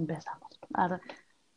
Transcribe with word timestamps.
empezamos. 0.00 0.48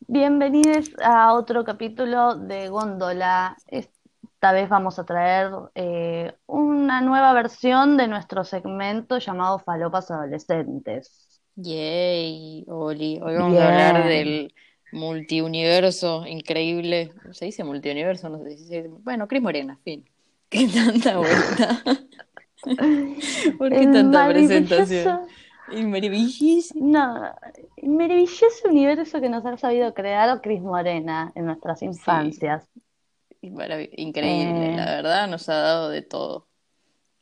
Bienvenidos 0.06 0.90
a 1.02 1.32
otro 1.32 1.64
capítulo 1.64 2.36
de 2.36 2.68
Góndola. 2.68 3.56
Esta 3.66 4.52
vez 4.52 4.68
vamos 4.68 4.98
a 4.98 5.04
traer 5.04 5.50
eh, 5.74 6.34
una 6.46 7.00
nueva 7.00 7.32
versión 7.32 7.96
de 7.96 8.06
nuestro 8.06 8.44
segmento 8.44 9.18
llamado 9.18 9.58
Falopas 9.60 10.10
Adolescentes. 10.10 11.40
Yay, 11.56 12.66
Oli. 12.68 13.18
Hoy 13.22 13.34
vamos 13.34 13.58
a 13.58 13.68
hablar 13.68 14.08
del 14.08 14.54
multiuniverso 14.92 16.26
increíble. 16.26 17.12
¿Se 17.32 17.46
dice 17.46 17.64
multiuniverso? 17.64 18.28
No 18.28 18.42
sé 18.42 18.58
si 18.58 18.66
se 18.66 18.82
dice. 18.82 18.88
Bueno, 19.02 19.26
Cris 19.26 19.40
Morena, 19.40 19.78
fin. 19.82 20.04
¿Qué 20.50 20.68
tanta 20.68 21.16
vuelta? 21.16 21.82
¿Por 23.58 23.70
qué 23.70 23.86
tanta 23.86 24.28
presentación? 24.28 25.20
Y 25.72 25.82
maravillísimo. 25.84 26.86
No, 26.86 27.34
el 27.76 27.88
maravilloso 27.90 28.68
universo 28.68 29.20
que 29.20 29.28
nos 29.28 29.44
ha 29.46 29.56
sabido 29.56 29.94
crear 29.94 30.40
Cris 30.40 30.60
Morena 30.60 31.32
en 31.34 31.46
nuestras 31.46 31.82
infancias. 31.82 32.68
Increíble, 33.40 34.72
Eh. 34.72 34.76
la 34.76 34.84
verdad 34.86 35.28
nos 35.28 35.48
ha 35.48 35.54
dado 35.56 35.88
de 35.90 36.02
todo. 36.02 36.46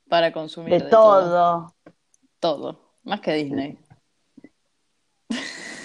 Para 0.09 0.33
consumir 0.33 0.70
De 0.73 0.78
de 0.80 0.91
todo. 0.91 1.74
Todo. 2.41 2.80
Más 3.05 3.20
que 3.20 3.33
Disney. 3.34 3.78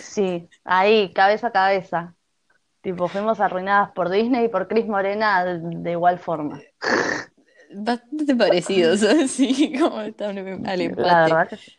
Sí, 0.02 0.48
ahí, 0.64 1.14
cabeza 1.14 1.48
a 1.48 1.52
cabeza. 1.52 2.16
Tipo, 2.82 3.08
fuimos 3.08 3.40
arruinadas 3.40 3.92
por 3.92 4.10
Disney 4.10 4.46
y 4.46 4.50
por 4.50 4.68
Cris 4.68 4.88
Morena 4.88 5.44
de, 5.46 5.92
igual 5.92 6.20
forma. 6.20 6.60
Bastante 7.74 8.36
parecidos, 8.36 9.02
¿sabes? 9.02 9.32
Sí, 9.38 9.74
como 9.80 10.02
están 10.02 10.38
al 10.38 10.46
La 10.46 10.74
empate. 10.74 11.04
verdad 11.04 11.48
que 11.50 11.58
sí. 11.58 11.72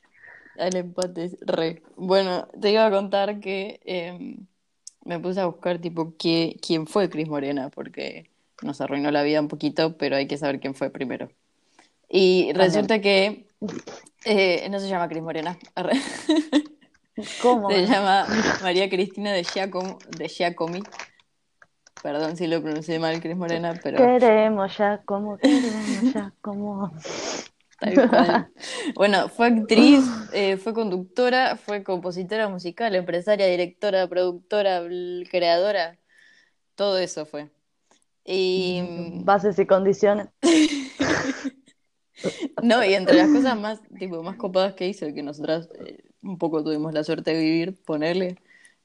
Al 0.58 0.76
empate, 0.76 1.30
re. 1.40 1.82
Bueno, 1.96 2.48
te 2.60 2.72
iba 2.72 2.84
a 2.84 2.91
contar 2.91 3.41
que 3.41 3.80
eh, 3.84 4.36
me 5.05 5.19
puse 5.20 5.41
a 5.41 5.46
buscar, 5.46 5.78
tipo, 5.78 6.14
qué, 6.19 6.58
quién 6.60 6.86
fue 6.86 7.08
Cris 7.08 7.28
Morena, 7.28 7.70
porque 7.70 8.30
nos 8.62 8.80
arruinó 8.80 9.10
la 9.10 9.22
vida 9.22 9.41
un 9.41 9.48
poquito, 9.48 9.96
pero 9.96 10.16
hay 10.16 10.27
que 10.27 10.36
saber 10.36 10.60
quién 10.60 10.74
fue 10.74 10.91
primero. 10.91 11.30
Y 12.08 12.52
resulta 12.55 13.00
que 13.00 13.46
eh, 14.24 14.68
no 14.70 14.80
se 14.80 14.88
llama 14.88 15.08
Cris 15.08 15.22
Morena. 15.22 15.58
¿Cómo? 17.42 17.70
se 17.70 17.86
llama 17.86 18.27
María 18.62 18.88
Cristina 18.88 19.33
de 19.33 19.44
Giacomo, 19.44 19.98
de 20.16 20.28
Giacomi. 20.28 20.83
Perdón 22.02 22.36
si 22.36 22.46
lo 22.46 22.62
pronuncié 22.62 22.98
mal, 22.98 23.20
Cris 23.20 23.36
Morena, 23.36 23.78
pero 23.83 23.98
Queremos 23.98 24.77
ya 24.78 25.02
como, 25.05 25.36
queremos 25.38 26.14
ya 26.14 26.33
como. 26.40 26.92
Tal 27.78 28.08
cual. 28.08 28.52
Bueno, 28.94 29.28
fue 29.28 29.46
actriz, 29.46 30.04
eh, 30.32 30.56
fue 30.56 30.74
conductora, 30.74 31.56
fue 31.56 31.84
compositora 31.84 32.48
musical, 32.48 32.94
empresaria, 32.94 33.46
directora, 33.46 34.06
productora, 34.08 34.82
creadora, 35.30 35.98
todo 36.74 36.98
eso 36.98 37.26
fue. 37.26 37.50
Y 38.24 38.82
Bases 39.24 39.58
y 39.58 39.66
condiciones. 39.66 40.28
no, 42.62 42.84
y 42.84 42.94
entre 42.94 43.16
las 43.16 43.30
cosas 43.30 43.58
más, 43.58 43.80
tipo, 43.98 44.22
más 44.22 44.36
copadas 44.36 44.74
que 44.74 44.88
hizo, 44.88 45.06
que 45.14 45.22
nosotras 45.22 45.68
eh, 45.86 46.02
un 46.22 46.36
poco 46.36 46.62
tuvimos 46.62 46.92
la 46.92 47.04
suerte 47.04 47.32
de 47.32 47.40
vivir, 47.40 47.82
ponerle, 47.84 48.36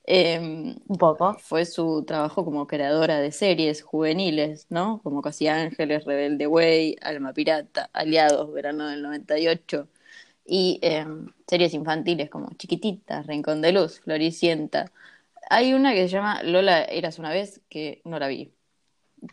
em, 0.06 0.76
Un 0.88 0.98
poco. 0.98 1.38
fue 1.38 1.66
su 1.66 2.04
trabajo 2.06 2.46
como 2.46 2.68
creadora 2.68 3.20
de 3.20 3.32
series 3.32 3.82
juveniles, 3.84 4.68
¿no? 4.70 5.02
Como 5.04 5.22
Casi 5.22 5.48
Ángeles, 5.48 6.06
Rebelde 6.06 6.48
Way, 6.48 6.98
Alma 7.02 7.34
Pirata, 7.34 7.90
Aliados, 7.94 8.52
Verano 8.54 8.88
del 8.88 9.02
98, 9.02 9.88
y 10.46 10.80
eh, 10.82 11.06
series 11.48 11.74
infantiles 11.74 12.30
como 12.30 12.50
Chiquititas, 12.58 13.26
Rincón 13.28 13.62
de 13.62 13.72
Luz, 13.72 14.00
Floricienta. 14.02 14.92
Hay 15.50 15.74
una 15.74 15.94
que 15.94 16.04
se 16.04 16.10
llama 16.10 16.44
Lola, 16.44 16.84
eras 16.84 17.20
una 17.20 17.30
vez, 17.30 17.62
que 17.70 18.02
no 18.06 18.20
la 18.20 18.28
vi. 18.28 18.52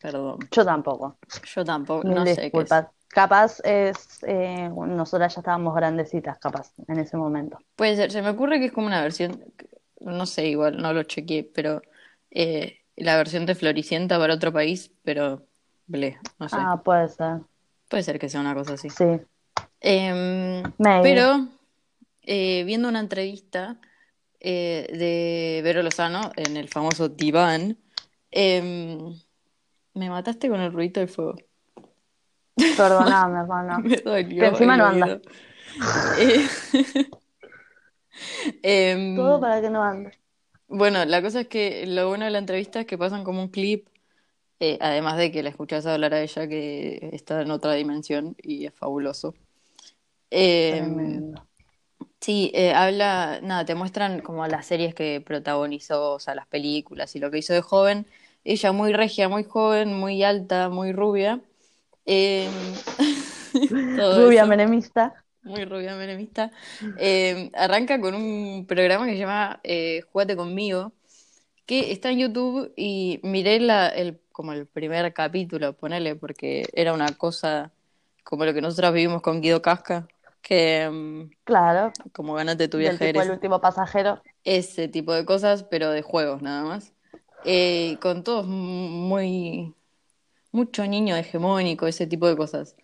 Perdón, 0.01 0.39
Yo 0.53 0.65
tampoco. 0.65 1.17
yo 1.55 1.65
tampoco, 1.65 2.07
no 2.09 2.25
sé 2.27 2.51
qué 2.51 2.61
es. 2.61 2.71
Capaz 3.09 3.61
es. 3.65 4.23
eh, 4.23 4.69
nosotras 4.69 5.35
ya 5.35 5.41
estábamos 5.41 5.75
grandecitas, 5.75 6.39
capaz, 6.39 6.73
en 6.87 7.01
ese 7.01 7.17
momento. 7.17 7.59
Puede 7.75 7.97
ser, 7.97 8.13
se 8.13 8.23
me 8.23 8.31
ocurre 8.31 8.61
que 8.61 8.67
es 8.67 8.73
como 8.73 8.87
una 8.87 9.03
versión, 9.03 9.43
no 10.01 10.27
sé, 10.27 10.49
igual 10.49 10.81
no 10.81 10.93
lo 10.93 11.03
chequeé, 11.03 11.45
pero 11.45 11.83
eh, 12.31 12.81
la 12.97 13.17
versión 13.17 13.47
de 13.47 13.55
Floricienta 13.55 14.19
para 14.19 14.35
otro 14.35 14.53
país, 14.53 14.91
pero 15.03 15.47
ble, 15.87 16.19
no 16.39 16.49
sé. 16.49 16.57
Ah, 16.59 16.81
puede 16.83 17.09
ser. 17.09 17.41
Puede 17.89 18.03
ser 18.03 18.19
que 18.19 18.29
sea 18.29 18.41
una 18.41 18.55
cosa 18.55 18.75
así. 18.75 18.91
Sí. 18.91 19.21
Em, 19.81 20.63
Maybe. 20.79 21.03
pero 21.03 21.49
eh, 22.23 22.65
viendo 22.65 22.89
una 22.89 23.01
entrevista 23.01 23.81
eh, 24.39 24.87
de 24.93 25.61
Vero 25.63 25.83
Lozano 25.83 26.33
en 26.37 26.57
el 26.57 26.69
famoso 26.69 27.09
Diván, 27.09 27.79
em, 28.31 29.15
me 29.95 30.11
mataste 30.11 30.49
con 30.49 30.61
el 30.61 30.73
ruido 30.73 31.01
del 31.01 31.09
fuego. 31.09 31.37
Perdóname, 32.77 33.39
hermano. 33.41 33.79
Me 33.81 33.97
dolió 33.97 34.43
Que 34.43 34.49
encima 34.49 34.77
no 34.77 34.87
anda. 34.87 35.21
Eh, 38.63 38.91
em, 38.93 39.17
Todo 39.17 39.41
para 39.41 39.61
que 39.61 39.71
no 39.71 39.83
ande. 39.83 40.13
Bueno, 40.69 41.05
la 41.05 41.21
cosa 41.21 41.41
es 41.41 41.49
que 41.49 41.85
lo 41.87 42.09
bueno 42.09 42.25
de 42.25 42.31
la 42.31 42.39
entrevista 42.39 42.81
es 42.81 42.87
que 42.87 42.97
pasan 42.97 43.25
como 43.25 43.43
un 43.43 43.49
clip, 43.49 43.89
eh, 44.61 44.79
además 44.81 45.17
de 45.17 45.33
que 45.33 45.43
la 45.43 45.49
escuchás 45.49 45.85
hablar 45.87 46.15
a 46.15 46.23
ella 46.23 46.47
que 46.47 47.11
está 47.13 47.43
en 47.43 47.51
otra 47.51 47.73
dimensión 47.75 48.37
y 48.43 48.67
es 48.67 48.75
fabuloso. 48.75 49.35
Em, 50.31 50.97
Tremendo. 50.97 51.47
Sí, 52.21 52.53
eh, 52.55 52.73
habla, 52.75 53.41
nada, 53.43 53.65
te 53.65 53.75
muestran 53.75 54.21
como 54.21 54.47
las 54.47 54.67
series 54.67 54.95
que 54.95 55.23
protagonizó, 55.23 56.13
o 56.15 56.19
sea, 56.19 56.35
las 56.35 56.47
películas 56.47 57.17
y 57.17 57.19
lo 57.19 57.31
que 57.31 57.39
hizo 57.39 57.55
de 57.55 57.63
joven. 57.63 58.07
Ella 58.45 58.73
muy 58.73 58.93
regia, 58.93 59.29
muy 59.29 59.45
joven, 59.45 59.95
muy 59.95 60.23
alta, 60.23 60.69
muy 60.69 60.93
rubia. 60.93 61.41
Eh, 62.07 62.49
todo 63.97 64.27
Rubia 64.27 64.43
eso, 64.43 64.47
menemista. 64.47 65.15
Muy 65.43 65.65
rubia, 65.65 65.97
menemista. 65.97 66.53
Eh, 66.97 67.51
arranca 67.55 68.01
con 68.01 68.15
un 68.15 68.67
programa 68.67 69.07
que 69.07 69.13
se 69.13 69.19
llama 69.19 69.61
eh, 69.63 70.03
Jugate 70.13 70.37
conmigo, 70.37 70.93
que 71.67 71.93
está 71.93 72.11
en 72.11 72.19
YouTube 72.21 72.73
y 72.77 73.21
miré 73.23 73.61
la, 73.61 73.89
el, 73.89 74.21
como 74.33 74.53
el 74.53 74.67
primer 74.67 75.13
capítulo, 75.15 75.75
ponele, 75.77 76.17
porque 76.17 76.69
era 76.75 76.93
una 76.93 77.17
cosa 77.17 77.73
como 78.25 78.45
lo 78.45 78.55
que 78.55 78.61
nosotros 78.61 78.93
vivimos 78.95 79.23
con 79.23 79.41
Guido 79.41 79.63
Casca, 79.63 80.09
que 80.43 80.89
mm, 80.91 81.31
Claro. 81.45 81.93
como 82.13 82.35
ganate 82.35 82.69
tu 82.69 82.79
viaje 82.79 83.09
tipo 83.09 83.23
el 83.23 83.31
último 83.31 83.61
pasajero. 83.61 84.23
ese 84.45 84.89
tipo 84.89 85.13
de 85.13 85.25
cosas, 85.25 85.65
pero 85.65 85.91
de 85.91 86.03
juegos 86.03 86.43
nada 86.43 86.65
más. 86.65 86.93
Eh, 87.45 87.99
con 88.01 88.23
todos 88.25 88.47
muy, 88.47 89.75
mucho 90.53 90.87
niño 90.87 91.17
hegemónico, 91.17 91.87
ese 91.87 92.07
tipo 92.07 92.29
de 92.29 92.37
cosas. 92.37 92.77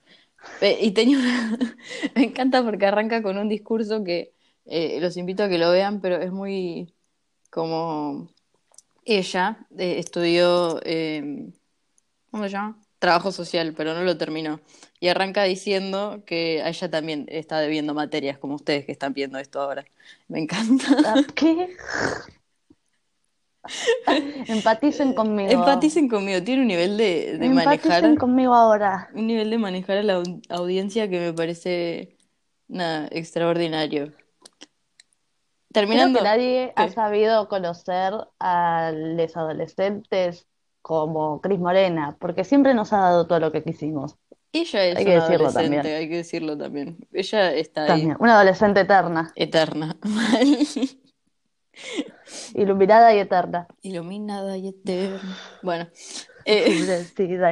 Eh, 0.60 0.78
y 0.80 0.90
tenía 0.92 1.18
una... 1.18 1.58
Me 2.14 2.24
encanta 2.24 2.62
porque 2.62 2.86
arranca 2.86 3.22
con 3.22 3.38
un 3.38 3.48
discurso 3.48 4.04
que 4.04 4.32
eh, 4.64 4.98
los 5.00 5.16
invito 5.16 5.44
a 5.44 5.48
que 5.48 5.58
lo 5.58 5.70
vean, 5.70 6.00
pero 6.00 6.16
es 6.16 6.32
muy 6.32 6.92
como 7.50 8.28
ella 9.04 9.66
eh, 9.78 9.98
estudió, 9.98 10.80
eh, 10.84 11.48
¿cómo 12.30 12.44
se 12.44 12.50
llama? 12.50 12.78
Trabajo 12.98 13.30
social, 13.30 13.72
pero 13.76 13.94
no 13.94 14.02
lo 14.02 14.18
terminó. 14.18 14.60
Y 15.00 15.08
arranca 15.08 15.44
diciendo 15.44 16.22
que 16.26 16.62
a 16.62 16.68
ella 16.68 16.90
también 16.90 17.26
está 17.28 17.60
debiendo 17.60 17.94
materias, 17.94 18.38
como 18.38 18.56
ustedes 18.56 18.84
que 18.84 18.92
están 18.92 19.12
viendo 19.12 19.38
esto 19.38 19.60
ahora. 19.60 19.84
Me 20.28 20.40
encanta. 20.40 20.86
Ah, 21.04 21.22
¿Qué? 21.34 21.76
Empaticen 24.48 25.12
conmigo. 25.14 25.50
Empaticen 25.52 26.08
conmigo, 26.08 26.42
tiene 26.42 26.62
un 26.62 26.68
nivel 26.68 26.96
de, 26.96 27.38
de 27.38 27.48
manejar, 27.48 28.02
Empaticen 28.02 28.16
conmigo 28.16 28.54
ahora. 28.54 29.08
un 29.14 29.26
nivel 29.26 29.50
de 29.50 29.58
manejar 29.58 29.98
a 29.98 30.02
la 30.02 30.18
au- 30.18 30.42
audiencia 30.48 31.08
que 31.08 31.20
me 31.20 31.32
parece 31.32 32.16
nada, 32.68 33.08
extraordinario. 33.10 34.06
Creo 34.06 34.16
Terminando, 35.72 36.20
que 36.20 36.24
nadie 36.24 36.72
ha 36.76 36.88
sabido 36.88 37.48
conocer 37.48 38.14
a 38.38 38.92
los 38.94 39.36
adolescentes 39.36 40.46
como 40.82 41.40
Cris 41.40 41.58
Morena, 41.58 42.16
porque 42.20 42.44
siempre 42.44 42.74
nos 42.74 42.92
ha 42.92 42.98
dado 42.98 43.26
todo 43.26 43.40
lo 43.40 43.52
que 43.52 43.62
quisimos. 43.62 44.16
ella 44.52 44.86
es 44.86 44.96
Hay 44.96 45.04
que 45.04 45.10
una 45.10 45.20
decirlo 45.20 45.48
adolescente, 45.48 45.76
también. 45.78 45.96
hay 45.96 46.08
que 46.08 46.16
decirlo 46.16 46.56
también. 46.56 46.96
Ella 47.12 47.52
está 47.54 47.84
ahí, 47.86 48.08
una 48.18 48.34
adolescente 48.36 48.80
eterna, 48.80 49.32
eterna, 49.36 49.96
iluminada 52.54 53.14
y 53.14 53.18
eterna, 53.18 53.66
iluminada 53.82 54.56
y 54.56 54.68
eterna. 54.68 55.36
Bueno, 55.62 55.88
eh, 56.44 56.68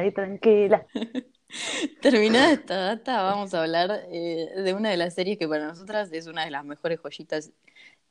y 0.07 0.11
tranquila. 0.11 0.85
terminada 2.01 2.51
esta 2.51 2.75
data, 2.77 3.23
vamos 3.23 3.53
a 3.53 3.61
hablar 3.61 4.05
eh, 4.09 4.49
de 4.57 4.73
una 4.73 4.89
de 4.89 4.97
las 4.97 5.13
series 5.13 5.37
que 5.37 5.47
para 5.47 5.67
nosotras 5.67 6.11
es 6.11 6.27
una 6.27 6.45
de 6.45 6.51
las 6.51 6.65
mejores 6.65 6.99
joyitas 6.99 7.51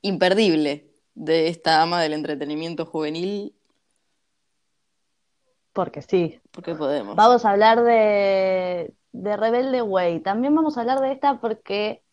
imperdible 0.01 0.87
de 1.13 1.47
esta 1.47 1.81
ama 1.81 2.01
del 2.01 2.13
entretenimiento 2.13 2.85
juvenil, 2.85 3.55
Porque 5.73 6.01
sí. 6.01 6.39
porque 6.51 6.73
podemos. 6.73 7.15
Vamos 7.15 7.43
a 7.43 7.51
hablar 7.51 7.83
de, 7.83 8.93
de 9.11 9.37
Rebelde 9.37 9.81
Way. 9.81 10.21
También 10.21 10.55
vamos 10.55 10.77
a 10.77 10.81
hablar 10.81 11.01
de 11.01 11.11
esta 11.11 11.41
porque 11.41 12.04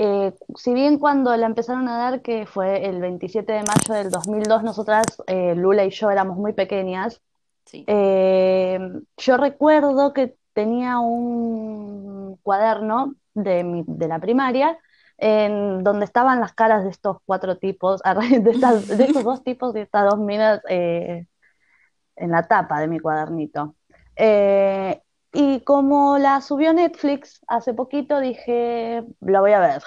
eh, 0.00 0.32
si 0.54 0.72
bien 0.72 0.98
cuando 0.98 1.36
la 1.36 1.46
empezaron 1.46 1.88
a 1.88 1.98
dar, 1.98 2.22
que 2.22 2.46
fue 2.46 2.86
el 2.86 3.00
27 3.00 3.52
de 3.52 3.62
mayo 3.64 3.94
del 3.94 4.10
2002, 4.10 4.62
nosotras, 4.62 5.04
eh, 5.26 5.54
Lula 5.56 5.84
y 5.84 5.90
yo, 5.90 6.10
éramos 6.10 6.36
muy 6.38 6.52
pequeñas, 6.52 7.20
Sí. 7.64 7.84
eh, 7.86 8.78
yo 9.18 9.36
recuerdo 9.36 10.12
que 10.14 10.36
tenía 10.54 11.00
un 11.00 12.36
cuaderno 12.42 13.14
de, 13.34 13.64
mi- 13.64 13.84
de 13.86 14.08
la 14.08 14.18
primaria 14.20 14.78
en 15.18 15.82
donde 15.84 16.04
estaban 16.04 16.40
las 16.40 16.54
caras 16.54 16.84
de 16.84 16.90
estos 16.90 17.18
cuatro 17.26 17.58
tipos, 17.58 18.00
de, 18.42 18.50
estas- 18.50 18.86
de 18.86 19.04
estos 19.04 19.24
dos 19.24 19.42
tipos 19.42 19.74
y 19.76 19.80
estas 19.80 20.08
dos 20.10 20.18
minas 20.18 20.62
en 20.68 22.30
la 22.30 22.46
tapa 22.46 22.80
de 22.80 22.88
mi 22.88 22.98
cuadernito. 23.00 23.74
Eh, 24.16 25.00
y 25.32 25.60
como 25.62 26.18
la 26.18 26.40
subió 26.40 26.72
Netflix 26.72 27.40
hace 27.48 27.74
poquito, 27.74 28.20
dije, 28.20 29.04
la 29.20 29.40
voy 29.40 29.52
a 29.52 29.60
ver. 29.60 29.82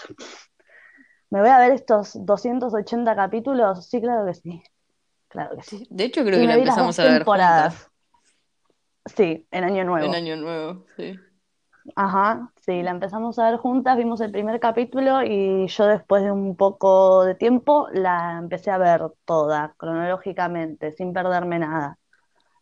¿Me 1.30 1.40
voy 1.40 1.50
a 1.50 1.60
ver 1.60 1.72
estos 1.72 2.14
280 2.26 3.16
capítulos? 3.16 3.88
Sí, 3.88 4.02
claro 4.02 4.26
que 4.26 4.34
sí. 4.34 4.64
Claro 5.30 5.56
que 5.58 5.64
sí. 5.64 5.88
De 5.90 6.06
hecho, 6.06 6.24
creo 6.24 6.40
Y 6.40 6.42
que 6.42 6.48
la 6.48 6.56
empezamos 6.56 7.00
a 7.00 7.04
ver 7.06 7.24
temporadas. 7.24 7.76
juntas 7.76 7.92
Sí, 9.16 9.48
en 9.52 9.64
Año 9.64 9.82
en 9.82 9.88
Nuevo. 9.88 10.14
Año 10.14 10.36
Nuevo. 10.36 10.86
Sí. 10.98 11.18
Ajá, 11.96 12.52
sí, 12.62 12.84
la 12.84 12.92
empezamos 12.92 13.40
a 13.40 13.50
ver 13.50 13.58
juntas, 13.60 13.98
vimos 13.98 14.22
el 14.22 14.32
primer 14.32 14.60
capítulo 14.60 15.24
y 15.24 15.68
yo 15.68 15.86
después 15.88 16.24
de 16.24 16.32
un 16.32 16.56
poco 16.56 17.26
de 17.26 17.36
tiempo 17.36 17.88
la 17.92 18.38
empecé 18.40 18.70
a 18.72 18.78
ver 18.78 19.02
toda, 19.26 19.74
cronológicamente, 19.78 20.92
sin 20.92 21.12
perderme 21.14 21.60
nada. 21.60 21.98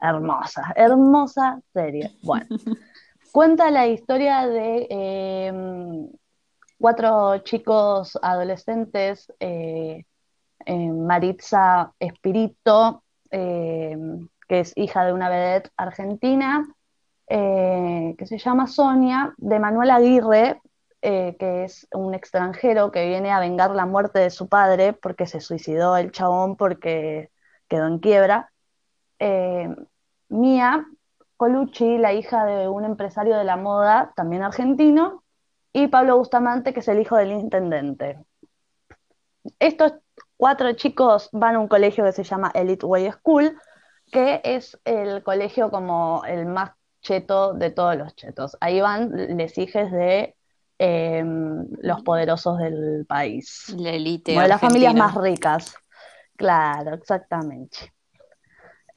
Hermosa, 0.02 0.74
hermosa 0.76 1.62
serie. 1.74 2.18
Bueno, 2.24 2.48
cuenta 3.34 3.70
la 3.70 3.88
historia 3.88 4.48
de 4.48 4.88
eh, 4.90 5.54
cuatro 6.78 7.40
chicos 7.40 8.18
adolescentes, 8.22 9.32
eh, 9.40 10.06
eh, 10.66 10.92
Maritza 10.92 11.94
Espirito, 12.00 13.04
que 13.30 14.60
es 14.60 14.74
hija 14.76 15.06
de 15.06 15.14
una 15.14 15.30
vedette 15.30 15.70
argentina, 15.78 16.66
que 17.28 18.26
se 18.26 18.38
llama 18.40 18.66
Sonia, 18.66 19.36
de 19.38 19.60
Manuel 19.60 19.92
Aguirre, 19.92 20.60
que 21.00 21.64
es 21.64 21.88
un 21.94 22.16
extranjero 22.16 22.92
que 22.92 23.08
viene 23.08 23.32
a 23.32 23.40
vengar 23.40 23.72
la 23.76 23.86
muerte 23.86 24.18
de 24.18 24.32
su 24.32 24.50
padre 24.50 24.94
porque 24.94 25.28
se 25.28 25.42
suicidó 25.42 25.96
el 25.96 26.12
chabón 26.12 26.56
porque 26.56 27.30
quedó 27.68 27.86
en 27.86 28.00
quiebra. 28.00 28.52
Eh, 29.20 29.76
Mía 30.30 30.86
Colucci, 31.38 31.98
la 31.98 32.14
hija 32.14 32.46
de 32.46 32.68
un 32.68 32.86
empresario 32.86 33.38
de 33.38 33.44
la 33.44 33.58
moda, 33.58 34.14
también 34.16 34.44
argentino, 34.44 35.24
y 35.72 35.88
Pablo 35.88 36.18
Bustamante, 36.18 36.74
que 36.74 36.80
es 36.80 36.88
el 36.88 37.00
hijo 37.00 37.16
del 37.16 37.32
intendente. 37.32 38.20
Estos 39.60 39.94
cuatro 40.38 40.74
chicos 40.74 41.30
van 41.32 41.56
a 41.56 41.60
un 41.60 41.68
colegio 41.68 42.04
que 42.04 42.12
se 42.12 42.24
llama 42.24 42.52
Elite 42.54 42.86
Way 42.86 43.12
School, 43.12 43.58
que 44.12 44.42
es 44.44 44.80
el 44.86 45.24
colegio 45.24 45.70
como 45.70 46.24
el 46.26 46.46
más 46.46 46.72
cheto 47.02 47.54
de 47.54 47.72
todos 47.72 47.96
los 47.96 48.16
chetos. 48.16 48.58
Ahí 48.60 48.82
van 48.82 49.12
les 49.38 49.58
hijes 49.58 49.92
de 49.92 50.36
eh, 50.78 51.24
los 51.82 52.02
poderosos 52.02 52.58
del 52.58 53.06
país. 53.08 53.74
La 53.78 53.92
Como 53.92 54.42
de 54.42 54.48
las 54.48 54.62
familias 54.62 54.96
más 54.96 55.16
ricas. 55.16 55.76
Claro, 56.36 56.96
exactamente. 56.96 57.94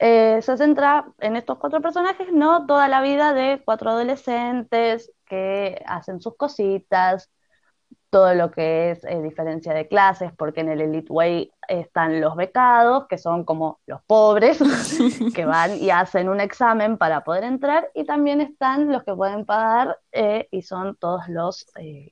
Eh, 0.05 0.41
se 0.41 0.57
centra 0.57 1.05
en 1.19 1.37
estos 1.37 1.57
cuatro 1.59 1.79
personajes, 1.81 2.27
¿no? 2.33 2.65
Toda 2.65 2.89
la 2.89 3.01
vida 3.01 3.33
de 3.33 3.61
cuatro 3.63 3.91
adolescentes 3.91 5.13
que 5.25 5.81
hacen 5.87 6.19
sus 6.19 6.35
cositas, 6.35 7.31
todo 8.09 8.33
lo 8.35 8.51
que 8.51 8.91
es 8.91 9.05
eh, 9.05 9.21
diferencia 9.21 9.73
de 9.73 9.87
clases, 9.87 10.33
porque 10.37 10.59
en 10.59 10.67
el 10.67 10.81
Elite 10.81 11.09
Way 11.09 11.53
están 11.69 12.19
los 12.19 12.35
becados, 12.35 13.07
que 13.07 13.17
son 13.17 13.45
como 13.45 13.79
los 13.85 14.01
pobres, 14.03 14.59
que 15.33 15.45
van 15.45 15.77
y 15.77 15.89
hacen 15.89 16.27
un 16.27 16.41
examen 16.41 16.97
para 16.97 17.23
poder 17.23 17.45
entrar, 17.45 17.89
y 17.93 18.03
también 18.03 18.41
están 18.41 18.91
los 18.91 19.05
que 19.05 19.15
pueden 19.15 19.45
pagar 19.45 19.97
eh, 20.11 20.49
y 20.51 20.63
son 20.63 20.97
todos 20.97 21.29
los 21.29 21.65
eh. 21.77 22.11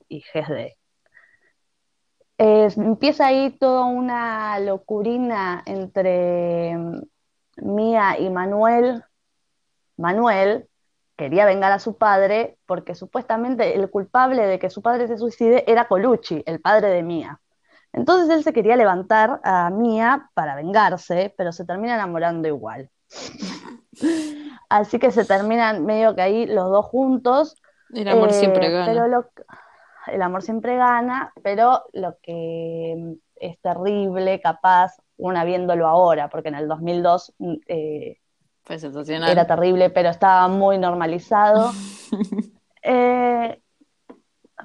Eh, 2.38 2.68
empieza 2.76 3.26
ahí 3.26 3.50
toda 3.50 3.84
una 3.84 4.58
locurina 4.60 5.62
entre 5.66 6.74
Mía 7.56 8.18
y 8.18 8.30
Manuel. 8.30 9.04
Manuel 9.96 10.68
quería 11.16 11.44
vengar 11.44 11.72
a 11.72 11.78
su 11.78 11.96
padre 11.96 12.58
porque 12.66 12.94
supuestamente 12.94 13.76
el 13.76 13.90
culpable 13.90 14.46
de 14.46 14.58
que 14.58 14.70
su 14.70 14.82
padre 14.82 15.06
se 15.06 15.18
suicide 15.18 15.64
era 15.70 15.86
Colucci, 15.86 16.42
el 16.46 16.60
padre 16.60 16.88
de 16.88 17.02
Mía. 17.02 17.40
Entonces 17.92 18.34
él 18.34 18.42
se 18.42 18.52
quería 18.52 18.76
levantar 18.76 19.40
a 19.44 19.70
Mía 19.70 20.30
para 20.34 20.54
vengarse, 20.54 21.34
pero 21.36 21.52
se 21.52 21.64
termina 21.64 21.94
enamorando 21.94 22.48
igual. 22.48 22.90
Así 24.68 24.98
que 24.98 25.10
se 25.10 25.26
terminan 25.26 25.84
medio 25.84 26.14
que 26.14 26.22
ahí 26.22 26.46
los 26.46 26.70
dos 26.70 26.86
juntos. 26.86 27.56
El 27.92 28.08
amor 28.08 28.30
eh, 28.30 28.32
siempre 28.32 28.70
gana. 28.70 28.86
Pero 28.86 29.06
lo, 29.08 29.30
el 30.06 30.22
amor 30.22 30.42
siempre 30.42 30.76
gana, 30.76 31.32
pero 31.42 31.84
lo 31.92 32.16
que 32.22 33.18
es 33.36 33.60
terrible, 33.60 34.40
capaz, 34.40 34.96
una 35.22 35.44
viéndolo 35.44 35.86
ahora, 35.86 36.28
porque 36.28 36.48
en 36.48 36.56
el 36.56 36.68
2002 36.68 37.34
mm, 37.38 37.54
eh, 37.66 38.18
Fue 38.62 38.78
sensacional. 38.78 39.30
era 39.30 39.46
terrible, 39.46 39.90
pero 39.90 40.10
estaba 40.10 40.48
muy 40.48 40.78
normalizado. 40.78 41.72
Eh, 42.84 43.62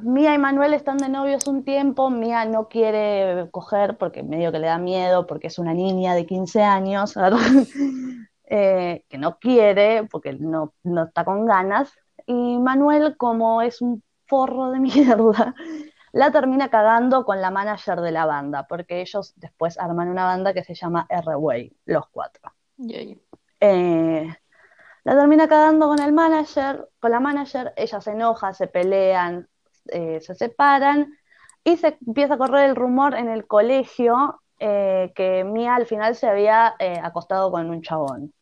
Mía 0.02 0.34
y 0.34 0.40
Manuel 0.40 0.74
están 0.74 0.98
de 0.98 1.08
novios 1.08 1.46
un 1.46 1.64
tiempo, 1.64 2.10
Mía 2.10 2.46
no 2.46 2.68
quiere 2.68 3.48
coger 3.52 3.96
porque 4.00 4.24
medio 4.24 4.52
que 4.52 4.58
le 4.58 4.66
da 4.66 4.80
miedo, 4.80 5.28
porque 5.28 5.46
es 5.46 5.60
una 5.60 5.76
niña 5.76 6.16
de 6.16 6.26
15 6.26 6.64
años. 6.64 7.14
Eh, 8.50 9.04
que 9.10 9.18
no 9.18 9.40
quiere 9.40 10.06
porque 10.10 10.32
no, 10.32 10.74
no 10.82 11.04
está 11.04 11.26
con 11.26 11.46
ganas, 11.46 11.92
y 12.26 12.58
Manuel, 12.60 13.18
como 13.18 13.62
es 13.62 13.82
un 13.82 14.02
forro 14.26 14.72
de 14.72 14.80
mierda, 14.80 15.54
la 16.18 16.32
termina 16.32 16.70
cagando 16.70 17.24
con 17.26 17.42
la 17.42 17.52
manager 17.52 18.02
de 18.02 18.12
la 18.12 18.26
banda, 18.26 18.66
porque 18.68 19.02
ellos 19.02 19.34
después 19.36 19.78
arman 19.78 20.10
una 20.10 20.26
banda 20.26 20.52
que 20.52 20.64
se 20.64 20.74
llama 20.74 21.06
R-Way, 21.08 21.78
los 21.86 22.08
cuatro. 22.10 22.52
Eh, 23.60 24.36
la 25.04 25.16
termina 25.16 25.48
cagando 25.48 25.88
con 25.88 26.00
el 26.00 26.14
manager, 26.14 26.90
con 27.00 27.12
la 27.12 27.20
manager, 27.20 27.72
ella 27.78 28.02
se 28.02 28.12
enoja, 28.12 28.52
se 28.54 28.66
pelean, 28.66 29.48
eh, 29.90 30.20
se 30.20 30.34
separan 30.34 31.14
y 31.64 31.78
se 31.78 32.00
empieza 32.08 32.34
a 32.34 32.38
correr 32.40 32.68
el 32.72 32.76
rumor 32.76 33.14
en 33.14 33.30
el 33.30 33.46
colegio 33.46 34.42
eh, 34.58 35.14
que 35.16 35.44
Mía 35.44 35.76
al 35.76 35.86
final 35.86 36.16
se 36.16 36.28
había 36.28 36.74
eh, 36.80 37.00
acostado 37.00 37.52
con 37.52 37.70
un 37.70 37.84
chabón. 37.84 38.34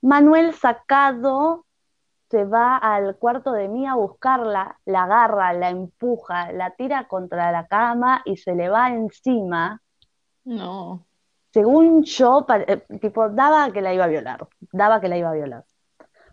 Manuel 0.00 0.54
sacado 0.54 1.66
se 2.34 2.44
va 2.44 2.76
al 2.78 3.16
cuarto 3.16 3.52
de 3.52 3.68
Mía 3.68 3.92
a 3.92 3.96
buscarla, 3.96 4.80
la 4.86 5.04
agarra, 5.04 5.52
la 5.52 5.70
empuja, 5.70 6.50
la 6.52 6.70
tira 6.72 7.06
contra 7.06 7.52
la 7.52 7.66
cama 7.68 8.22
y 8.24 8.36
se 8.36 8.54
le 8.56 8.68
va 8.68 8.90
encima 8.90 9.80
No. 10.44 11.06
según 11.52 12.02
yo, 12.04 12.46
eh, 12.66 12.84
tipo, 13.00 13.28
daba 13.30 13.70
que 13.72 13.80
la 13.82 13.94
iba 13.94 14.04
a 14.04 14.08
violar, 14.08 14.48
daba 14.72 15.00
que 15.00 15.08
la 15.08 15.16
iba 15.16 15.30
a 15.30 15.34
violar. 15.34 15.64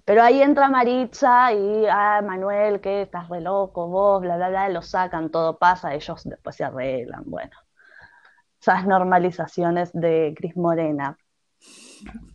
Pero 0.06 0.24
ahí 0.24 0.42
entra 0.42 0.70
Maritza 0.70 1.54
y, 1.54 1.86
ah, 1.88 2.22
Manuel, 2.24 2.82
que 2.82 3.04
estás 3.04 3.30
re 3.30 3.42
loco, 3.42 3.88
vos, 3.88 4.22
bla, 4.22 4.38
bla, 4.38 4.50
bla, 4.50 4.70
lo 4.70 4.82
sacan, 4.82 5.30
todo 5.30 5.58
pasa, 5.60 5.94
ellos 5.94 6.24
después 6.26 6.56
se 6.56 6.64
arreglan, 6.64 7.24
bueno. 7.26 7.56
Esas 8.60 8.88
normalizaciones 8.88 9.92
de 9.94 10.34
Cris 10.38 10.56
Morena. 10.58 11.18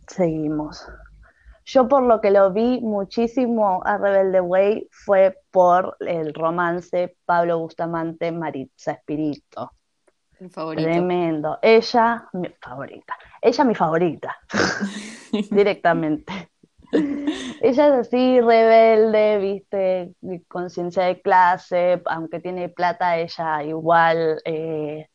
Seguimos. 0.07 0.87
Yo 1.67 1.85
por 1.89 2.03
lo 2.03 2.21
que 2.21 2.31
lo 2.31 2.53
vi 2.53 2.79
muchísimo 2.79 3.81
a 3.83 3.97
Rebelde 3.97 4.39
Way 4.39 4.87
fue 4.89 5.37
por 5.51 5.97
el 5.99 6.33
romance 6.33 7.17
Pablo 7.25 7.59
Bustamante 7.59 8.31
Maritza 8.31 8.93
Espirito. 8.93 9.73
El 10.39 10.49
favorito. 10.49 10.89
Tremendo. 10.89 11.59
Ella, 11.61 12.29
mi 12.31 12.47
favorita. 12.61 13.17
Ella, 13.41 13.63
mi 13.65 13.75
favorita. 13.75 14.37
Directamente. 15.51 16.51
Ella 16.93 17.87
es 17.99 18.07
así, 18.07 18.39
rebelde, 18.39 19.37
viste, 19.37 20.13
conciencia 20.47 21.03
de 21.03 21.21
clase, 21.21 22.01
aunque 22.05 22.39
tiene 22.39 22.69
plata, 22.69 23.17
ella 23.17 23.61
igual 23.63 24.41
eh, 24.45 25.09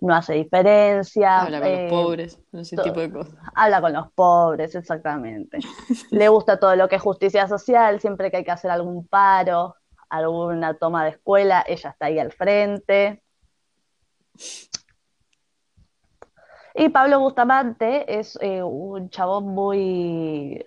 no 0.00 0.14
hace 0.14 0.34
diferencia. 0.34 1.40
Habla 1.42 1.60
con 1.60 1.68
eh, 1.68 1.82
los 1.82 1.90
pobres, 1.90 2.40
ese 2.52 2.76
tipo 2.76 3.00
de 3.00 3.10
cosas. 3.10 3.34
Habla 3.54 3.80
con 3.80 3.92
los 3.92 4.12
pobres, 4.12 4.74
exactamente. 4.74 5.58
Le 6.10 6.28
gusta 6.28 6.58
todo 6.58 6.76
lo 6.76 6.88
que 6.88 6.96
es 6.96 7.02
justicia 7.02 7.48
social, 7.48 8.00
siempre 8.00 8.30
que 8.30 8.38
hay 8.38 8.44
que 8.44 8.50
hacer 8.50 8.70
algún 8.70 9.06
paro, 9.06 9.76
alguna 10.08 10.74
toma 10.74 11.04
de 11.04 11.10
escuela, 11.10 11.64
ella 11.66 11.90
está 11.90 12.06
ahí 12.06 12.18
al 12.18 12.32
frente. 12.32 13.22
Y 16.74 16.88
Pablo 16.90 17.18
Bustamante 17.18 18.18
es 18.18 18.38
eh, 18.40 18.62
un 18.62 19.10
chabón 19.10 19.48
muy 19.48 20.64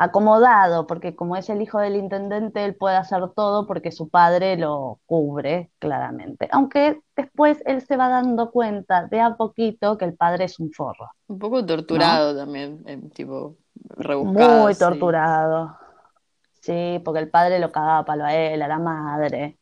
acomodado, 0.00 0.86
porque 0.86 1.14
como 1.14 1.36
es 1.36 1.50
el 1.50 1.60
hijo 1.60 1.78
del 1.78 1.94
intendente, 1.94 2.64
él 2.64 2.74
puede 2.74 2.96
hacer 2.96 3.22
todo 3.36 3.66
porque 3.66 3.92
su 3.92 4.08
padre 4.08 4.56
lo 4.56 5.00
cubre 5.04 5.70
claramente. 5.78 6.48
Aunque 6.52 7.00
después 7.14 7.62
él 7.66 7.82
se 7.82 7.98
va 7.98 8.08
dando 8.08 8.50
cuenta 8.50 9.06
de 9.08 9.20
a 9.20 9.36
poquito 9.36 9.98
que 9.98 10.06
el 10.06 10.16
padre 10.16 10.44
es 10.44 10.58
un 10.58 10.72
forro, 10.72 11.10
Un 11.28 11.38
poco 11.38 11.60
¿no? 11.60 11.66
torturado 11.66 12.34
también, 12.34 12.82
eh, 12.86 12.98
tipo, 13.14 13.58
rebuscado, 13.90 14.62
Muy 14.62 14.74
torturado, 14.74 15.76
sí, 16.62 17.00
porque 17.04 17.20
el 17.20 17.30
padre 17.30 17.58
lo 17.58 17.70
cagaba 17.70 17.98
a 17.98 18.04
palo 18.06 18.24
a 18.24 18.34
él, 18.34 18.62
a 18.62 18.68
la 18.68 18.78
madre. 18.78 19.58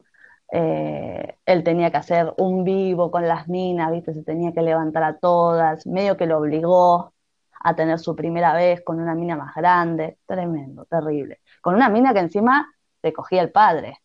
Eh, 0.53 1.37
él 1.47 1.65
tenía 1.65 1.91
que 1.91 1.97
hacer 1.99 2.33
un 2.39 2.65
vivo 2.65 3.11
con 3.11 3.27
las 3.27 3.49
minas, 3.49 3.91
¿viste? 3.93 4.15
Se 4.15 4.23
tenía 4.23 4.53
que 4.53 4.63
levantar 4.63 5.03
a 5.03 5.19
todas, 5.19 5.87
medio 5.87 6.17
que 6.17 6.27
lo 6.27 6.39
obligó 6.39 7.13
a 7.61 7.75
tener 7.75 7.99
su 7.99 8.15
primera 8.15 8.55
vez 8.55 8.83
con 8.83 9.01
una 9.01 9.15
mina 9.15 9.37
más 9.37 9.55
grande, 9.55 10.19
tremendo, 10.27 10.85
terrible. 10.85 11.41
Con 11.61 11.75
una 11.75 11.89
mina 11.89 12.13
que 12.13 12.21
encima 12.21 12.73
te 13.01 13.13
cogía 13.13 13.43
el 13.43 13.51
padre, 13.53 13.99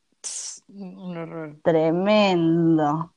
un 0.68 1.18
horror. 1.18 1.58
tremendo. 1.64 3.14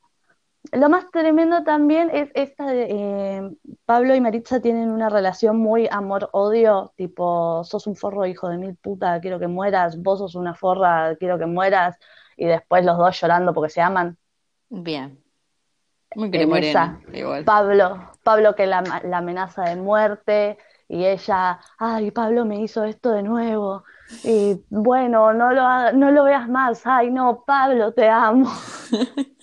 Lo 0.71 0.89
más 0.89 1.09
tremendo 1.11 1.63
también 1.63 2.09
es 2.11 2.29
esta 2.33 2.67
de 2.67 2.87
eh, 2.89 3.57
Pablo 3.85 4.15
y 4.15 4.21
Maritza 4.21 4.59
tienen 4.59 4.91
una 4.91 5.09
relación 5.09 5.57
muy 5.57 5.87
amor-odio, 5.89 6.91
tipo, 6.97 7.63
sos 7.63 7.87
un 7.87 7.95
forro 7.95 8.25
hijo 8.25 8.49
de 8.49 8.57
mil 8.57 8.75
puta, 8.75 9.21
quiero 9.21 9.39
que 9.39 9.47
mueras, 9.47 10.01
vos 10.01 10.19
sos 10.19 10.35
una 10.35 10.53
forra, 10.53 11.15
quiero 11.15 11.37
que 11.39 11.45
mueras, 11.45 11.97
y 12.35 12.45
después 12.45 12.83
los 12.83 12.97
dos 12.97 13.19
llorando 13.19 13.53
porque 13.53 13.69
se 13.69 13.81
aman. 13.81 14.17
Bien, 14.69 15.23
muy 16.15 16.27
En 16.27 16.31
cremorena, 16.31 16.99
esa, 17.01 17.17
igual. 17.17 17.43
Pablo, 17.45 18.11
Pablo 18.23 18.55
que 18.55 18.65
la, 18.65 18.81
la 19.03 19.17
amenaza 19.17 19.63
de 19.63 19.75
muerte, 19.75 20.57
y 20.87 21.05
ella, 21.05 21.59
ay, 21.77 22.11
Pablo 22.11 22.45
me 22.45 22.61
hizo 22.61 22.83
esto 22.83 23.11
de 23.11 23.23
nuevo, 23.23 23.83
y 24.23 24.61
bueno, 24.69 25.33
no 25.33 25.51
lo, 25.51 25.91
no 25.93 26.11
lo 26.11 26.23
veas 26.23 26.47
más, 26.47 26.85
ay, 26.85 27.11
no, 27.11 27.43
Pablo, 27.45 27.93
te 27.93 28.07
amo. 28.09 28.49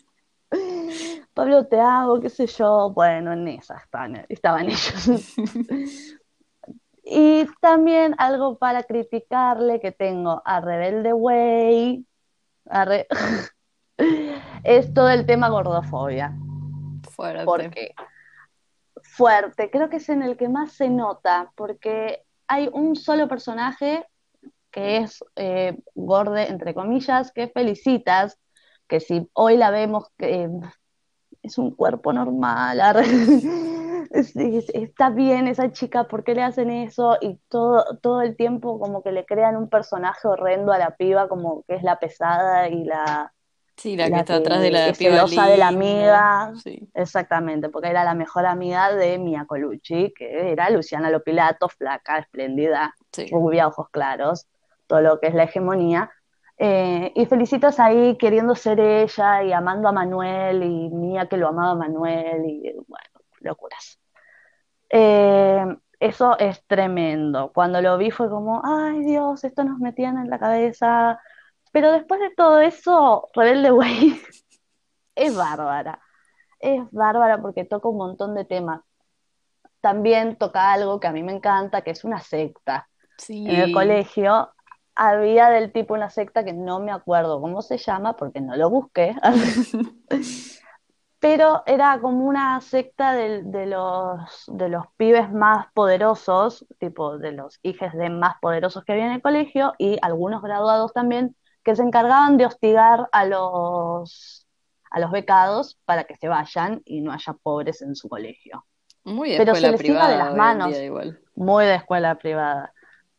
Pablo, 1.34 1.66
te 1.66 1.80
amo, 1.80 2.20
qué 2.20 2.30
sé 2.30 2.46
yo. 2.46 2.90
Bueno, 2.90 3.32
en 3.32 3.48
esa 3.48 3.76
estaban, 3.76 4.24
estaban 4.28 4.66
ellos. 4.66 5.08
Y 7.06 7.46
también 7.60 8.14
algo 8.16 8.56
para 8.56 8.82
criticarle 8.84 9.78
que 9.78 9.92
tengo 9.92 10.40
a 10.42 10.62
Rebelde 10.62 11.12
Way, 11.12 12.06
a 12.70 12.84
Re- 12.86 13.06
es 14.64 14.94
todo 14.94 15.10
el 15.10 15.26
tema 15.26 15.50
gordofobia, 15.50 16.32
Fuerte. 17.14 17.44
porque 17.44 17.94
fuerte, 19.02 19.70
creo 19.70 19.88
que 19.88 19.96
es 19.96 20.08
en 20.08 20.22
el 20.22 20.36
que 20.36 20.48
más 20.48 20.72
se 20.72 20.88
nota, 20.88 21.52
porque 21.56 22.24
hay 22.48 22.68
un 22.72 22.96
solo 22.96 23.28
personaje 23.28 24.06
que 24.70 24.98
es 24.98 25.24
eh, 25.36 25.78
Gorde, 25.94 26.48
entre 26.48 26.74
comillas, 26.74 27.30
que 27.32 27.48
felicitas, 27.48 28.38
que 28.88 29.00
si 29.00 29.28
hoy 29.34 29.56
la 29.56 29.70
vemos 29.70 30.08
que 30.18 30.48
es 31.42 31.58
un 31.58 31.70
cuerpo 31.70 32.12
normal, 32.12 32.80
está 34.10 35.10
bien 35.10 35.48
esa 35.48 35.70
chica, 35.70 36.04
¿por 36.04 36.24
qué 36.24 36.34
le 36.34 36.42
hacen 36.42 36.70
eso? 36.70 37.16
Y 37.20 37.38
todo, 37.48 37.98
todo 37.98 38.22
el 38.22 38.36
tiempo 38.36 38.80
como 38.80 39.02
que 39.02 39.12
le 39.12 39.24
crean 39.24 39.56
un 39.56 39.68
personaje 39.68 40.26
horrendo 40.26 40.72
a 40.72 40.78
la 40.78 40.96
piba, 40.96 41.28
como 41.28 41.62
que 41.68 41.76
es 41.76 41.82
la 41.82 41.98
pesada 41.98 42.68
y 42.68 42.84
la, 42.84 43.33
Sí, 43.76 43.96
la 43.96 44.08
que 44.08 44.16
está 44.16 44.36
atrás 44.36 44.60
de 44.60 44.66
que 44.66 44.72
la 44.72 44.94
celosa 44.94 45.46
de 45.48 45.56
la 45.56 45.68
amiga. 45.68 46.52
Sí, 46.62 46.88
Exactamente, 46.94 47.68
porque 47.68 47.88
era 47.88 48.04
la 48.04 48.14
mejor 48.14 48.46
amiga 48.46 48.94
de 48.94 49.18
Mia 49.18 49.44
Colucci, 49.46 50.12
que 50.16 50.52
era 50.52 50.70
Luciana 50.70 51.10
Lopilato, 51.10 51.68
flaca, 51.68 52.18
espléndida, 52.18 52.94
sí. 53.12 53.26
rubia, 53.32 53.66
ojos 53.66 53.88
claros, 53.90 54.46
todo 54.86 55.00
lo 55.00 55.20
que 55.20 55.28
es 55.28 55.34
la 55.34 55.44
hegemonía. 55.44 56.10
Eh, 56.56 57.12
y 57.16 57.26
Felicitas 57.26 57.80
ahí 57.80 58.16
queriendo 58.16 58.54
ser 58.54 58.78
ella 58.78 59.42
y 59.42 59.52
amando 59.52 59.88
a 59.88 59.92
Manuel 59.92 60.62
y 60.62 60.88
Mía 60.90 61.26
que 61.26 61.36
lo 61.36 61.48
amaba 61.48 61.72
a 61.72 61.74
Manuel 61.74 62.44
y 62.46 62.72
bueno, 62.86 63.08
locuras. 63.40 63.98
Eh, 64.88 65.64
eso 65.98 66.38
es 66.38 66.64
tremendo. 66.66 67.50
Cuando 67.52 67.80
lo 67.80 67.98
vi 67.98 68.10
fue 68.10 68.28
como, 68.28 68.62
ay 68.64 69.00
Dios, 69.00 69.42
esto 69.42 69.64
nos 69.64 69.78
metían 69.78 70.18
en 70.18 70.30
la 70.30 70.38
cabeza. 70.38 71.20
Pero 71.74 71.92
después 71.92 72.20
de 72.22 72.30
todo 72.36 72.60
eso, 72.60 73.28
Rebelde 73.34 73.72
Way 73.72 74.22
es 75.16 75.34
bárbara. 75.34 76.00
Es 76.60 76.82
bárbara 76.92 77.42
porque 77.42 77.64
toca 77.66 77.88
un 77.88 77.98
montón 77.98 78.34
de 78.36 78.44
temas. 78.46 78.82
También 79.80 80.36
toca 80.36 80.72
algo 80.72 80.98
que 81.00 81.06
a 81.08 81.12
mí 81.12 81.22
me 81.22 81.32
encanta, 81.32 81.82
que 81.82 81.90
es 81.92 82.04
una 82.04 82.20
secta. 82.20 82.88
En 83.44 83.56
el 83.56 83.66
Sí. 83.66 83.72
colegio 83.72 84.52
había 84.94 85.50
del 85.50 85.72
tipo 85.72 85.94
una 85.94 86.10
secta 86.10 86.44
que 86.44 86.52
no 86.54 86.80
me 86.80 86.92
acuerdo 86.92 87.40
cómo 87.40 87.62
se 87.62 87.78
llama 87.78 88.16
porque 88.16 88.40
no 88.40 88.56
lo 88.56 88.70
busqué, 88.70 89.16
pero 91.20 91.62
era 91.66 92.00
como 92.00 92.26
una 92.26 92.60
secta 92.60 93.14
de, 93.14 93.42
de 93.44 93.66
los, 93.66 94.44
de 94.48 94.68
los 94.68 94.84
pibes 94.96 95.32
más 95.32 95.66
poderosos, 95.72 96.66
tipo 96.78 97.18
de 97.18 97.32
los 97.32 97.58
hijos 97.62 97.92
de 97.94 98.10
más 98.10 98.36
poderosos 98.40 98.84
que 98.84 98.92
había 98.92 99.06
en 99.06 99.12
el 99.12 99.22
colegio 99.22 99.74
y 99.78 99.98
algunos 100.02 100.42
graduados 100.42 100.92
también, 100.92 101.34
que 101.64 101.74
se 101.74 101.82
encargaban 101.82 102.36
de 102.36 102.46
hostigar 102.46 103.08
a 103.12 103.24
los, 103.24 104.46
a 104.90 105.00
los 105.00 105.10
becados 105.10 105.78
para 105.84 106.04
que 106.04 106.16
se 106.16 106.28
vayan 106.28 106.82
y 106.84 107.00
no 107.00 107.12
haya 107.12 107.32
pobres 107.32 107.82
en 107.82 107.96
su 107.96 108.08
colegio. 108.08 108.64
Muy 109.04 109.30
de 109.30 109.38
Pero 109.38 109.54
se 109.54 109.66
escuela 109.66 109.76
les 109.76 109.84
iba 109.84 110.06
de 110.06 110.14
privada 110.14 110.24
las 110.24 110.36
manos, 110.36 110.76
igual. 110.78 111.20
muy 111.34 111.64
de 111.64 111.74
escuela 111.74 112.14
privada 112.16 112.72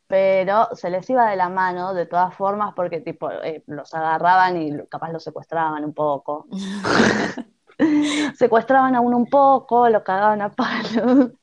pero 0.07 0.69
se 0.73 0.89
les 0.89 1.09
iba 1.09 1.29
de 1.29 1.35
la 1.35 1.49
mano 1.49 1.93
de 1.93 2.05
todas 2.05 2.33
formas 2.35 2.73
porque 2.75 3.01
tipo 3.01 3.31
eh, 3.31 3.63
los 3.67 3.93
agarraban 3.93 4.61
y 4.61 4.71
capaz 4.87 5.11
los 5.11 5.23
secuestraban 5.23 5.83
un 5.83 5.93
poco. 5.93 6.47
Secuestraban 8.35 8.95
a 8.95 9.01
uno 9.01 9.17
un 9.17 9.25
poco, 9.25 9.89
lo 9.89 10.03
cagaban 10.03 10.41
a 10.41 10.49
palos. 10.49 11.31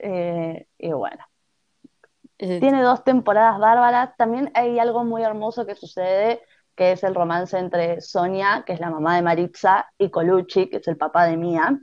Eh, 0.00 0.66
y 0.78 0.92
bueno, 0.92 1.24
Eh, 2.38 2.60
tiene 2.60 2.82
dos 2.82 3.04
temporadas 3.04 3.58
bárbaras. 3.58 4.16
También 4.16 4.50
hay 4.54 4.78
algo 4.78 5.04
muy 5.04 5.22
hermoso 5.22 5.66
que 5.66 5.74
sucede, 5.74 6.40
que 6.74 6.92
es 6.92 7.02
el 7.02 7.14
romance 7.14 7.58
entre 7.58 8.00
Sonia, 8.00 8.62
que 8.66 8.72
es 8.72 8.80
la 8.80 8.90
mamá 8.90 9.16
de 9.16 9.22
Maritza, 9.22 9.88
y 9.98 10.10
Colucci, 10.10 10.70
que 10.70 10.76
es 10.76 10.88
el 10.88 10.96
papá 10.96 11.26
de 11.26 11.36
Mía, 11.36 11.78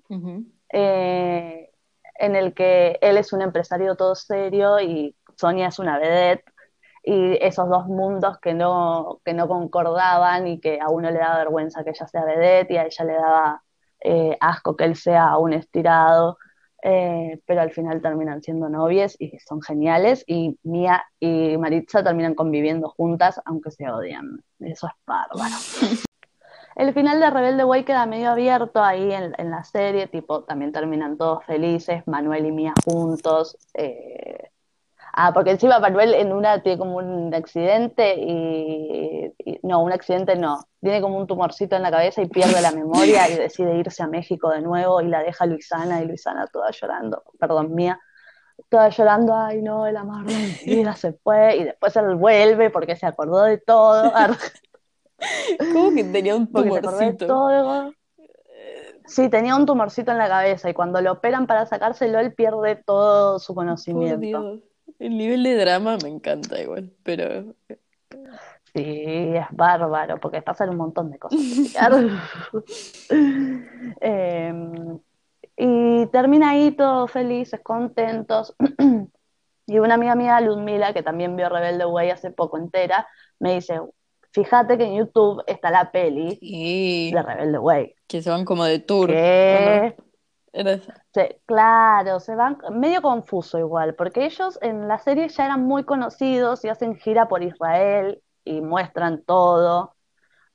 eh, 0.72 1.70
en 2.18 2.36
el 2.36 2.54
que 2.54 2.98
él 3.02 3.18
es 3.18 3.34
un 3.34 3.42
empresario 3.42 3.96
todo 3.96 4.16
serio 4.16 4.80
y 4.80 5.16
Sonia 5.36 5.68
es 5.68 5.80
una 5.80 6.00
vedette. 6.00 6.46
Y 7.04 7.38
esos 7.46 7.70
dos 7.70 7.86
mundos 7.86 8.40
que 8.40 8.54
no, 8.56 9.22
que 9.24 9.34
no 9.34 9.48
concordaban 9.48 10.48
y 10.48 10.60
que 10.60 10.80
a 10.82 10.90
uno 10.90 11.12
le 11.12 11.20
daba 11.20 11.38
vergüenza 11.38 11.84
que 11.84 11.92
ella 11.92 12.08
sea 12.08 12.26
vedette 12.26 12.72
y 12.72 12.78
a 12.78 12.86
ella 12.86 13.06
le 13.06 13.14
daba 13.14 13.64
eh, 14.00 14.38
asco 14.40 14.76
que 14.76 14.86
él 14.86 14.96
sea 14.96 15.38
un 15.38 15.54
estirado, 15.54 16.38
eh, 16.88 17.39
pero 17.48 17.62
al 17.62 17.72
final 17.72 18.00
terminan 18.00 18.44
siendo 18.44 18.70
novias 18.70 19.15
y 19.18 19.39
son 19.39 19.60
geniales 19.60 20.24
y 20.27 20.56
Mia 20.62 21.04
y 21.20 21.58
Maritza 21.58 22.04
terminan 22.04 22.36
conviviendo 22.36 22.89
juntas 22.89 23.42
aunque 23.44 23.72
se 23.72 23.89
odian. 23.89 24.39
Eso 24.60 24.86
es 24.86 24.94
bárbaro. 25.08 25.56
El 26.75 26.94
final 26.94 27.20
de 27.20 27.32
Rebelde 27.32 27.63
Way 27.63 27.86
queda 27.86 28.06
medio 28.06 28.30
abierto 28.30 28.84
ahí 28.84 29.12
en, 29.12 29.34
en 29.38 29.50
la 29.50 29.63
serie, 29.63 30.06
tipo, 30.08 30.44
también 30.44 30.72
terminan 30.72 31.18
todos 31.18 31.44
felices, 31.46 32.04
Manuel 32.06 32.46
y 32.46 32.51
Mía 32.51 32.74
juntos. 32.86 33.58
eh, 33.74 34.50
Ah, 35.18 35.32
porque 35.34 35.52
encima 35.52 35.80
Manuel 35.80 36.14
en 36.14 36.34
una 36.34 36.62
tiene 36.62 36.78
como 36.78 36.98
un 36.98 37.34
accidente 37.34 38.16
y, 38.18 39.34
y- 39.46 39.60
no, 39.64 39.82
un 39.82 39.94
accidente 39.94 40.36
no, 40.36 40.60
tiene 40.82 41.02
como 41.02 41.18
un 41.18 41.26
tumorcito 41.26 41.78
en 41.78 41.84
la 41.84 41.90
cabeza 41.90 42.22
y 42.22 42.28
pierde 42.28 42.62
la 42.62 42.72
memoria 42.74 43.30
y 43.30 43.36
decide 43.36 43.78
irse 43.78 44.04
a 44.04 44.08
México 44.08 44.50
de 44.50 44.60
nuevo 44.60 45.00
y 45.00 45.08
la 45.08 45.24
deja 45.24 45.46
Luisana 45.46 46.02
y 46.02 46.06
Luisana 46.08 46.48
toda 46.48 46.70
llorando, 46.72 47.24
perdón, 47.40 47.74
mía, 47.74 47.98
toda 48.68 48.90
llorando, 48.90 49.34
ay 49.34 49.62
no, 49.62 49.88
el 49.88 49.96
amor 49.96 50.26
de 50.26 50.34
mi 50.34 50.66
vida 50.66 50.94
se 50.98 51.14
fue 51.14 51.56
y 51.60 51.64
después 51.64 51.96
él 51.96 52.16
vuelve 52.16 52.70
porque 52.70 52.98
se 52.98 53.06
acordó 53.06 53.44
de 53.44 53.58
todo, 53.58 54.12
¿Cómo 55.74 55.96
que 55.96 56.04
tenía 56.04 56.36
un 56.36 56.52
tumorcito? 56.52 57.94
Sí, 59.08 59.30
tenía 59.30 59.56
un 59.56 59.66
tumorcito 59.66 60.12
en 60.12 60.18
la 60.18 60.28
cabeza 60.28 60.70
y 60.70 60.74
cuando 60.74 61.00
lo 61.00 61.14
operan 61.14 61.48
para 61.48 61.66
sacárselo 61.66 62.20
él 62.20 62.34
pierde 62.34 62.76
todo 62.76 63.40
su 63.40 63.54
Por 63.54 63.64
conocimiento. 63.64 64.42
Dios. 64.42 64.75
El 65.00 65.18
nivel 65.18 65.44
de 65.44 65.56
drama 65.56 65.98
me 66.02 66.10
encanta 66.10 66.62
igual, 66.62 66.92
pero 67.04 67.56
Sí, 68.75 68.84
es 68.84 69.46
bárbaro, 69.52 70.20
porque 70.20 70.42
pasan 70.42 70.70
un 70.72 70.78
montón 70.78 71.10
de 71.10 71.18
cosas. 71.18 71.40
Eh, 74.02 74.54
y 75.58 76.06
termina 76.08 76.50
ahí 76.50 76.72
todos 76.72 77.10
felices, 77.10 77.62
contentos. 77.64 78.56
Y 79.68 79.80
una 79.80 79.96
amiga 79.96 80.14
mía, 80.14 80.40
Ludmila, 80.42 80.94
que 80.94 81.02
también 81.02 81.36
vio 81.36 81.50
Rebelde 81.50 81.88
Way 81.88 82.12
hace 82.12 82.30
poco 82.30 82.60
entera, 82.60 83.08
me 83.40 83.56
dice, 83.56 83.80
fíjate 84.32 84.78
que 84.78 84.84
en 84.84 84.98
YouTube 84.98 85.42
está 85.48 85.72
la 85.72 85.92
peli 85.92 86.30
de 86.30 86.36
sí, 86.36 87.12
Rebelde 87.16 87.58
Way, 87.58 87.96
que 88.06 88.22
se 88.22 88.30
van 88.30 88.46
como 88.46 88.64
de 88.66 88.78
tour, 88.78 89.10
Claro, 91.46 92.20
se 92.20 92.36
van 92.36 92.58
medio 92.72 93.02
confuso 93.02 93.60
igual, 93.60 93.96
porque 93.96 94.26
ellos 94.26 94.58
en 94.62 94.88
la 94.88 95.00
serie 95.00 95.28
ya 95.28 95.46
eran 95.46 95.66
muy 95.66 95.84
conocidos 95.84 96.64
y 96.64 96.70
hacen 96.70 96.96
gira 96.96 97.28
por 97.28 97.44
Israel 97.44 98.22
y 98.44 98.62
muestran 98.62 99.24
todo 99.24 99.96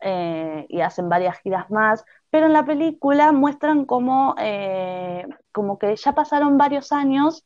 eh, 0.00 0.66
y 0.68 0.80
hacen 0.80 1.08
varias 1.08 1.38
giras 1.40 1.70
más, 1.70 2.04
pero 2.30 2.46
en 2.46 2.52
la 2.52 2.64
película 2.64 3.32
muestran 3.32 3.84
como, 3.84 4.34
eh, 4.38 5.26
como 5.52 5.78
que 5.78 5.94
ya 5.96 6.12
pasaron 6.14 6.56
varios 6.56 6.92
años 6.92 7.44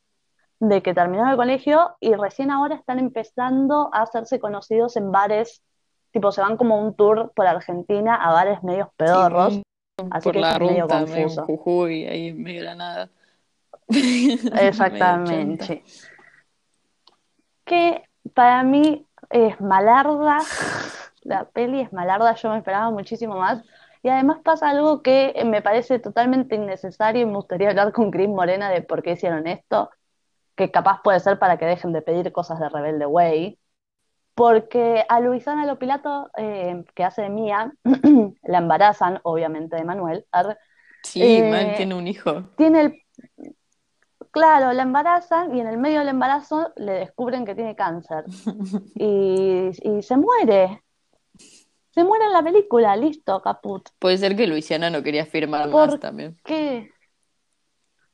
de 0.60 0.82
que 0.82 0.94
terminaron 0.94 1.30
el 1.30 1.36
colegio 1.36 1.96
y 2.00 2.14
recién 2.14 2.50
ahora 2.50 2.76
están 2.76 2.98
empezando 2.98 3.90
a 3.92 4.02
hacerse 4.02 4.38
conocidos 4.38 4.96
en 4.96 5.10
bares, 5.10 5.62
tipo 6.12 6.30
se 6.30 6.40
van 6.40 6.56
como 6.56 6.80
un 6.80 6.94
tour 6.94 7.32
por 7.34 7.46
Argentina 7.46 8.14
a 8.14 8.32
bares 8.32 8.62
medios 8.62 8.88
pedorros, 8.96 9.60
así 10.10 10.24
por 10.24 10.34
que 10.34 10.40
la 10.40 10.58
ruta, 10.58 11.06
medio 11.06 11.28
en. 11.28 11.44
Jujuy, 11.44 12.06
ahí 12.06 12.28
en 12.28 12.42
medio 12.42 12.62
Granada. 12.62 13.08
Exactamente. 13.88 15.84
Que 17.64 18.02
para 18.34 18.62
mí 18.62 19.06
es 19.30 19.60
malarda, 19.60 20.38
la 21.22 21.44
peli 21.44 21.80
es 21.80 21.92
malarda, 21.92 22.34
yo 22.34 22.50
me 22.50 22.58
esperaba 22.58 22.90
muchísimo 22.90 23.36
más. 23.36 23.62
Y 24.02 24.10
además 24.10 24.38
pasa 24.44 24.68
algo 24.68 25.02
que 25.02 25.34
me 25.46 25.62
parece 25.62 25.98
totalmente 25.98 26.56
innecesario 26.56 27.22
y 27.22 27.26
me 27.26 27.36
gustaría 27.36 27.70
hablar 27.70 27.92
con 27.92 28.10
Cris 28.10 28.28
Morena 28.28 28.68
de 28.68 28.82
por 28.82 29.02
qué 29.02 29.12
hicieron 29.12 29.46
esto, 29.46 29.90
que 30.56 30.70
capaz 30.70 31.00
puede 31.02 31.20
ser 31.20 31.38
para 31.38 31.56
que 31.56 31.64
dejen 31.64 31.92
de 31.94 32.02
pedir 32.02 32.30
cosas 32.30 32.60
de 32.60 32.68
Rebelde 32.68 33.06
Way. 33.06 33.58
Porque 34.34 35.04
a 35.08 35.20
Luisana 35.20 35.64
Lopilato, 35.66 36.30
eh, 36.36 36.84
que 36.94 37.04
hace 37.04 37.22
de 37.22 37.30
Mía, 37.30 37.72
la 38.42 38.58
embarazan, 38.58 39.20
obviamente, 39.22 39.76
de 39.76 39.84
Manuel. 39.84 40.26
Sí, 41.02 41.20
eh, 41.22 41.74
tiene 41.76 41.94
un 41.94 42.06
hijo. 42.08 42.42
tiene 42.56 42.80
el 42.80 43.00
Claro, 44.34 44.72
la 44.72 44.82
embarazan 44.82 45.54
y 45.54 45.60
en 45.60 45.68
el 45.68 45.78
medio 45.78 46.00
del 46.00 46.08
embarazo 46.08 46.72
le 46.74 46.92
descubren 46.92 47.44
que 47.44 47.54
tiene 47.54 47.76
cáncer 47.76 48.24
y, 48.96 49.70
y 49.80 50.02
se 50.02 50.16
muere. 50.16 50.82
Se 51.92 52.02
muere 52.02 52.24
en 52.24 52.32
la 52.32 52.42
película, 52.42 52.96
listo, 52.96 53.40
caput. 53.40 53.88
Puede 54.00 54.18
ser 54.18 54.34
que 54.34 54.48
Luisiana 54.48 54.90
no 54.90 55.04
quería 55.04 55.24
firmar 55.24 55.68
más 55.68 55.90
¿Por 55.90 56.00
también. 56.00 56.36
qué? 56.44 56.90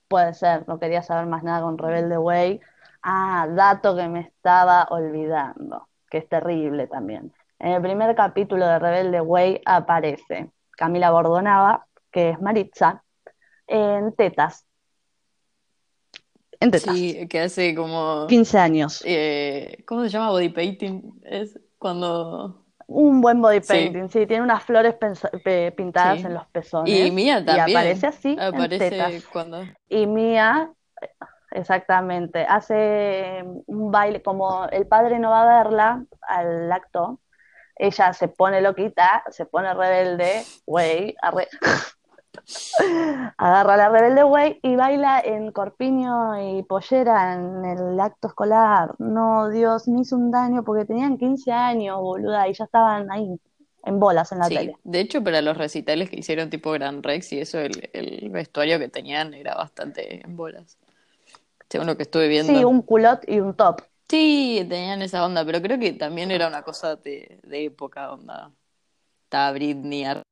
Puede 0.09 0.35
ser, 0.35 0.69
no 0.69 0.79
quería 0.79 1.03
saber 1.03 1.25
más 1.27 1.43
nada 1.43 1.63
con 1.63 1.79
Rebelde 1.79 2.19
Way. 2.19 2.61
Ah, 3.03 3.49
dato 3.49 3.97
que 3.97 4.09
me 4.09 4.21
estaba 4.21 4.89
olvidando, 4.91 5.89
que 6.11 6.19
es 6.19 6.29
terrible 6.29 6.87
también. 6.87 7.33
En 7.59 7.73
el 7.73 7.83
primer 7.83 8.15
capítulo 8.15 8.67
de 8.67 8.79
Rebelde 8.79 9.21
Way 9.21 9.63
aparece 9.65 10.51
Camila 10.73 11.11
Bordonava, 11.11 11.87
que 12.11 12.31
es 12.31 12.41
Maritza, 12.41 13.03
en 13.67 14.15
tetas. 14.15 14.67
En 16.59 16.71
tetas. 16.71 16.95
Sí, 16.95 17.27
que 17.29 17.41
hace 17.41 17.75
como... 17.75 18.27
15 18.27 18.59
años. 18.59 19.03
eh, 19.07 19.83
¿cómo 19.87 20.03
se 20.03 20.09
llama? 20.11 20.31
Body 20.31 20.49
painting. 20.51 21.21
Es 21.23 21.59
cuando... 21.79 22.65
Un 22.87 23.21
buen 23.21 23.41
body 23.41 23.61
painting, 23.61 24.09
sí, 24.09 24.27
tiene 24.27 24.43
unas 24.43 24.65
flores 24.65 24.97
pintadas 25.77 26.25
en 26.25 26.35
los 26.35 26.43
Y 26.43 26.47
pezones 26.51 27.13
Mía 27.13 27.45
y 27.47 27.51
aparece 27.51 28.01
también. 28.01 28.05
así 28.07 28.29
en 28.33 28.41
Aparece 28.41 28.91
tetas. 28.91 29.27
cuando... 29.27 29.63
Y 29.89 30.07
Mía, 30.09 30.73
exactamente, 31.51 32.45
hace 32.49 33.43
un 33.67 33.91
baile, 33.91 34.23
como 34.23 34.67
el 34.69 34.87
padre 34.87 35.19
no 35.19 35.31
va 35.31 35.43
a 35.43 35.63
verla 35.65 36.05
al 36.23 36.71
acto, 36.73 37.21
ella 37.77 38.13
se 38.15 38.29
pone 38.29 38.61
loquita, 38.63 39.25
se 39.31 39.47
pone 39.47 39.75
rebelde, 39.75 40.45
güey, 40.67 41.15
arre- 41.23 41.49
agarra 43.39 43.77
la 43.77 43.89
rebelde 43.89 44.23
güey 44.23 44.59
y 44.63 44.77
baila 44.77 45.21
en 45.21 45.53
corpiño 45.53 46.59
y 46.59 46.63
pollera 46.63 47.35
en 47.35 47.65
el 47.65 48.01
acto 48.01 48.29
escolar. 48.29 48.95
No, 48.99 49.49
Dios, 49.51 49.89
me 49.89 50.01
hizo 50.03 50.17
un 50.17 50.31
daño 50.31 50.63
porque 50.65 50.85
tenían 50.85 51.19
15 51.19 51.53
años, 51.53 51.99
boluda, 52.01 52.49
y 52.49 52.55
ya 52.55 52.65
estaban 52.65 53.11
ahí 53.11 53.41
en 53.85 53.99
bolas 54.01 54.33
en 54.33 54.39
la 54.41 54.49
Sí, 54.49 54.55
tele. 54.55 54.77
de 54.85 55.01
hecho 55.01 55.23
para 55.25 55.43
los 55.43 55.57
recitales 55.57 56.09
que 56.11 56.17
hicieron 56.19 56.51
tipo 56.51 56.71
Gran 56.73 57.03
Rex 57.03 57.33
y 57.33 57.41
eso, 57.41 57.59
el, 57.59 57.91
el 57.93 58.31
vestuario 58.31 58.79
que 58.79 58.89
tenían 58.89 59.35
era 59.35 59.55
bastante 59.55 60.25
en 60.25 60.37
bolas. 60.37 60.79
Según 61.71 61.87
lo 61.87 61.97
que 61.97 62.03
estuve 62.05 62.29
Sí, 62.29 62.29
viendo. 62.29 62.65
un 62.65 62.83
culot 62.83 63.23
y 63.29 63.39
un 63.41 63.55
top 63.55 63.83
Sí, 64.09 64.67
tenían 64.69 65.03
esa 65.03 65.25
onda, 65.25 65.45
pero 65.45 65.63
creo 65.63 65.79
que 65.79 65.93
también 65.93 66.31
era 66.33 66.49
una 66.49 66.63
cosa 66.63 66.97
de, 66.97 67.39
de 67.45 67.65
época, 67.67 68.13
onda. 68.13 68.53
Estaba 69.25 69.53
Britney 69.53 70.05
arriba, 70.05 70.25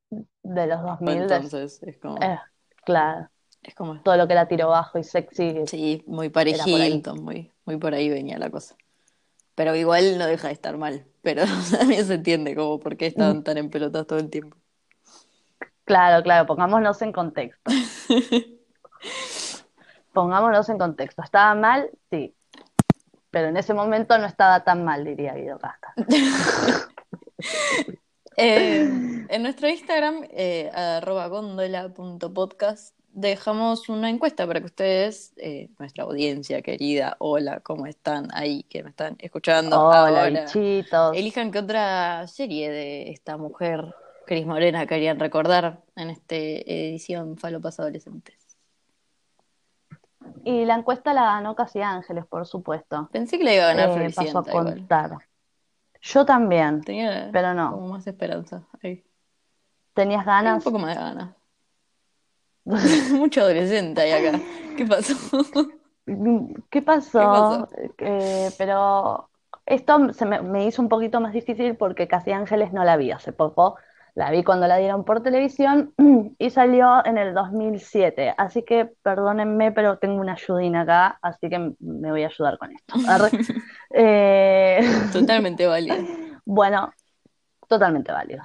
de 0.42 0.66
los 0.66 0.82
2000, 0.82 1.28
de- 1.28 1.36
entonces 1.36 1.82
es 1.82 1.98
como, 1.98 2.32
eh, 2.32 2.38
claro, 2.84 3.28
es 3.62 3.74
como, 3.74 4.02
todo 4.02 4.16
lo 4.16 4.26
que 4.26 4.34
era 4.34 4.48
tiro 4.48 4.68
bajo 4.68 4.98
y 4.98 5.04
sexy 5.04 5.66
sí, 5.66 6.04
muy. 6.06 6.30
Hilton, 6.84 7.22
muy, 7.22 7.52
muy 7.64 7.76
por 7.78 7.94
ahí 7.94 8.08
venía 8.08 8.38
la 8.38 8.50
cosa. 8.50 8.76
Pero 9.56 9.76
igual 9.76 10.18
no 10.18 10.26
deja 10.26 10.48
de 10.48 10.54
estar 10.54 10.76
mal, 10.78 11.06
pero 11.22 11.44
también 11.72 12.06
se 12.06 12.14
entiende 12.16 12.56
como 12.56 12.80
por 12.80 12.96
qué 12.98 13.06
Mm, 13.16 13.32
estaban 13.32 13.44
tan 13.44 13.58
en 13.58 13.70
pelotas 13.70 14.06
todo 14.06 14.18
el 14.20 14.30
tiempo. 14.30 14.58
Claro, 15.84 16.22
claro, 16.22 16.46
pongámonos 16.46 17.02
en 17.02 17.12
contexto. 17.12 17.72
Pongámonos 20.18 20.68
en 20.68 20.78
contexto. 20.78 21.22
¿Estaba 21.22 21.54
mal? 21.54 21.92
Sí, 22.10 22.34
pero 23.30 23.50
en 23.50 23.56
ese 23.56 23.72
momento 23.72 24.18
no 24.18 24.26
estaba 24.26 24.64
tan 24.64 24.84
mal, 24.84 25.04
diría 25.04 25.32
Guido 25.34 25.60
Casca. 25.60 25.94
Eh, 28.40 28.88
en 29.28 29.42
nuestro 29.42 29.68
Instagram, 29.68 30.24
eh, 30.30 30.70
arroba 30.72 31.26
góndola.podcast, 31.26 32.94
dejamos 33.12 33.88
una 33.88 34.10
encuesta 34.10 34.46
para 34.46 34.60
que 34.60 34.66
ustedes, 34.66 35.32
eh, 35.38 35.70
nuestra 35.80 36.04
audiencia 36.04 36.62
querida, 36.62 37.16
hola, 37.18 37.58
¿cómo 37.60 37.86
están 37.86 38.28
ahí 38.32 38.62
que 38.64 38.84
me 38.84 38.90
están 38.90 39.16
escuchando 39.18 39.88
Hola, 39.88 40.20
ahora? 40.20 40.44
bichitos. 40.44 41.16
Elijan 41.16 41.50
qué 41.50 41.58
otra 41.58 42.28
serie 42.28 42.70
de 42.70 43.10
esta 43.10 43.36
mujer, 43.36 43.92
Cris 44.24 44.46
Morena, 44.46 44.86
querían 44.86 45.18
recordar 45.18 45.82
en 45.96 46.10
esta 46.10 46.36
edición 46.36 47.38
Falopas 47.38 47.80
Adolescentes. 47.80 48.47
Y 50.44 50.64
la 50.64 50.74
encuesta 50.76 51.12
la 51.14 51.22
ganó 51.24 51.54
Casi 51.54 51.80
Ángeles, 51.82 52.26
por 52.26 52.46
supuesto. 52.46 53.08
Pensé 53.12 53.38
que 53.38 53.44
la 53.44 53.54
iba 53.54 53.64
a 53.64 53.74
ganar 53.74 53.90
Eh, 53.90 54.10
pasó 54.14 54.38
a 54.38 54.42
igual. 54.42 54.54
contar. 54.64 55.18
Yo 56.00 56.24
también, 56.24 56.80
Tenía 56.84 57.30
pero 57.32 57.54
no. 57.54 57.70
como 57.72 57.88
más 57.88 58.06
esperanza. 58.06 58.66
¿Tenías 59.94 60.24
Tenía 60.38 60.54
un 60.54 60.60
ganas? 60.60 60.64
poco 60.64 60.78
más 60.78 60.94
de 60.96 61.00
ganas. 61.02 61.36
Mucho 63.12 63.40
adolescente 63.42 64.00
ahí 64.00 64.12
acá. 64.12 64.38
¿Qué 64.76 64.86
pasó? 64.86 65.14
¿Qué 66.70 66.82
¿Qué 67.16 67.28
pasó? 67.28 67.28
pasó? 67.28 67.68
Eh, 67.98 68.50
pero 68.58 69.30
esto 69.66 70.12
se 70.12 70.26
me, 70.26 70.40
me 70.42 70.66
hizo 70.66 70.82
un 70.82 70.88
poquito 70.88 71.20
más 71.20 71.32
difícil 71.32 71.76
porque 71.76 72.08
Casi 72.08 72.32
Ángeles 72.32 72.72
no 72.72 72.84
la 72.84 72.96
vi 72.96 73.10
hace 73.10 73.32
poco. 73.32 73.76
La 74.18 74.32
vi 74.32 74.42
cuando 74.42 74.66
la 74.66 74.78
dieron 74.78 75.04
por 75.04 75.22
televisión 75.22 75.94
y 76.40 76.50
salió 76.50 77.06
en 77.06 77.18
el 77.18 77.34
2007. 77.34 78.34
Así 78.36 78.64
que 78.64 78.90
perdónenme, 79.00 79.70
pero 79.70 79.98
tengo 79.98 80.20
una 80.20 80.32
ayudina 80.32 80.80
acá, 80.80 81.20
así 81.22 81.48
que 81.48 81.72
me 81.78 82.10
voy 82.10 82.24
a 82.24 82.26
ayudar 82.26 82.58
con 82.58 82.72
esto. 82.72 82.94
Eh, 83.90 84.80
Totalmente 85.12 85.66
válida. 85.68 85.94
bueno, 86.44 86.92
totalmente 87.68 88.10
válido. 88.10 88.42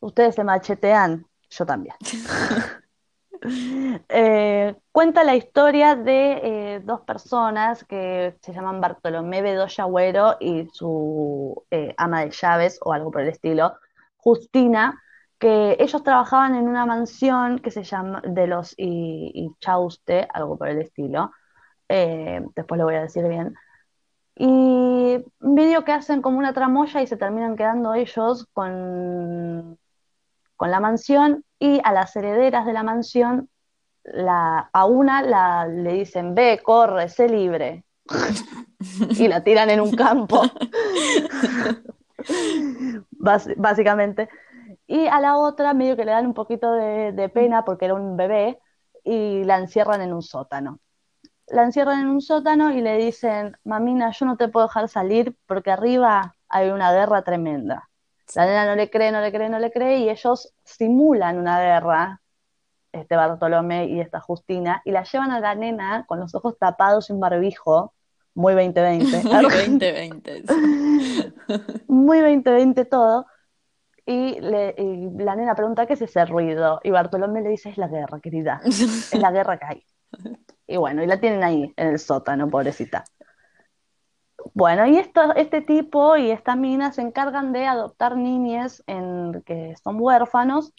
Ustedes 0.00 0.34
se 0.34 0.44
machetean, 0.44 1.24
yo 1.48 1.64
también. 1.64 1.96
Eh, 4.08 4.74
cuenta 4.90 5.22
la 5.22 5.36
historia 5.36 5.94
de 5.94 6.40
eh, 6.42 6.80
dos 6.82 7.02
personas 7.02 7.84
que 7.84 8.34
se 8.40 8.52
llaman 8.52 8.80
Bartolomé 8.80 9.42
Bedoya 9.42 9.84
Agüero 9.84 10.36
y 10.40 10.66
su 10.72 11.64
eh, 11.70 11.94
ama 11.98 12.24
de 12.24 12.30
llaves 12.30 12.78
o 12.82 12.92
algo 12.94 13.10
por 13.10 13.20
el 13.20 13.28
estilo, 13.28 13.74
Justina, 14.16 15.00
que 15.38 15.76
ellos 15.78 16.02
trabajaban 16.02 16.54
en 16.54 16.68
una 16.68 16.86
mansión 16.86 17.58
que 17.58 17.70
se 17.70 17.82
llama 17.82 18.22
de 18.24 18.46
los 18.46 18.74
I- 18.78 19.32
Ichauste, 19.34 20.26
algo 20.32 20.56
por 20.56 20.68
el 20.68 20.80
estilo. 20.80 21.30
Eh, 21.88 22.42
después 22.54 22.78
lo 22.78 22.84
voy 22.84 22.94
a 22.94 23.02
decir 23.02 23.26
bien. 23.28 23.54
Y 24.38 25.18
medio 25.40 25.84
que 25.84 25.92
hacen 25.92 26.20
como 26.22 26.38
una 26.38 26.52
tramoya 26.52 27.00
y 27.02 27.06
se 27.06 27.16
terminan 27.16 27.56
quedando 27.56 27.94
ellos 27.94 28.46
con, 28.52 29.78
con 30.56 30.70
la 30.70 30.80
mansión 30.80 31.44
y 31.58 31.80
a 31.84 31.92
las 31.92 32.14
herederas 32.16 32.66
de 32.66 32.72
la 32.72 32.82
mansión, 32.82 33.48
la, 34.04 34.68
a 34.72 34.84
una 34.86 35.22
la, 35.22 35.66
le 35.66 35.92
dicen, 35.94 36.34
ve, 36.34 36.60
corre, 36.62 37.08
sé 37.08 37.28
libre. 37.28 37.84
Y 39.18 39.26
la 39.26 39.42
tiran 39.42 39.70
en 39.70 39.80
un 39.80 39.90
campo, 39.96 40.42
básicamente. 43.56 44.28
Y 44.86 45.06
a 45.06 45.20
la 45.20 45.36
otra 45.36 45.74
medio 45.74 45.96
que 45.96 46.04
le 46.04 46.12
dan 46.12 46.26
un 46.26 46.34
poquito 46.34 46.72
de, 46.72 47.12
de 47.12 47.28
pena 47.28 47.64
porque 47.64 47.86
era 47.86 47.94
un 47.94 48.16
bebé 48.16 48.60
y 49.04 49.44
la 49.44 49.58
encierran 49.58 50.00
en 50.00 50.12
un 50.12 50.22
sótano 50.22 50.80
la 51.48 51.62
encierran 51.62 52.00
en 52.00 52.08
un 52.08 52.20
sótano 52.20 52.72
y 52.72 52.80
le 52.80 52.96
dicen, 52.96 53.56
mamina, 53.64 54.10
yo 54.10 54.26
no 54.26 54.36
te 54.36 54.48
puedo 54.48 54.66
dejar 54.66 54.88
salir 54.88 55.36
porque 55.46 55.70
arriba 55.70 56.34
hay 56.48 56.70
una 56.70 56.92
guerra 56.92 57.22
tremenda. 57.22 57.88
La 58.34 58.46
nena 58.46 58.66
no 58.66 58.74
le 58.74 58.90
cree, 58.90 59.12
no 59.12 59.20
le 59.20 59.30
cree, 59.30 59.48
no 59.48 59.58
le 59.58 59.70
cree 59.70 59.98
y 59.98 60.10
ellos 60.10 60.52
simulan 60.64 61.38
una 61.38 61.60
guerra 61.60 62.20
este 62.92 63.14
Bartolomé 63.14 63.86
y 63.86 64.00
esta 64.00 64.20
Justina, 64.20 64.80
y 64.84 64.90
la 64.90 65.04
llevan 65.04 65.30
a 65.30 65.38
la 65.38 65.54
nena 65.54 66.04
con 66.06 66.18
los 66.18 66.34
ojos 66.34 66.56
tapados 66.58 67.10
y 67.10 67.12
un 67.12 67.20
barbijo, 67.20 67.92
muy 68.34 68.54
2020. 68.54 69.22
Muy 69.24 69.42
2020. 69.44 70.44
muy 71.88 72.20
2020 72.20 72.84
todo. 72.86 73.26
Y, 74.08 74.40
le, 74.40 74.74
y 74.78 75.10
la 75.18 75.34
nena 75.34 75.56
pregunta 75.56 75.84
qué 75.86 75.94
es 75.94 76.02
ese 76.02 76.24
ruido. 76.24 76.80
Y 76.84 76.90
Bartolomé 76.90 77.42
le 77.42 77.50
dice, 77.50 77.70
es 77.70 77.76
la 77.76 77.88
guerra, 77.88 78.20
querida. 78.20 78.60
Es 78.64 79.12
la 79.14 79.32
guerra 79.32 79.58
que 79.58 79.66
hay. 79.66 79.84
Y 80.68 80.76
bueno, 80.78 81.00
y 81.00 81.06
la 81.06 81.20
tienen 81.20 81.44
ahí, 81.44 81.72
en 81.76 81.88
el 81.90 81.98
sótano, 82.00 82.50
pobrecita. 82.50 83.04
Bueno, 84.52 84.86
y 84.86 84.98
esto, 84.98 85.34
este 85.36 85.60
tipo 85.60 86.16
y 86.16 86.30
esta 86.30 86.56
mina 86.56 86.92
se 86.92 87.02
encargan 87.02 87.52
de 87.52 87.66
adoptar 87.66 88.16
niñas 88.16 88.82
en, 88.86 89.42
que 89.44 89.74
son 89.82 90.00
huérfanos 90.00 90.72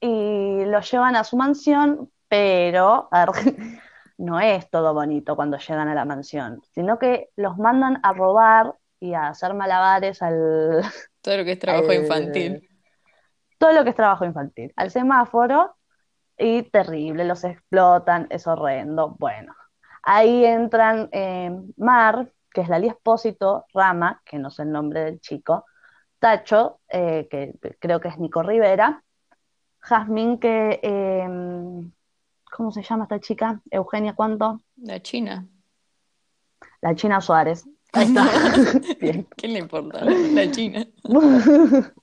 y 0.00 0.64
los 0.64 0.90
llevan 0.90 1.16
a 1.16 1.24
su 1.24 1.36
mansión, 1.36 2.10
pero 2.28 3.08
no 4.18 4.40
es 4.40 4.70
todo 4.70 4.94
bonito 4.94 5.36
cuando 5.36 5.58
llegan 5.58 5.88
a 5.88 5.94
la 5.94 6.04
mansión, 6.04 6.62
sino 6.72 6.98
que 6.98 7.30
los 7.36 7.58
mandan 7.58 8.00
a 8.02 8.12
robar 8.12 8.74
y 9.00 9.14
a 9.14 9.28
hacer 9.28 9.54
malabares 9.54 10.22
al... 10.22 10.82
Todo 11.24 11.36
lo 11.38 11.44
que 11.44 11.52
es 11.52 11.58
trabajo 11.58 11.92
al- 11.92 11.96
infantil. 11.98 12.68
Todo 13.58 13.72
lo 13.72 13.84
que 13.84 13.90
es 13.90 13.96
trabajo 13.96 14.24
infantil, 14.24 14.72
al 14.76 14.90
semáforo 14.90 15.76
y 16.36 16.62
terrible, 16.64 17.24
los 17.24 17.44
explotan, 17.44 18.26
es 18.30 18.46
horrendo. 18.46 19.16
Bueno, 19.18 19.54
ahí 20.02 20.44
entran 20.44 21.08
eh, 21.12 21.50
Mar, 21.76 22.30
que 22.52 22.60
es 22.62 22.68
Lali 22.68 22.88
Espósito, 22.88 23.64
Rama, 23.72 24.20
que 24.24 24.38
no 24.38 24.50
sé 24.50 24.62
el 24.62 24.72
nombre 24.72 25.00
del 25.04 25.20
chico, 25.20 25.64
Tacho, 26.18 26.80
eh, 26.88 27.26
que 27.30 27.54
creo 27.80 28.00
que 28.00 28.08
es 28.08 28.18
Nico 28.18 28.42
Rivera, 28.42 29.02
Jazmín, 29.80 30.38
que, 30.38 30.80
eh, 30.82 31.28
¿cómo 32.50 32.70
se 32.70 32.82
llama 32.82 33.04
esta 33.04 33.20
chica? 33.20 33.60
Eugenia, 33.70 34.14
¿cuánto? 34.14 34.62
La 34.76 35.00
China. 35.00 35.46
La 36.82 36.94
China 36.94 37.20
Suárez. 37.20 37.64
Ahí 37.94 38.06
está. 38.06 38.24
Bien. 39.00 39.26
¿Quién 39.36 39.52
le 39.52 39.60
importa? 39.60 40.04
La 40.04 40.50
China. 40.50 40.84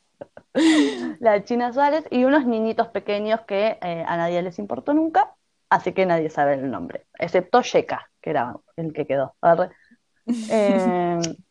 La 1.20 1.44
China 1.44 1.72
Suárez 1.72 2.06
y 2.12 2.26
unos 2.26 2.46
niñitos 2.46 2.90
pequeños 2.90 3.42
que 3.42 3.78
eh, 3.82 4.04
a 4.06 4.18
nadie 4.18 4.42
les 4.42 4.60
importó 4.60 4.94
nunca, 4.94 5.34
así 5.70 5.94
que 5.94 6.06
nadie 6.06 6.30
sabe 6.30 6.56
el 6.56 6.70
nombre, 6.70 7.06
excepto 7.18 7.62
Sheka, 7.62 8.12
que 8.22 8.32
era 8.32 8.58
el 8.76 8.92
que 8.92 9.08
quedó. 9.08 9.34
Eh, 10.28 11.18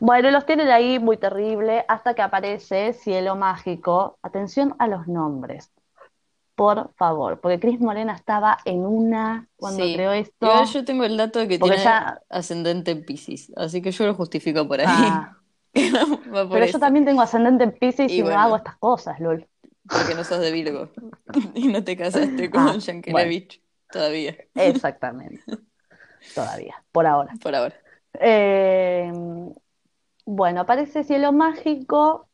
bueno, 0.00 0.30
los 0.32 0.46
tienen 0.46 0.68
ahí 0.68 0.98
muy 0.98 1.16
terrible 1.16 1.84
hasta 1.86 2.14
que 2.14 2.22
aparece 2.22 2.92
Cielo 2.92 3.36
Mágico. 3.36 4.18
Atención 4.22 4.74
a 4.80 4.88
los 4.88 5.06
nombres, 5.06 5.70
por 6.54 6.92
favor, 6.94 7.40
porque 7.40 7.58
Cris 7.60 7.80
Morena 7.80 8.14
estaba 8.14 8.58
en 8.64 8.80
una 8.84 9.48
cuando 9.56 9.84
Sí. 9.84 9.94
creó 9.94 10.12
esto. 10.12 10.46
Igual 10.46 10.66
yo 10.66 10.84
tengo 10.84 11.04
el 11.04 11.16
dato 11.16 11.38
de 11.38 11.48
que 11.48 11.58
Porque 11.58 11.76
tiene 11.76 11.84
ya- 11.84 12.20
ascendente 12.28 12.90
en 12.90 13.04
Piscis, 13.04 13.52
así 13.56 13.80
que 13.82 13.90
yo 13.90 14.06
lo 14.06 14.14
justifico 14.14 14.66
por 14.68 14.80
ahí. 14.80 14.86
Ah, 14.88 15.38
por 15.74 16.48
pero 16.50 16.64
eso, 16.64 16.74
yo 16.74 16.80
también 16.80 17.04
tengo 17.04 17.22
ascendente 17.22 17.64
en 17.64 17.72
Piscis 17.72 18.12
Y 18.12 18.16
y, 18.18 18.22
bueno. 18.22 18.36
no 18.36 18.42
hago 18.44 18.56
estas 18.56 18.76
cosas, 18.76 19.18
Lul. 19.20 19.46
porque 19.88 20.14
no 20.14 20.24
sos 20.24 20.40
de 20.40 20.52
Virgo 20.52 20.90
y 21.54 21.68
no 21.68 21.82
te 21.82 21.96
casaste 21.96 22.50
con 22.50 22.68
Ah, 22.68 22.76
Yankelevich 22.76 23.62
todavía, 23.90 24.36
Exactamente. 24.54 25.42
Todavía, 26.34 26.82
por 26.92 27.06
ahora. 27.06 27.32
por 27.42 27.54
ahora. 27.54 27.74
Eh, 28.20 29.10
bueno, 30.24 30.60
aparece 30.60 31.04
Cielo 31.04 31.32
Mágico, 31.32 32.28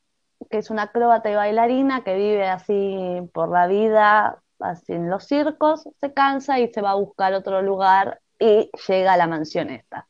que 0.50 0.58
es 0.58 0.70
una 0.70 0.82
acróbata 0.82 1.30
y 1.30 1.34
bailarina 1.34 2.02
que 2.02 2.14
vive 2.14 2.48
así 2.48 3.28
por 3.32 3.50
la 3.50 3.66
vida, 3.66 4.42
así 4.60 4.92
en 4.92 5.10
los 5.10 5.24
circos, 5.24 5.88
se 6.00 6.12
cansa 6.12 6.58
y 6.58 6.72
se 6.72 6.80
va 6.80 6.92
a 6.92 6.94
buscar 6.94 7.34
otro 7.34 7.62
lugar 7.62 8.20
y 8.38 8.70
llega 8.86 9.12
a 9.12 9.16
la 9.16 9.26
mansión 9.26 9.70
esta. 9.70 10.08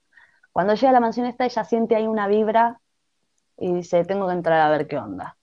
Cuando 0.52 0.74
llega 0.74 0.90
a 0.90 0.92
la 0.92 1.00
mansión 1.00 1.26
esta, 1.26 1.44
ella 1.44 1.64
siente 1.64 1.96
ahí 1.96 2.06
una 2.06 2.26
vibra 2.26 2.80
y 3.56 3.72
dice, 3.72 4.04
tengo 4.04 4.26
que 4.26 4.34
entrar 4.34 4.60
a 4.60 4.70
ver 4.70 4.86
qué 4.86 4.98
onda. 4.98 5.36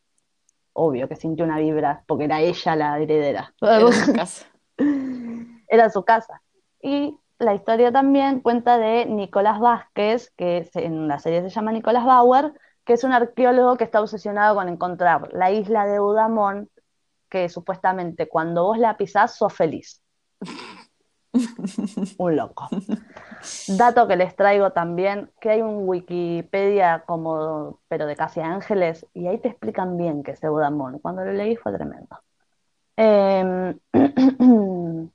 Obvio 0.73 1.07
que 1.07 1.15
sintió 1.15 1.45
una 1.45 1.59
vibra, 1.59 2.03
porque 2.05 2.25
era 2.25 2.41
ella 2.41 2.75
la 2.75 2.99
heredera. 2.99 3.53
Era 3.61 3.91
su 3.91 4.13
casa. 4.13 4.45
era 5.67 5.89
su 5.89 6.03
casa. 6.03 6.41
Y 6.81 7.17
la 7.39 7.53
historia 7.53 7.91
también 7.91 8.41
cuenta 8.41 8.77
de 8.77 9.05
Nicolás 9.05 9.59
Vázquez, 9.59 10.31
que 10.37 10.69
en 10.75 11.07
la 11.07 11.19
serie 11.19 11.41
se 11.41 11.49
llama 11.49 11.71
Nicolás 11.71 12.05
Bauer, 12.05 12.53
que 12.85 12.93
es 12.93 13.03
un 13.03 13.11
arqueólogo 13.11 13.77
que 13.77 13.83
está 13.83 13.99
obsesionado 13.99 14.55
con 14.55 14.69
encontrar 14.69 15.33
la 15.33 15.51
isla 15.51 15.85
de 15.85 15.99
Udamón, 15.99 16.69
que 17.29 17.49
supuestamente 17.49 18.29
cuando 18.29 18.63
vos 18.63 18.77
la 18.77 18.95
pisás 18.97 19.35
sos 19.35 19.53
feliz. 19.53 20.01
Un 22.17 22.35
loco. 22.35 22.67
Dato 23.67 24.07
que 24.07 24.15
les 24.15 24.35
traigo 24.35 24.71
también, 24.71 25.31
que 25.41 25.49
hay 25.49 25.61
un 25.61 25.87
Wikipedia 25.87 27.03
como, 27.05 27.81
pero 27.87 28.05
de 28.05 28.15
casi 28.15 28.39
ángeles, 28.39 29.05
y 29.13 29.27
ahí 29.27 29.37
te 29.39 29.49
explican 29.49 29.97
bien 29.97 30.23
qué 30.23 30.31
es 30.31 30.43
Eudamón. 30.43 30.99
Cuando 30.99 31.25
lo 31.25 31.33
leí 31.33 31.55
fue 31.57 31.73
tremendo. 31.73 32.19
Eh, 32.97 33.75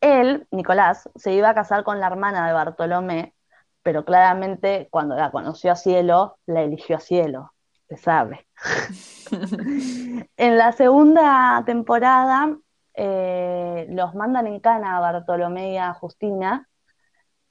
él, 0.00 0.46
Nicolás, 0.50 1.08
se 1.14 1.32
iba 1.32 1.50
a 1.50 1.54
casar 1.54 1.84
con 1.84 2.00
la 2.00 2.08
hermana 2.08 2.46
de 2.46 2.52
Bartolomé, 2.52 3.33
pero 3.84 4.04
claramente 4.04 4.88
cuando 4.90 5.14
la 5.14 5.30
conoció 5.30 5.70
a 5.70 5.76
Cielo, 5.76 6.38
la 6.46 6.62
eligió 6.62 6.96
a 6.96 7.00
Cielo, 7.00 7.52
se 7.88 7.96
sabe. 7.96 8.48
En 10.36 10.58
la 10.58 10.72
segunda 10.72 11.62
temporada 11.66 12.56
eh, 12.94 13.86
los 13.90 14.14
mandan 14.14 14.46
en 14.46 14.58
cana 14.60 14.96
a 14.96 15.00
Bartolomé 15.00 15.74
y 15.74 15.76
a 15.76 15.92
Justina, 15.92 16.68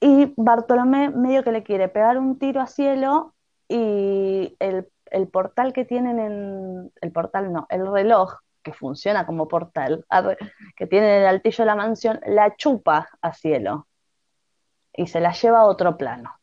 y 0.00 0.34
Bartolomé 0.36 1.10
medio 1.10 1.44
que 1.44 1.52
le 1.52 1.62
quiere 1.62 1.88
pegar 1.88 2.18
un 2.18 2.38
tiro 2.38 2.60
a 2.60 2.66
Cielo 2.66 3.34
y 3.68 4.56
el, 4.58 4.88
el 5.06 5.28
portal 5.28 5.72
que 5.72 5.84
tienen 5.84 6.18
en, 6.18 6.92
el 7.00 7.12
portal 7.12 7.52
no, 7.52 7.66
el 7.70 7.86
reloj 7.86 8.34
que 8.62 8.72
funciona 8.72 9.24
como 9.24 9.46
portal, 9.46 10.04
que 10.76 10.86
tiene 10.86 11.16
en 11.16 11.22
el 11.22 11.28
altillo 11.28 11.62
de 11.62 11.66
la 11.66 11.76
mansión, 11.76 12.20
la 12.26 12.56
chupa 12.56 13.08
a 13.22 13.32
Cielo 13.32 13.86
y 14.96 15.06
se 15.06 15.20
la 15.20 15.32
lleva 15.32 15.60
a 15.60 15.64
otro 15.64 15.96
plano. 15.96 16.38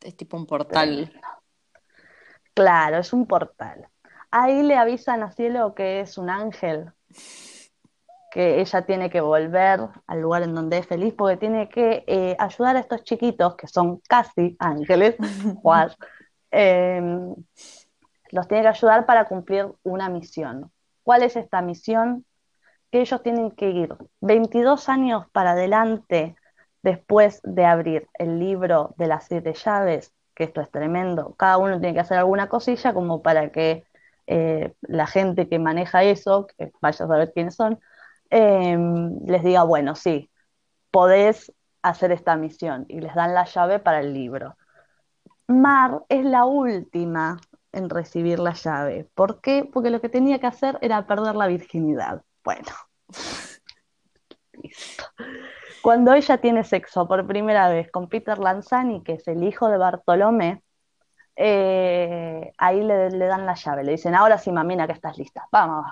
Es 0.00 0.16
tipo 0.16 0.36
un 0.36 0.46
portal. 0.46 1.12
Claro, 2.54 2.98
es 2.98 3.12
un 3.12 3.26
portal. 3.26 3.88
Ahí 4.30 4.62
le 4.62 4.76
avisan 4.76 5.22
a 5.22 5.32
Cielo 5.32 5.74
que 5.74 6.00
es 6.00 6.18
un 6.18 6.30
ángel, 6.30 6.92
que 8.30 8.60
ella 8.60 8.82
tiene 8.86 9.10
que 9.10 9.20
volver 9.20 9.80
al 10.06 10.20
lugar 10.20 10.42
en 10.42 10.54
donde 10.54 10.78
es 10.78 10.86
feliz, 10.86 11.14
porque 11.16 11.36
tiene 11.36 11.68
que 11.68 12.04
eh, 12.06 12.36
ayudar 12.38 12.76
a 12.76 12.80
estos 12.80 13.02
chiquitos, 13.02 13.56
que 13.56 13.66
son 13.66 14.00
casi 14.08 14.56
ángeles, 14.60 15.16
Juan, 15.62 15.90
eh, 16.50 17.34
los 18.30 18.46
tiene 18.46 18.62
que 18.62 18.68
ayudar 18.68 19.06
para 19.06 19.26
cumplir 19.26 19.66
una 19.82 20.08
misión. 20.08 20.70
¿Cuál 21.02 21.24
es 21.24 21.36
esta 21.36 21.60
misión? 21.62 22.24
Que 22.90 23.00
ellos 23.00 23.22
tienen 23.22 23.50
que 23.50 23.70
ir 23.70 23.96
22 24.20 24.88
años 24.88 25.26
para 25.32 25.52
adelante 25.52 26.36
después 26.82 27.40
de 27.44 27.66
abrir 27.66 28.08
el 28.14 28.38
libro 28.38 28.94
de 28.98 29.06
las 29.06 29.26
siete 29.26 29.54
llaves, 29.54 30.14
que 30.34 30.44
esto 30.44 30.60
es 30.60 30.70
tremendo. 30.70 31.34
Cada 31.36 31.58
uno 31.58 31.80
tiene 31.80 31.94
que 31.94 32.00
hacer 32.00 32.18
alguna 32.18 32.48
cosilla 32.48 32.94
como 32.94 33.22
para 33.22 33.50
que 33.50 33.84
eh, 34.26 34.74
la 34.82 35.06
gente 35.06 35.48
que 35.48 35.58
maneja 35.58 36.02
eso, 36.04 36.46
que 36.46 36.72
vaya 36.80 37.04
a 37.04 37.08
saber 37.08 37.32
quiénes 37.32 37.56
son, 37.56 37.80
eh, 38.30 38.78
les 39.26 39.42
diga, 39.42 39.64
bueno, 39.64 39.94
sí, 39.94 40.30
podés 40.90 41.52
hacer 41.82 42.12
esta 42.12 42.36
misión 42.36 42.86
y 42.88 43.00
les 43.00 43.14
dan 43.14 43.34
la 43.34 43.44
llave 43.44 43.78
para 43.80 44.00
el 44.00 44.12
libro. 44.14 44.56
Mar 45.48 46.04
es 46.08 46.24
la 46.24 46.44
última 46.44 47.38
en 47.72 47.90
recibir 47.90 48.38
la 48.38 48.52
llave. 48.54 49.10
¿Por 49.14 49.40
qué? 49.40 49.68
Porque 49.72 49.90
lo 49.90 50.00
que 50.00 50.08
tenía 50.08 50.38
que 50.38 50.46
hacer 50.46 50.78
era 50.80 51.06
perder 51.06 51.36
la 51.36 51.46
virginidad. 51.48 52.22
Bueno. 52.44 52.89
Cuando 55.82 56.12
ella 56.14 56.38
tiene 56.38 56.64
sexo 56.64 57.08
por 57.08 57.26
primera 57.26 57.68
vez 57.68 57.90
con 57.90 58.08
Peter 58.08 58.38
Lanzani, 58.38 59.02
que 59.02 59.14
es 59.14 59.26
el 59.28 59.42
hijo 59.42 59.68
de 59.68 59.78
Bartolomé, 59.78 60.62
eh, 61.36 62.52
ahí 62.58 62.82
le, 62.82 63.10
le 63.10 63.26
dan 63.26 63.46
la 63.46 63.54
llave, 63.54 63.84
le 63.84 63.92
dicen, 63.92 64.14
ahora 64.14 64.36
sí, 64.38 64.52
mamina, 64.52 64.86
que 64.86 64.92
estás 64.92 65.16
lista. 65.16 65.46
Vamos, 65.50 65.86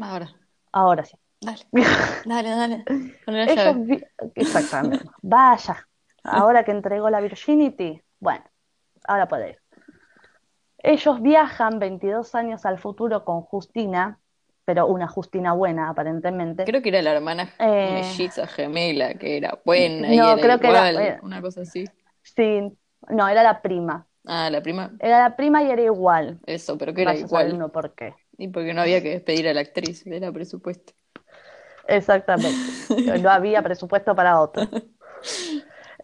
Ahora, 0.00 0.28
ahora 0.72 1.04
sí. 1.04 1.16
dale, 1.40 1.60
dale, 2.24 2.50
dale. 2.50 2.84
La 3.26 3.44
Ellos 3.44 3.56
llave. 3.56 4.12
Exactamente. 4.34 5.04
Vaya, 5.22 5.88
ahora 6.22 6.64
que 6.64 6.70
entregó 6.70 7.10
la 7.10 7.20
Virginity, 7.20 8.00
bueno, 8.20 8.44
ahora 9.08 9.26
puede 9.26 9.50
ir. 9.50 9.62
Ellos 10.78 11.20
viajan 11.20 11.78
22 11.78 12.34
años 12.34 12.64
al 12.64 12.78
futuro 12.78 13.24
con 13.24 13.42
Justina, 13.42 14.20
pero 14.66 14.86
una 14.86 15.08
Justina 15.08 15.54
buena, 15.54 15.88
aparentemente. 15.88 16.64
Creo 16.64 16.82
que 16.82 16.90
era 16.90 17.00
la 17.00 17.12
hermana 17.14 17.48
Eh, 17.58 17.92
melliza 17.92 18.46
gemela, 18.46 19.14
que 19.14 19.38
era 19.38 19.58
buena 19.64 20.14
y 20.14 20.18
No, 20.18 20.32
era 20.32 20.42
creo 20.42 20.58
que 20.60 20.68
era- 20.68 20.90
igual, 20.90 20.96
era- 21.00 21.20
una 21.22 21.40
cosa 21.40 21.62
así. 21.62 21.86
Sí, 22.22 22.76
no, 23.08 23.28
era 23.28 23.42
la 23.42 23.62
prima. 23.62 24.06
Ah, 24.26 24.50
la 24.50 24.60
prima, 24.60 24.90
Era 24.98 25.20
la 25.20 25.36
prima 25.36 25.62
y 25.62 25.70
era 25.70 25.82
igual. 25.82 26.40
eso, 26.46 26.76
pero 26.76 26.92
que 26.92 27.02
era 27.02 27.16
igual. 27.16 27.54
uno 27.54 27.70
por 27.70 27.94
qué. 27.94 28.14
Y 28.38 28.48
porque 28.48 28.74
no 28.74 28.82
había 28.82 29.00
que 29.02 29.10
despedir 29.10 29.48
a 29.48 29.54
la 29.54 29.60
actriz, 29.60 30.04
era 30.06 30.32
presupuesto. 30.32 30.92
Exactamente. 31.88 32.58
No 33.20 33.30
había 33.30 33.62
presupuesto 33.62 34.14
para 34.14 34.40
otro. 34.40 34.68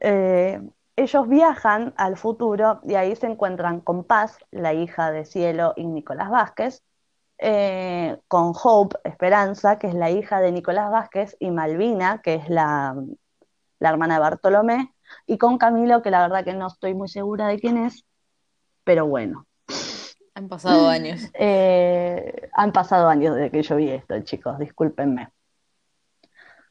Eh, 0.00 0.60
ellos 0.96 1.28
viajan 1.28 1.94
al 1.96 2.16
futuro 2.16 2.80
y 2.84 2.94
ahí 2.94 3.16
se 3.16 3.26
encuentran 3.26 3.80
con 3.80 4.04
Paz, 4.04 4.38
la 4.50 4.74
hija 4.74 5.10
de 5.12 5.24
Cielo 5.24 5.72
y 5.76 5.86
Nicolás 5.86 6.30
Vázquez, 6.30 6.82
eh, 7.42 8.18
con 8.28 8.52
Hope, 8.62 8.96
Esperanza, 9.04 9.78
que 9.78 9.88
es 9.88 9.94
la 9.94 10.10
hija 10.10 10.40
de 10.40 10.52
Nicolás 10.52 10.90
Vázquez, 10.90 11.36
y 11.40 11.50
Malvina, 11.50 12.22
que 12.22 12.34
es 12.36 12.48
la, 12.48 12.94
la 13.78 13.88
hermana 13.90 14.14
de 14.14 14.20
Bartolomé, 14.20 14.94
y 15.26 15.38
con 15.38 15.58
Camilo, 15.58 16.02
que 16.02 16.10
la 16.10 16.22
verdad 16.22 16.44
que 16.44 16.54
no 16.54 16.68
estoy 16.68 16.94
muy 16.94 17.08
segura 17.08 17.48
de 17.48 17.58
quién 17.58 17.76
es, 17.78 18.04
pero 18.84 19.06
bueno. 19.06 19.46
Han 20.34 20.48
pasado 20.48 20.88
años. 20.88 21.30
Eh, 21.34 22.48
han 22.54 22.72
pasado 22.72 23.08
años 23.08 23.34
desde 23.34 23.50
que 23.50 23.62
yo 23.62 23.76
vi 23.76 23.90
esto, 23.90 24.18
chicos, 24.22 24.58
discúlpenme. 24.58 25.28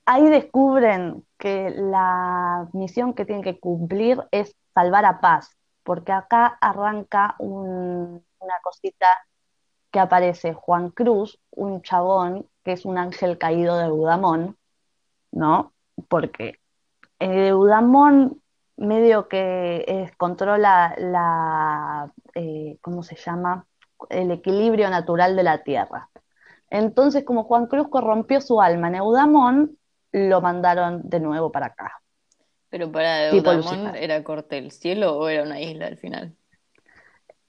Ahí 0.06 0.28
descubren 0.30 1.26
que 1.38 1.70
la 1.70 2.68
misión 2.74 3.14
que 3.14 3.26
tienen 3.26 3.44
que 3.44 3.60
cumplir 3.60 4.22
es 4.32 4.56
salvar 4.74 5.06
a 5.06 5.20
Paz, 5.22 5.58
porque 5.84 6.12
acá 6.12 6.58
arranca 6.60 7.36
un- 7.40 8.26
una 8.40 8.54
cosita 8.64 9.08
que 9.92 10.00
aparece 10.00 10.54
Juan 10.54 10.90
Cruz, 10.92 11.40
un 11.52 11.82
chabón 11.82 12.48
que 12.64 12.74
es 12.74 12.86
un 12.86 12.98
ángel 12.98 13.38
caído 13.38 13.78
de 13.78 13.86
Eudamón, 13.88 14.58
¿no? 15.32 15.74
Porque 16.10 16.60
eh, 17.20 17.50
Eudamón 17.50 18.42
medio 18.78 19.28
que 19.28 19.86
es- 19.88 20.16
controla 20.18 20.96
la, 20.98 22.12
eh, 22.36 22.78
¿cómo 22.82 23.04
se 23.04 23.16
llama? 23.16 23.68
El 24.10 24.32
equilibrio 24.32 24.90
natural 24.90 25.36
de 25.36 25.44
la 25.44 25.64
Tierra. 25.64 26.10
Entonces, 26.70 27.24
como 27.26 27.44
Juan 27.44 27.68
Cruz 27.68 27.90
corrompió 27.90 28.42
su 28.42 28.62
alma 28.62 28.88
en 28.88 28.96
Eudamón, 28.96 29.78
lo 30.14 30.42
mandaron 30.42 31.02
de 31.10 31.20
nuevo 31.20 31.52
para 31.52 31.68
acá. 31.68 32.02
Pero 32.70 32.92
para 32.92 33.28
Eudamón. 33.28 33.96
¿era 33.96 34.24
corte 34.24 34.58
el 34.58 34.72
cielo 34.72 35.18
o 35.18 35.28
era 35.28 35.44
una 35.44 35.60
isla 35.60 35.88
al 35.88 35.98
final? 35.98 36.36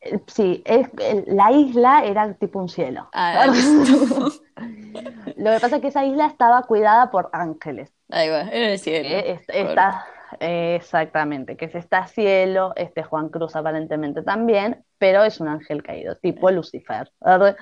Eh, 0.03 0.21
Sí, 0.27 0.63
es, 0.67 0.89
la 1.27 1.53
isla 1.53 2.05
era 2.05 2.35
tipo 2.35 2.59
un 2.59 2.69
cielo. 2.69 3.09
Ah. 3.13 3.47
Lo 5.37 5.51
que 5.53 5.61
pasa 5.61 5.77
es 5.77 5.83
que 5.83 5.89
esa 5.89 6.05
isla 6.05 6.27
estaba 6.27 6.63
cuidada 6.65 7.11
por 7.11 7.31
ángeles. 7.33 7.93
Ahí 8.11 8.29
va, 8.29 8.43
era 8.43 8.73
el 8.73 8.79
cielo. 8.79 9.09
es- 9.09 9.41
eh, 10.41 10.77
exactamente, 10.77 11.57
que 11.57 11.67
es 11.67 11.75
está 11.75 12.07
cielo, 12.07 12.73
este 12.77 13.03
Juan 13.03 13.29
Cruz 13.29 13.55
aparentemente 13.55 14.23
también, 14.23 14.85
pero 14.99 15.23
es 15.25 15.41
un 15.41 15.49
ángel 15.49 15.83
caído, 15.83 16.17
tipo 16.17 16.51
Lucifer. 16.51 17.13
¿verdad? 17.21 17.57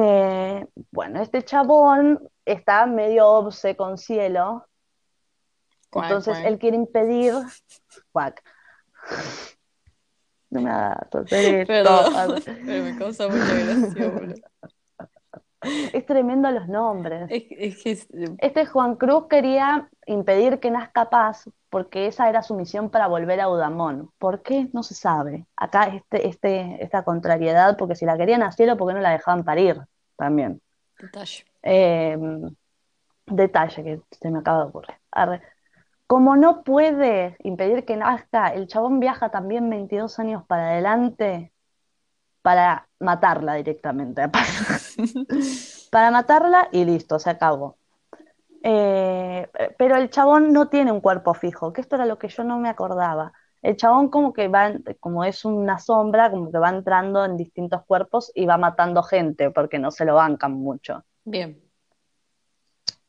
Eh, 0.00 0.66
bueno, 0.92 1.20
este 1.20 1.42
chabón 1.42 2.28
está 2.44 2.86
medio 2.86 3.26
obse 3.28 3.76
con 3.76 3.98
cielo, 3.98 4.66
Cuac, 5.90 6.06
entonces 6.06 6.34
cuac. 6.38 6.46
él 6.46 6.58
quiere 6.58 6.76
impedir. 6.76 7.34
Cuac. 8.12 8.42
No 10.50 10.60
me 10.62 10.70
hagas 10.70 10.98
hacer 11.14 11.54
esto. 11.56 11.72
Perdón, 11.72 12.42
pero 12.66 12.84
me 12.84 12.96
causa 12.96 13.28
mucha 13.28 13.54
gracia, 13.54 14.08
boludo. 14.08 14.34
Es 15.92 16.06
tremendo 16.06 16.50
los 16.52 16.68
nombres. 16.68 17.26
Es, 17.30 17.44
es 17.50 17.82
que 17.82 17.90
es- 17.90 18.08
Este 18.38 18.64
Juan 18.66 18.94
Cruz 18.96 19.26
quería 19.28 19.88
impedir 20.06 20.60
que 20.60 20.70
nazca 20.70 21.10
paz 21.10 21.50
porque 21.68 22.06
esa 22.06 22.28
era 22.30 22.42
su 22.42 22.54
misión 22.54 22.90
para 22.90 23.08
volver 23.08 23.40
a 23.40 23.48
Udamón. 23.50 24.10
¿Por 24.18 24.42
qué? 24.42 24.68
No 24.72 24.82
se 24.82 24.94
sabe. 24.94 25.46
Acá 25.56 25.88
este, 25.94 26.28
este, 26.28 26.82
esta 26.82 27.02
contrariedad, 27.02 27.76
porque 27.76 27.96
si 27.96 28.06
la 28.06 28.16
querían 28.16 28.42
a 28.42 28.52
cielo, 28.52 28.76
¿por 28.76 28.88
qué 28.88 28.94
no 28.94 29.00
la 29.00 29.10
dejaban 29.10 29.44
parir? 29.44 29.80
También. 30.16 30.62
detalle. 30.98 31.44
Eh, 31.62 32.16
detalle 33.26 33.84
que 33.84 34.00
se 34.12 34.30
me 34.30 34.38
acaba 34.38 34.60
de 34.60 34.68
ocurrir. 34.68 34.96
Arre. 35.10 35.42
Como 36.08 36.36
no 36.36 36.64
puede 36.64 37.36
impedir 37.44 37.84
que 37.84 37.94
nazca, 37.94 38.48
el 38.48 38.66
chabón 38.66 38.98
viaja 38.98 39.30
también 39.30 39.68
22 39.68 40.18
años 40.18 40.42
para 40.46 40.70
adelante 40.70 41.52
para 42.40 42.88
matarla 42.98 43.56
directamente. 43.56 44.22
para 45.90 46.10
matarla 46.10 46.70
y 46.72 46.86
listo, 46.86 47.18
se 47.18 47.28
acabó. 47.28 47.76
Eh, 48.62 49.50
pero 49.76 49.96
el 49.96 50.08
chabón 50.08 50.50
no 50.54 50.70
tiene 50.70 50.92
un 50.92 51.02
cuerpo 51.02 51.34
fijo, 51.34 51.74
que 51.74 51.82
esto 51.82 51.96
era 51.96 52.06
lo 52.06 52.18
que 52.18 52.28
yo 52.28 52.42
no 52.42 52.58
me 52.58 52.70
acordaba. 52.70 53.34
El 53.60 53.76
chabón 53.76 54.08
como 54.08 54.32
que 54.32 54.48
va, 54.48 54.72
como 55.00 55.24
es 55.24 55.44
una 55.44 55.78
sombra, 55.78 56.30
como 56.30 56.50
que 56.50 56.56
va 56.56 56.70
entrando 56.70 57.22
en 57.22 57.36
distintos 57.36 57.84
cuerpos 57.84 58.32
y 58.34 58.46
va 58.46 58.56
matando 58.56 59.02
gente 59.02 59.50
porque 59.50 59.78
no 59.78 59.90
se 59.90 60.06
lo 60.06 60.14
bancan 60.14 60.54
mucho. 60.54 61.04
Bien. 61.22 61.60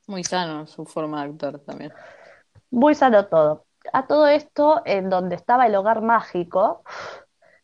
Muy 0.06 0.26
sano 0.26 0.68
su 0.68 0.84
forma 0.84 1.24
de 1.24 1.30
actuar 1.30 1.60
también. 1.60 1.94
Muy 2.72 2.96
sano 2.96 3.28
todo. 3.28 3.66
A 3.94 4.08
todo 4.08 4.28
esto, 4.28 4.82
en 4.86 5.10
donde 5.10 5.36
estaba 5.36 5.66
el 5.66 5.76
hogar 5.76 6.02
mágico, 6.02 6.84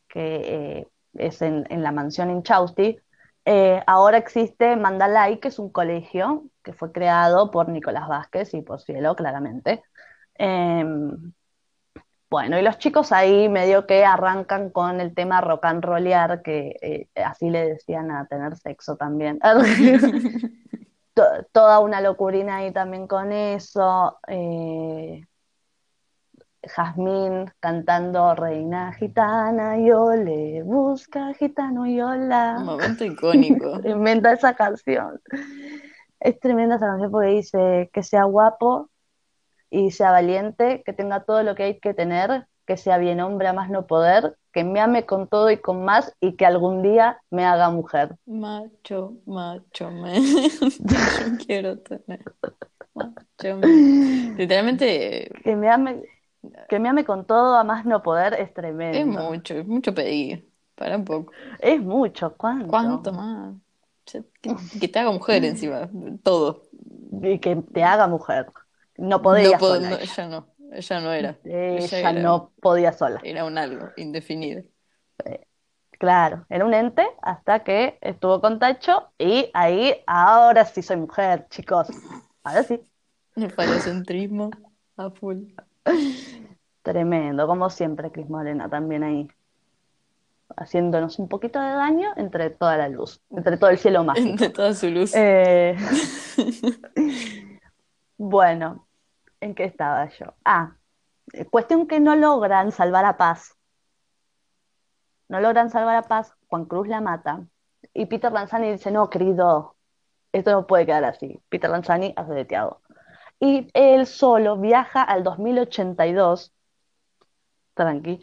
que 0.08 0.80
eh, 0.80 0.88
es 1.14 1.42
en, 1.42 1.66
en 1.70 1.84
la 1.84 1.92
mansión 1.92 2.32
Inchausti, 2.32 3.00
eh, 3.46 3.82
ahora 3.86 4.18
existe 4.18 4.76
Mandalay, 4.76 5.40
que 5.40 5.50
es 5.50 5.60
un 5.60 5.72
colegio 5.72 6.46
que 6.64 6.74
fue 6.74 6.92
creado 6.92 7.52
por 7.52 7.70
Nicolás 7.70 8.08
Vázquez 8.08 8.54
y 8.56 8.62
por 8.62 8.82
Cielo, 8.82 9.16
claramente. 9.16 9.84
Em, 10.34 11.34
bueno, 12.30 12.58
y 12.58 12.64
los 12.64 12.80
chicos 12.80 13.12
ahí 13.12 13.48
medio 13.50 13.86
que 13.86 14.04
arrancan 14.04 14.72
con 14.72 15.00
el 15.00 15.14
tema 15.14 15.42
rock 15.42 15.66
and 15.66 15.84
rollear, 15.86 16.42
que 16.42 16.76
eh, 16.82 17.08
así 17.24 17.50
le 17.50 17.70
decían 17.70 18.10
a 18.12 18.26
tener 18.26 18.58
sexo 18.58 18.98
también. 18.98 19.40
To- 21.16 21.44
Toda 21.52 21.80
una 21.80 22.02
locurina 22.02 22.58
ahí 22.58 22.72
también 22.72 23.08
con 23.08 23.32
eso. 23.32 24.20
eh, 24.28 25.26
Jazmín 26.64 27.52
cantando 27.60 28.34
Reina 28.36 28.92
Gitana, 28.94 29.78
yo 29.78 30.12
le 30.16 30.64
busca 30.64 31.34
gitano, 31.36 31.86
yo 31.86 32.08
Un 32.10 32.28
la. 32.30 32.60
momento 32.60 33.06
icónico. 33.06 33.80
Inventa 33.84 34.32
esa 34.34 34.56
canción. 34.56 35.22
Es 36.20 36.40
tremenda 36.40 36.76
esa 36.78 36.88
canción 36.88 37.12
porque 37.12 37.28
dice 37.30 37.90
que 37.94 38.02
sea 38.02 38.24
guapo 38.24 38.90
y 39.70 39.92
sea 39.92 40.12
valiente, 40.12 40.82
que 40.84 40.94
tenga 40.94 41.24
todo 41.24 41.44
lo 41.44 41.54
que 41.56 41.64
hay 41.64 41.80
que 41.80 41.94
tener, 41.94 42.48
que 42.66 42.78
sea 42.78 42.98
bien 42.98 43.20
hombre 43.22 43.48
a 43.48 43.54
más 43.54 43.70
no 43.70 43.86
poder, 43.86 44.36
que 44.56 44.64
me 44.64 44.80
ame 44.80 45.06
con 45.06 45.28
todo 45.28 45.52
y 45.52 45.58
con 45.58 45.84
más 45.84 46.16
y 46.22 46.38
que 46.38 46.46
algún 46.46 46.82
día 46.82 47.20
me 47.30 47.44
haga 47.46 47.70
mujer. 47.70 48.16
Macho, 48.26 49.14
macho, 49.26 49.92
man. 49.92 50.14
Yo 50.80 51.46
quiero 51.46 51.78
tener. 51.80 52.24
Macho, 52.94 53.58
man. 53.58 54.38
Literalmente 54.38 55.30
Que 55.44 55.58
me 55.58 55.70
ame, 55.70 56.02
que 56.70 56.80
me 56.80 56.88
ame 56.88 57.04
con 57.04 57.26
todo 57.26 57.56
a 57.58 57.66
más 57.66 57.86
no 57.86 58.02
poder 58.02 58.34
es 58.36 58.48
es 58.48 58.54
tremendo. 58.54 59.20
mucho, 59.30 59.56
es 59.56 59.68
mucho 59.68 59.94
pedir. 59.94 60.50
Para 60.76 60.96
un 60.98 61.04
poco. 61.06 61.34
Es 61.60 61.82
mucho, 61.82 62.34
¿cuánto? 62.38 62.68
¿Cuánto 62.68 63.12
más? 63.14 63.56
Que, 64.06 64.24
que 64.80 64.88
te 64.88 65.00
haga 65.00 65.12
mujer 65.12 65.44
encima, 65.44 65.90
todo. 66.24 66.64
Y 67.22 67.40
que 67.40 67.58
te 67.58 67.84
haga 67.84 68.08
mujer. 68.08 68.48
No 68.98 69.22
podía 69.22 69.52
No 69.52 69.58
puedo- 69.58 69.76
sola 69.76 69.90
no, 69.90 69.96
ella. 69.98 70.04
ella 70.14 70.28
no, 70.30 70.48
ella 70.72 71.00
no 71.02 71.14
era. 71.14 71.38
Ella 71.44 72.00
era, 72.00 72.14
no 72.14 72.52
podía 72.62 72.92
sola. 72.94 73.20
era 73.24 73.46
un 73.46 73.58
algo 73.58 73.90
indefinido. 73.98 74.64
Claro, 75.98 76.46
era 76.50 76.66
un 76.66 76.74
ente 76.74 77.08
hasta 77.22 77.64
que 77.64 77.98
estuvo 78.02 78.42
con 78.42 78.60
Tacho 78.60 79.12
y 79.18 79.50
ahí, 79.54 79.96
ahora 80.06 80.66
sí 80.66 80.82
soy 80.82 80.98
mujer, 80.98 81.48
chicos. 81.50 81.88
Ahora 82.44 82.64
sí. 82.64 82.82
El 83.36 83.52
falocentrismo 83.52 84.50
a 84.98 85.10
full. 85.10 85.44
Tremendo, 86.84 87.48
como 87.48 87.70
siempre, 87.70 88.12
Cris 88.12 88.30
Morena 88.30 88.70
también 88.70 89.04
ahí. 89.04 89.28
Haciéndonos 90.58 91.18
un 91.18 91.28
poquito 91.28 91.60
de 91.60 91.70
daño 91.70 92.14
entre 92.18 92.50
toda 92.52 92.78
la 92.78 92.88
luz, 92.88 93.22
entre 93.32 93.58
todo 93.58 93.70
el 93.72 93.78
cielo 93.78 94.04
mágico. 94.04 94.30
Entre 94.30 94.50
toda 94.50 94.74
su 94.74 94.90
luz. 94.90 95.12
Eh, 95.16 95.76
bueno, 98.18 98.85
¿en 99.46 99.56
qué 99.56 99.66
estaba 99.66 100.10
yo? 100.10 100.34
Ah, 100.44 100.76
eh, 101.34 101.46
cuestión 101.46 101.88
que 101.88 102.00
no 102.00 102.16
logran 102.16 102.72
salvar 102.72 103.06
a 103.06 103.18
Paz. 103.18 103.56
No 105.30 105.40
logran 105.40 105.70
salvar 105.70 105.96
a 105.96 106.04
Paz, 106.04 106.34
Juan 106.48 106.66
Cruz 106.66 106.88
la 106.88 107.02
mata. 107.02 107.46
Y 107.94 108.08
Peter 108.08 108.32
Lanzani 108.32 108.72
dice, 108.72 108.92
no, 108.92 109.10
querido, 109.10 109.76
esto 110.34 110.52
no 110.52 110.68
puede 110.68 110.86
quedar 110.86 111.06
así. 111.06 111.40
Peter 111.50 111.70
Lanzani 111.70 112.14
hace 112.18 112.34
de 112.34 112.46
Tiago. 112.46 112.82
Y 113.40 113.70
él 113.74 114.08
solo 114.08 114.58
viaja 114.58 115.04
al 115.04 115.24
2082, 115.24 116.54
tranqui, 117.76 118.22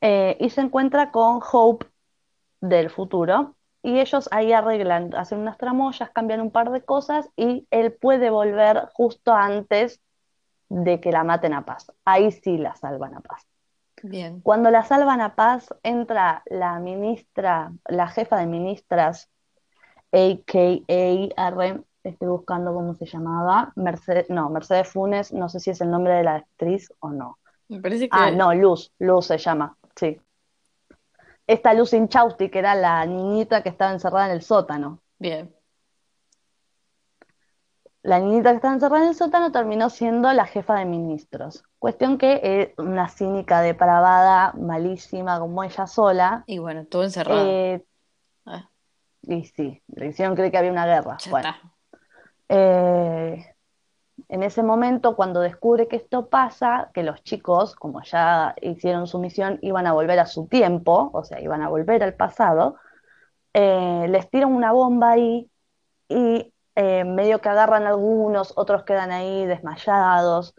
eh, 0.00 0.36
y 0.40 0.50
se 0.50 0.62
encuentra 0.62 1.10
con 1.12 1.40
Hope 1.52 1.86
del 2.60 2.90
futuro. 2.90 3.54
Y 3.82 4.00
ellos 4.00 4.28
ahí 4.32 4.52
arreglan, 4.52 5.14
hacen 5.14 5.38
unas 5.38 5.58
tramoyas, 5.58 6.10
cambian 6.10 6.40
un 6.40 6.50
par 6.50 6.70
de 6.70 6.84
cosas 6.84 7.28
y 7.36 7.66
él 7.70 7.92
puede 7.92 8.30
volver 8.30 8.88
justo 8.92 9.32
antes 9.32 10.00
de 10.70 11.00
que 11.00 11.12
la 11.12 11.24
maten 11.24 11.52
a 11.52 11.66
Paz. 11.66 11.92
Ahí 12.06 12.32
sí 12.32 12.56
la 12.56 12.74
salvan 12.74 13.14
a 13.14 13.20
Paz. 13.20 13.46
Bien. 14.02 14.40
Cuando 14.40 14.70
la 14.70 14.82
salvan 14.84 15.20
a 15.20 15.34
Paz, 15.34 15.68
entra 15.82 16.42
la 16.46 16.78
ministra, 16.78 17.72
la 17.86 18.08
jefa 18.08 18.38
de 18.38 18.46
ministras, 18.46 19.28
a.k.a. 20.12 21.80
Estoy 22.02 22.28
buscando 22.28 22.72
cómo 22.72 22.94
se 22.94 23.04
llamaba, 23.04 23.72
Mercedes, 23.76 24.30
no, 24.30 24.48
Mercedes 24.48 24.88
Funes, 24.88 25.34
no 25.34 25.50
sé 25.50 25.60
si 25.60 25.68
es 25.68 25.82
el 25.82 25.90
nombre 25.90 26.14
de 26.14 26.22
la 26.22 26.36
actriz 26.36 26.90
o 27.00 27.10
no. 27.10 27.38
Me 27.68 27.78
parece 27.80 28.08
Ah, 28.10 28.30
que... 28.30 28.36
no, 28.36 28.54
Luz, 28.54 28.90
Luz 28.98 29.26
se 29.26 29.36
llama, 29.36 29.76
sí. 29.96 30.18
Esta 31.46 31.74
Luz 31.74 31.92
Inchausti, 31.92 32.48
que 32.48 32.60
era 32.60 32.74
la 32.74 33.04
niñita 33.04 33.62
que 33.62 33.68
estaba 33.68 33.92
encerrada 33.92 34.26
en 34.26 34.32
el 34.32 34.42
sótano. 34.42 35.00
Bien. 35.18 35.54
La 38.02 38.18
niñita 38.18 38.50
que 38.50 38.56
estaba 38.56 38.74
encerrada 38.74 39.02
en 39.04 39.08
el 39.10 39.14
sótano 39.14 39.52
terminó 39.52 39.90
siendo 39.90 40.32
la 40.32 40.46
jefa 40.46 40.76
de 40.76 40.86
ministros. 40.86 41.62
Cuestión 41.78 42.16
que 42.16 42.40
es 42.42 42.78
una 42.78 43.08
cínica 43.08 43.60
depravada, 43.60 44.52
malísima, 44.54 45.38
como 45.38 45.62
ella 45.64 45.86
sola. 45.86 46.44
Y 46.46 46.58
bueno, 46.58 46.86
todo 46.86 47.04
encerrado. 47.04 47.46
eh, 47.46 47.84
Ah, 48.46 48.70
y 49.22 49.44
sí, 49.44 49.82
le 49.88 50.06
hicieron 50.06 50.34
creer 50.34 50.50
que 50.50 50.58
había 50.58 50.72
una 50.72 50.86
guerra. 50.86 51.18
ya 51.18 51.30
Bueno, 51.30 51.48
está. 51.50 51.60
eh, 52.48 53.54
en 54.28 54.42
ese 54.42 54.62
momento, 54.62 55.16
cuando 55.16 55.40
descubre 55.40 55.88
que 55.88 55.96
esto 55.96 56.28
pasa, 56.28 56.90
que 56.94 57.02
los 57.02 57.22
chicos, 57.22 57.74
como 57.76 58.02
ya 58.02 58.54
hicieron 58.62 59.06
su 59.06 59.18
misión, 59.18 59.58
iban 59.62 59.86
a 59.86 59.92
volver 59.92 60.18
a 60.20 60.26
su 60.26 60.46
tiempo, 60.46 61.10
o 61.12 61.24
sea, 61.24 61.40
iban 61.40 61.62
a 61.62 61.68
volver 61.68 62.02
al 62.02 62.14
pasado, 62.14 62.76
eh, 63.54 64.06
les 64.08 64.30
tiran 64.30 64.52
una 64.52 64.72
bomba 64.72 65.12
ahí 65.12 65.50
y 66.08 66.52
eh, 66.74 67.04
medio 67.04 67.40
que 67.40 67.48
agarran 67.48 67.86
algunos, 67.86 68.52
otros 68.56 68.84
quedan 68.84 69.10
ahí 69.10 69.46
desmayados. 69.46 70.54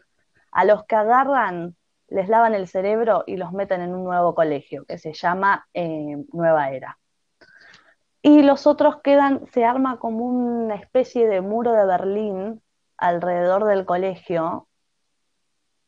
A 0.52 0.65
los 0.65 0.86
que 0.86 0.95
agarran, 0.95 1.76
les 2.08 2.28
lavan 2.28 2.54
el 2.54 2.67
cerebro 2.67 3.24
y 3.26 3.38
los 3.38 3.54
meten 3.54 3.82
en 3.82 3.95
un 3.95 4.04
nuevo 4.04 4.36
colegio 4.36 4.86
que 4.86 4.97
se 4.97 5.13
llama 5.13 5.67
eh, 5.74 6.17
Nueva 6.34 6.69
Era. 6.71 6.97
Y 8.21 8.43
los 8.43 8.67
otros 8.67 9.02
quedan, 9.02 9.47
se 9.52 9.65
arma 9.65 9.97
como 9.97 10.26
una 10.26 10.76
especie 10.76 11.28
de 11.28 11.41
muro 11.41 11.74
de 11.74 11.86
Berlín 11.86 12.62
alrededor 12.97 13.65
del 13.65 13.86
colegio, 13.86 14.67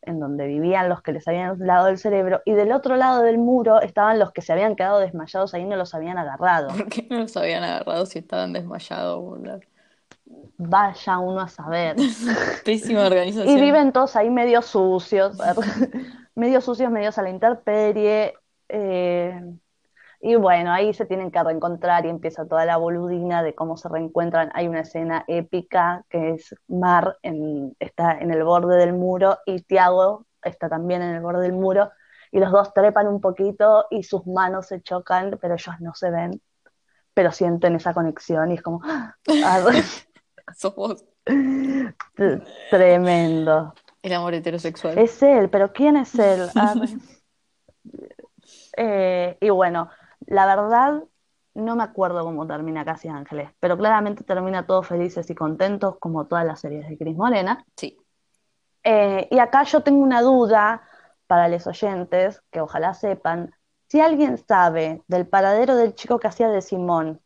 en 0.02 0.20
donde 0.20 0.48
vivían 0.48 0.90
los 0.90 1.02
que 1.02 1.14
les 1.14 1.28
habían 1.28 1.58
lavado 1.60 1.90
el 1.90 1.98
cerebro, 1.98 2.42
y 2.46 2.54
del 2.54 2.72
otro 2.72 2.96
lado 2.96 3.22
del 3.22 3.38
muro 3.38 3.82
estaban 3.82 4.18
los 4.18 4.32
que 4.32 4.42
se 4.42 4.52
habían 4.52 4.76
quedado 4.76 5.00
desmayados 5.00 5.54
ahí 5.54 5.66
no 5.66 5.76
los 5.76 5.94
habían 5.94 6.18
agarrado. 6.18 6.70
¿Por 6.76 6.90
qué 6.90 7.08
no 7.10 7.20
los 7.20 7.38
habían 7.38 7.64
agarrado 7.64 8.06
si 8.06 8.20
estaban 8.20 8.54
desmayados? 8.54 9.24
Vaya 10.58 11.19
uno 11.19 11.41
a 11.41 11.47
saber. 11.47 11.95
Pésima 12.65 13.02
Y 13.04 13.06
organización. 13.08 13.60
viven 13.62 13.91
todos 13.91 14.15
ahí 14.15 14.30
medio 14.30 14.62
sucios, 14.62 15.38
medio 16.36 16.62
sucios, 16.62 16.91
medios 16.91 17.17
a 17.17 17.21
la 17.23 17.30
intemperie. 17.30 18.34
eh, 18.69 19.41
y 20.26 20.36
bueno, 20.36 20.71
ahí 20.71 20.93
se 20.93 21.06
tienen 21.06 21.32
que 21.32 21.43
reencontrar 21.43 22.06
y 22.06 22.10
empieza 22.10 22.47
toda 22.47 22.65
la 22.65 22.78
boludina 22.78 23.43
de 23.43 23.54
cómo 23.56 23.76
se 23.76 23.89
reencuentran. 23.89 24.52
Hay 24.54 24.69
una 24.69 24.80
escena 24.82 25.26
épica 25.28 26.06
que 26.10 26.32
es 26.36 26.56
Mar 26.69 27.17
en- 27.23 27.76
está 27.80 28.17
en 28.19 28.32
el 28.32 28.43
borde 28.45 28.78
del 28.78 28.93
muro 28.93 29.38
y 29.45 29.62
Tiago 29.63 30.26
está 30.41 30.69
también 30.69 31.02
en 31.02 31.15
el 31.15 31.21
borde 31.21 31.41
del 31.41 31.52
muro. 31.54 31.91
Y 32.32 32.39
los 32.39 32.52
dos 32.52 32.73
trepan 32.73 33.08
un 33.10 33.19
poquito 33.19 33.86
y 33.89 34.04
sus 34.04 34.26
manos 34.26 34.67
se 34.67 34.82
chocan, 34.82 35.38
pero 35.41 35.56
ellos 35.56 35.76
no 35.82 35.93
se 35.93 36.10
ven, 36.10 36.41
pero 37.13 37.32
sienten 37.32 37.76
esa 37.76 37.93
conexión 37.93 38.52
y 38.52 38.56
es 38.56 38.62
como 38.62 38.82
¡ah! 38.84 39.15
Sos 40.56 40.76
vos. 40.76 41.06
tremendo. 42.69 43.73
El 44.02 44.13
amor 44.13 44.34
heterosexual. 44.34 44.97
Es 44.97 45.23
él, 45.23 45.49
pero 45.49 45.71
¿quién 45.71 45.95
es 45.97 46.13
él? 46.15 46.49
Arre. 46.56 46.89
Eh, 48.76 49.38
y 49.39 49.49
bueno, 49.49 49.89
la 50.26 50.45
verdad, 50.45 51.04
no 51.54 51.76
me 51.76 51.84
acuerdo 51.84 52.23
cómo 52.23 52.45
termina 52.45 52.84
Casi 52.84 53.08
Ángeles, 53.08 53.52
pero 53.60 53.78
claramente 53.78 54.23
termina 54.23 54.65
todos 54.65 54.88
felices 54.88 55.30
y 55.30 55.36
contentos, 55.36 55.97
como 55.99 56.26
todas 56.26 56.45
las 56.45 56.60
series 56.60 56.88
de 56.88 56.97
Cris 56.97 57.15
Morena. 57.15 57.65
Sí. 57.78 57.97
Eh, 58.84 59.28
y 59.32 59.39
acá 59.39 59.63
yo 59.63 59.82
tengo 59.82 60.04
una 60.04 60.21
duda 60.21 60.84
para 61.28 61.47
los 61.47 61.65
oyentes, 61.67 62.41
que 62.52 62.60
ojalá 62.60 62.93
sepan, 62.93 63.56
si 63.88 64.02
alguien 64.02 64.38
sabe 64.38 65.02
del 65.08 65.28
paradero 65.28 65.76
del 65.76 65.96
chico 65.96 66.19
que 66.19 66.28
hacía 66.28 66.50
de 66.50 66.62
Simón 66.62 67.22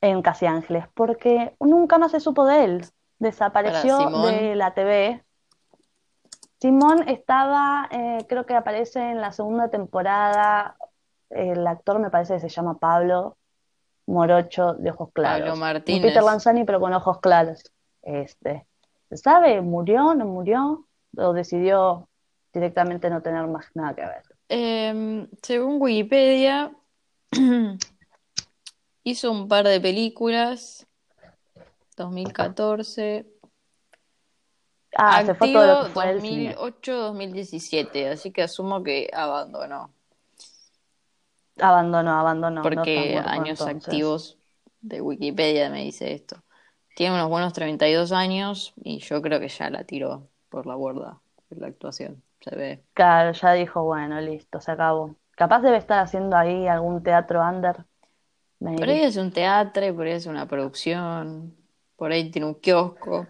en 0.00 0.22
Casi 0.22 0.46
Ángeles, 0.46 0.86
porque 0.94 1.54
nunca 1.60 1.98
más 1.98 2.12
se 2.12 2.20
supo 2.20 2.46
de 2.46 2.64
él, 2.64 2.86
desapareció 3.18 4.10
de 4.26 4.54
la 4.54 4.74
TV. 4.74 5.24
Simón 6.60 7.08
estaba, 7.08 7.88
eh, 7.90 8.26
creo 8.28 8.44
que 8.44 8.54
aparece 8.54 9.00
en 9.00 9.20
la 9.20 9.32
segunda 9.32 9.68
temporada, 9.68 10.76
el 11.30 11.66
actor 11.66 11.98
me 11.98 12.10
parece 12.10 12.34
que 12.34 12.40
se 12.40 12.48
llama 12.48 12.78
Pablo 12.78 13.36
Morocho, 14.06 14.74
de 14.74 14.90
ojos 14.90 15.10
claros. 15.12 15.48
Pablo 15.48 15.56
Martínez. 15.56 16.02
Peter 16.02 16.22
Lanzani, 16.22 16.64
pero 16.64 16.80
con 16.80 16.92
ojos 16.92 17.20
claros. 17.20 17.62
Este. 18.02 18.66
¿Se 19.08 19.16
sabe? 19.16 19.60
¿Murió? 19.60 20.14
¿No 20.14 20.26
murió? 20.26 20.86
¿O 21.16 21.32
decidió 21.32 22.08
directamente 22.52 23.08
no 23.10 23.22
tener 23.22 23.46
más 23.46 23.66
nada 23.74 23.94
que 23.94 24.02
ver? 24.02 24.22
Em, 24.52 25.28
según 25.42 25.80
Wikipedia, 25.80 26.72
hizo 29.04 29.30
un 29.30 29.46
par 29.46 29.64
de 29.64 29.80
películas. 29.80 30.88
2014. 31.96 33.26
Ah, 34.96 35.24
se 35.24 35.36
fue 35.36 35.52
todo 35.52 35.66
lo 35.66 35.72
que 35.74 35.86
Activo 35.86 35.94
fue 35.94 36.10
el 36.10 36.20
cine. 36.20 36.56
2008-2017, 36.56 38.10
así 38.10 38.32
que 38.32 38.42
asumo 38.42 38.82
que 38.82 39.08
abandonó. 39.12 39.94
Abandonó, 41.60 42.18
abandonó. 42.18 42.62
Porque 42.62 43.22
años 43.24 43.60
entonces. 43.60 43.84
activos 43.84 44.38
de 44.80 45.00
Wikipedia 45.00 45.70
me 45.70 45.84
dice 45.84 46.12
esto. 46.12 46.42
Tiene 46.96 47.14
unos 47.14 47.28
buenos 47.28 47.52
32 47.52 48.10
años 48.10 48.72
y 48.82 48.98
yo 48.98 49.22
creo 49.22 49.38
que 49.38 49.48
ya 49.48 49.70
la 49.70 49.84
tiró 49.84 50.26
por 50.48 50.66
la 50.66 50.74
borda 50.74 51.20
la 51.50 51.68
actuación. 51.68 52.20
Se 52.40 52.56
ve. 52.56 52.84
Claro, 52.94 53.32
ya 53.32 53.52
dijo, 53.52 53.84
bueno, 53.84 54.20
listo, 54.20 54.60
se 54.60 54.72
acabó. 54.72 55.16
Capaz 55.36 55.60
debe 55.62 55.76
estar 55.78 55.98
haciendo 56.00 56.36
ahí 56.36 56.66
algún 56.68 57.02
teatro 57.02 57.40
under. 57.42 57.84
maybe. 58.60 58.80
Por 58.80 58.88
ahí 58.88 59.00
es 59.02 59.16
un 59.16 59.32
teatro, 59.32 59.94
por 59.94 60.06
ahí 60.06 60.12
es 60.12 60.26
una 60.26 60.46
producción, 60.46 61.56
por 61.96 62.12
ahí 62.12 62.30
tiene 62.30 62.46
un 62.46 62.54
kiosco. 62.54 63.26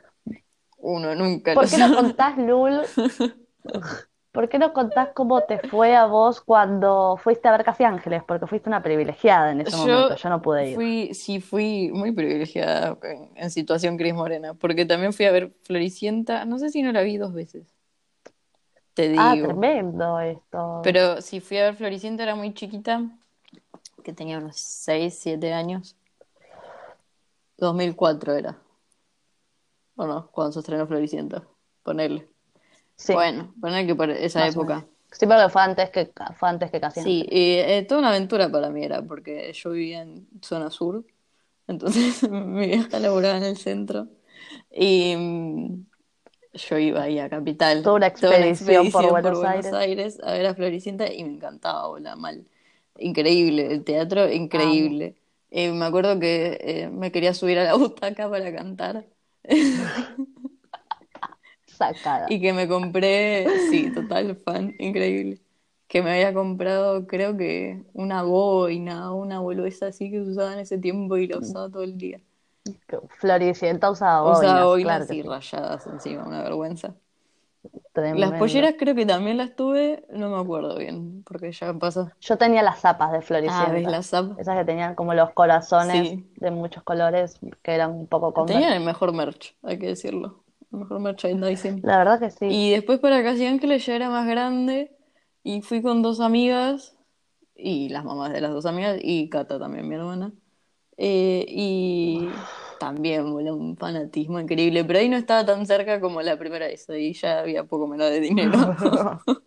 Uno 0.79 1.14
nunca 1.14 1.55
lo 1.55 1.61
¿Por 1.61 1.70
qué 1.70 1.79
no 1.79 1.94
contás, 1.94 2.38
Lul? 2.38 2.83
¿Por 4.33 4.49
qué 4.49 4.59
no 4.59 4.73
contás 4.73 5.09
cómo 5.14 5.40
te 5.42 5.59
fue 5.59 5.96
a 5.96 6.07
vos 6.07 6.40
cuando 6.40 7.16
fuiste 7.16 7.49
a 7.49 7.53
ver 7.53 7.64
Casi 7.64 7.83
Ángeles? 7.85 8.23
Porque 8.27 8.46
fuiste 8.46 8.68
una 8.68 8.83
privilegiada 8.83 9.51
en 9.51 9.61
ese 9.61 9.77
Yo 9.77 9.77
momento, 9.77 10.14
yo 10.14 10.29
no 10.31 10.40
pude 10.40 10.70
ir. 10.70 10.77
fui, 10.77 11.14
sí, 11.14 11.40
fui 11.40 11.90
muy 11.92 12.12
privilegiada 12.12 12.96
en, 13.03 13.31
en 13.37 13.51
situación 13.51 13.96
Cris 13.96 14.14
Morena, 14.14 14.55
porque 14.55 14.85
también 14.85 15.12
fui 15.12 15.27
a 15.27 15.33
ver 15.33 15.53
Floricienta, 15.62 16.44
no 16.44 16.59
sé 16.59 16.70
si 16.70 16.83
no 16.83 16.92
la 16.92 17.03
vi 17.03 17.16
dos 17.16 17.33
veces, 17.35 17.75
te 19.00 19.08
Ah, 19.16 19.34
digo. 19.34 19.46
tremendo 19.48 20.20
esto. 20.20 20.80
Pero 20.82 21.20
si 21.22 21.40
fui 21.40 21.58
a 21.58 21.64
ver 21.64 21.74
Floricienta 21.74 22.22
era 22.22 22.34
muy 22.34 22.52
chiquita, 22.52 23.02
que 24.04 24.12
tenía 24.12 24.38
unos 24.38 24.56
6, 24.56 25.18
7 25.18 25.52
años. 25.52 25.96
2004 27.58 28.34
era. 28.34 28.58
¿O 29.96 30.06
no? 30.06 30.28
Cuando 30.32 30.52
se 30.52 30.60
estrenó 30.60 30.86
Floricienta. 30.86 31.44
Ponerle. 31.82 32.28
Sí, 32.96 33.14
Bueno, 33.14 33.54
poner 33.60 33.86
que 33.86 33.94
por 33.94 34.10
esa 34.10 34.40
más 34.40 34.54
época. 34.54 34.86
Sí, 35.12 35.26
pero 35.26 35.48
fue 35.48 35.62
antes 35.62 35.90
que, 35.90 36.12
fue 36.36 36.48
antes 36.48 36.70
que 36.70 36.80
Casi 36.80 37.00
Sí, 37.02 37.26
y 37.28 37.54
eh, 37.54 37.84
toda 37.88 38.00
una 38.00 38.10
aventura 38.10 38.50
para 38.50 38.70
mí 38.70 38.84
era, 38.84 39.02
porque 39.02 39.52
yo 39.52 39.70
vivía 39.70 40.02
en 40.02 40.28
zona 40.40 40.70
sur, 40.70 41.04
entonces 41.66 42.22
mi 42.30 42.66
vieja 42.66 42.98
laburaba 42.98 43.38
en 43.38 43.44
el 43.44 43.56
centro 43.56 44.08
y 44.70 45.14
mm, 45.16 45.86
yo 46.52 46.78
iba 46.78 47.02
ahí 47.02 47.18
a 47.18 47.28
Capital, 47.28 47.82
Toda 47.82 47.96
una 47.96 48.10
toda 48.12 48.36
una 48.36 48.48
expedición 48.48 48.90
por 48.90 49.10
Buenos 49.10 49.38
por 49.38 49.46
Buenos 49.46 49.66
Aires. 49.66 49.74
Aires 49.74 50.20
a 50.22 50.32
ver 50.32 50.46
a 50.46 50.54
Floricienta 50.54 51.12
y 51.12 51.24
me 51.24 51.34
encantaba, 51.34 51.88
hola, 51.88 52.16
mal. 52.16 52.46
Increíble, 52.98 53.72
el 53.72 53.84
teatro 53.84 54.30
increíble. 54.30 55.16
Eh, 55.50 55.72
me 55.72 55.84
acuerdo 55.84 56.18
que 56.20 56.58
eh, 56.60 56.90
me 56.90 57.10
quería 57.10 57.34
subir 57.34 57.58
a 57.58 57.64
la 57.64 57.74
butaca 57.76 58.28
para 58.28 58.52
cantar 58.54 59.06
Sacada. 61.66 62.26
y 62.28 62.40
que 62.40 62.52
me 62.52 62.68
compré, 62.68 63.46
sí, 63.70 63.90
total 63.92 64.36
fan, 64.36 64.74
increíble. 64.78 65.40
Que 65.88 66.02
me 66.02 66.10
había 66.12 66.33
comprado, 66.35 67.06
creo 67.06 67.37
que 67.37 67.83
una 67.94 68.22
boina, 68.22 69.12
una 69.12 69.40
boludeza 69.40 69.87
así 69.88 70.10
que 70.10 70.22
se 70.25 70.31
usaba 70.31 70.52
en 70.54 70.60
ese 70.60 70.79
tiempo 70.79 71.16
y 71.16 71.27
la 71.27 71.38
usaba 71.38 71.68
todo 71.70 71.83
el 71.83 71.96
día. 71.96 72.20
Floricienta 73.18 73.90
usaba 73.90 74.23
Usaba 74.31 74.64
boinas, 74.64 74.66
boinas 74.66 75.06
claro 75.06 75.14
y 75.14 75.23
sí. 75.23 75.29
rayadas 75.29 75.87
encima, 75.87 76.25
una 76.27 76.42
vergüenza. 76.42 76.94
Las 77.94 78.33
polleras 78.38 78.75
creo 78.79 78.94
que 78.94 79.04
también 79.04 79.37
las 79.37 79.54
tuve, 79.54 80.06
no 80.10 80.31
me 80.31 80.40
acuerdo 80.40 80.79
bien, 80.79 81.23
porque 81.25 81.52
ya 81.52 81.75
pasó. 81.75 82.10
Yo 82.21 82.38
tenía 82.38 82.62
las 82.62 82.81
zapas 82.81 83.10
de 83.10 83.16
Ah, 83.16 83.21
¿ves 83.21 83.27
Floricienta. 83.27 83.90
la 83.90 84.02
zap? 84.02 84.38
Esas 84.40 84.56
que 84.58 84.64
tenían 84.64 84.94
como 84.94 85.12
los 85.12 85.31
corazones 85.33 86.08
Sí. 86.08 86.27
de 86.37 86.50
muchos 86.50 86.83
colores, 86.85 87.38
que 87.62 87.73
eran 87.75 87.90
un 87.92 88.06
poco 88.06 88.33
Tenían 88.33 88.62
Converse. 88.62 88.77
el 88.79 88.85
mejor 88.85 89.12
merch, 89.12 89.54
hay 89.62 89.79
que 89.79 89.88
decirlo. 89.88 90.42
El 90.73 90.79
mejor 90.79 91.00
merchandising. 91.00 91.81
La 91.83 91.98
verdad 91.98 92.18
que 92.21 92.31
sí. 92.31 92.46
Y 92.46 92.71
después 92.71 92.98
para 93.00 93.23
Casi 93.23 93.44
Ángeles 93.46 93.85
ya 93.85 93.94
era 93.96 94.08
más 94.08 94.27
grande 94.27 94.96
y 95.42 95.60
fui 95.60 95.83
con 95.83 96.00
dos 96.00 96.21
amigas 96.21 96.96
y 97.54 97.90
las 97.90 98.04
mamás 98.04 98.33
de 98.33 98.40
las 98.40 98.52
dos 98.52 98.64
amigas 98.64 98.98
y 99.02 99.29
Cata 99.29 99.58
también, 99.58 99.87
mi 99.87 99.96
hermana. 99.96 100.33
Eh, 100.96 101.44
y 101.48 102.31
también, 102.81 103.31
boludo, 103.31 103.54
un 103.54 103.76
fanatismo 103.76 104.40
increíble, 104.40 104.85
pero 104.85 104.98
ahí 104.98 105.08
no 105.10 105.18
estaba 105.18 105.44
tan 105.44 105.66
cerca 105.66 106.00
como 106.00 106.22
la 106.22 106.38
primera 106.38 106.66
vez, 106.66 106.88
ahí 106.88 107.12
ya 107.12 107.40
había 107.40 107.62
poco 107.64 107.87
menos 107.87 108.08
de 108.10 108.20
dinero. 108.20 108.52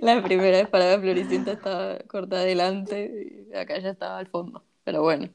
La 0.00 0.22
primera 0.22 0.58
vez 0.58 0.68
para 0.68 0.86
ver 0.86 1.00
Floricienta 1.00 1.52
estaba 1.52 1.98
corta 2.06 2.36
adelante 2.36 3.48
y 3.50 3.56
acá 3.56 3.78
ya 3.78 3.90
estaba 3.90 4.18
al 4.18 4.26
fondo, 4.26 4.62
pero 4.84 5.02
bueno. 5.02 5.28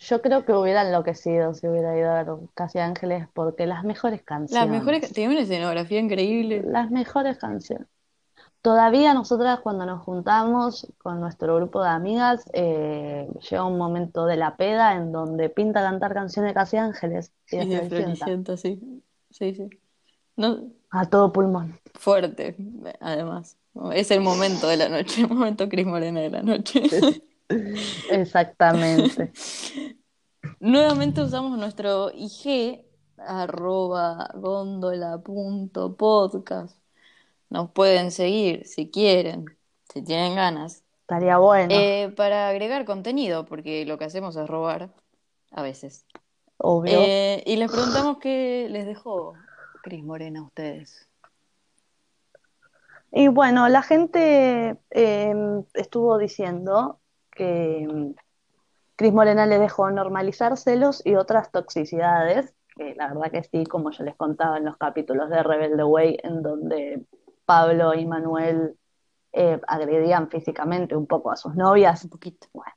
Yo 0.00 0.22
creo 0.22 0.44
que 0.44 0.52
hubiera 0.52 0.82
enloquecido 0.82 1.54
si 1.54 1.66
hubiera 1.66 1.96
ido 1.98 2.10
a 2.10 2.22
ver 2.22 2.32
Casi 2.54 2.78
Ángeles, 2.78 3.26
porque 3.34 3.66
las 3.66 3.84
mejores 3.84 4.20
Las 4.20 4.26
canciones, 4.26 4.70
mejores, 4.70 5.12
tiene 5.12 5.34
una 5.34 5.42
escenografía 5.42 5.98
increíble. 5.98 6.62
las 6.64 6.90
mejores 6.90 7.36
canciones. 7.38 7.86
Todavía 8.60 9.14
nosotras 9.14 9.60
cuando 9.60 9.86
nos 9.86 10.02
juntamos 10.02 10.88
con 10.98 11.20
nuestro 11.20 11.54
grupo 11.56 11.80
de 11.82 11.90
amigas, 11.90 12.44
eh, 12.52 13.28
llega 13.48 13.64
un 13.64 13.78
momento 13.78 14.26
de 14.26 14.36
la 14.36 14.56
peda 14.56 14.96
en 14.96 15.12
donde 15.12 15.48
pinta 15.48 15.80
cantar 15.80 16.12
canciones 16.12 16.50
de 16.50 16.54
Casi 16.54 16.76
Ángeles 16.76 17.32
y 17.50 17.58
de 17.58 17.64
Y 17.64 17.68
de 17.68 17.82
Floricienta, 17.82 18.26
Floricienta, 18.26 18.56
sí. 18.56 18.80
Sí, 19.30 19.54
sí. 19.54 19.68
No, 20.36 20.72
a 20.90 21.08
todo 21.08 21.32
pulmón. 21.32 21.78
fuerte, 21.94 22.56
además. 23.00 23.56
Es 23.92 24.10
el 24.10 24.22
momento 24.22 24.66
de 24.66 24.76
la 24.76 24.88
noche, 24.88 25.20
el 25.22 25.28
momento 25.28 25.68
Cris 25.68 25.86
Morena 25.86 26.18
de 26.20 26.30
la 26.30 26.42
noche. 26.42 26.82
Exactamente. 28.10 29.30
Nuevamente 30.60 31.22
usamos 31.22 31.56
nuestro 31.58 32.10
IG, 32.12 32.84
arroba 33.16 34.30
gondola.podcast. 34.34 36.76
Nos 37.50 37.70
pueden 37.70 38.10
seguir 38.10 38.66
si 38.66 38.90
quieren, 38.90 39.46
si 39.92 40.02
tienen 40.02 40.34
ganas, 40.34 40.84
Estaría 41.08 41.38
bueno, 41.38 41.74
eh, 41.74 42.12
para 42.14 42.50
agregar 42.50 42.84
contenido, 42.84 43.46
porque 43.46 43.86
lo 43.86 43.96
que 43.96 44.04
hacemos 44.04 44.36
es 44.36 44.46
robar, 44.46 44.90
a 45.52 45.62
veces. 45.62 46.04
obvio. 46.58 47.00
Eh, 47.00 47.42
y 47.46 47.56
les 47.56 47.72
preguntamos 47.72 48.18
qué 48.18 48.66
les 48.68 48.84
dejó 48.84 49.32
Cris 49.82 50.04
Morena 50.04 50.40
a 50.40 50.42
ustedes. 50.42 51.08
Y 53.10 53.28
bueno, 53.28 53.70
la 53.70 53.80
gente 53.80 54.76
eh, 54.90 55.34
estuvo 55.72 56.18
diciendo 56.18 57.00
que 57.30 57.88
mm, 57.90 58.10
Cris 58.96 59.12
Morena 59.14 59.46
le 59.46 59.58
dejó 59.58 59.90
normalizar 59.90 60.58
celos 60.58 61.00
y 61.06 61.14
otras 61.14 61.50
toxicidades, 61.50 62.52
que 62.76 62.94
la 62.96 63.08
verdad 63.08 63.30
que 63.30 63.44
sí, 63.44 63.64
como 63.64 63.92
yo 63.92 64.04
les 64.04 64.14
contaba 64.14 64.58
en 64.58 64.66
los 64.66 64.76
capítulos 64.76 65.30
de 65.30 65.42
Rebelde 65.42 65.84
Way, 65.84 66.18
en 66.22 66.42
donde 66.42 67.06
Pablo 67.48 67.94
y 67.94 68.04
Manuel 68.04 68.76
eh, 69.32 69.58
agredían 69.66 70.28
físicamente 70.28 70.94
un 70.94 71.06
poco 71.06 71.30
a 71.30 71.36
sus 71.36 71.54
novias. 71.54 72.04
Un 72.04 72.10
poquito. 72.10 72.46
Bueno, 72.52 72.74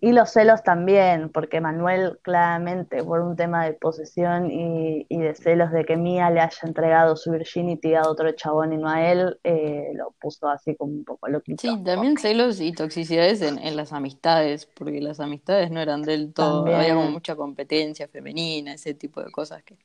y 0.00 0.10
los 0.10 0.30
celos 0.30 0.64
también, 0.64 1.30
porque 1.30 1.60
Manuel 1.60 2.18
claramente 2.22 3.04
por 3.04 3.20
un 3.20 3.36
tema 3.36 3.64
de 3.64 3.74
posesión 3.74 4.50
y, 4.50 5.06
y 5.08 5.18
de 5.18 5.34
celos 5.36 5.70
de 5.70 5.84
que 5.84 5.96
Mía 5.96 6.30
le 6.30 6.40
haya 6.40 6.58
entregado 6.64 7.14
su 7.14 7.30
virginity 7.30 7.94
a 7.94 8.08
otro 8.08 8.32
chabón 8.32 8.72
y 8.72 8.78
no 8.78 8.88
a 8.88 9.08
él, 9.12 9.38
eh, 9.44 9.92
lo 9.94 10.14
puso 10.20 10.48
así 10.48 10.74
como 10.74 10.92
un 10.92 11.04
poco 11.04 11.28
loquito. 11.28 11.60
Sí, 11.62 11.84
también 11.84 12.16
celos 12.16 12.60
y 12.60 12.72
toxicidades 12.72 13.40
en, 13.42 13.60
en 13.60 13.76
las 13.76 13.92
amistades, 13.92 14.66
porque 14.66 15.00
las 15.00 15.20
amistades 15.20 15.70
no 15.70 15.80
eran 15.80 16.02
del 16.02 16.32
todo, 16.32 16.66
había 16.74 16.94
como 16.96 17.12
mucha 17.12 17.36
competencia 17.36 18.08
femenina, 18.08 18.74
ese 18.74 18.94
tipo 18.94 19.22
de 19.22 19.30
cosas 19.30 19.62
que 19.62 19.76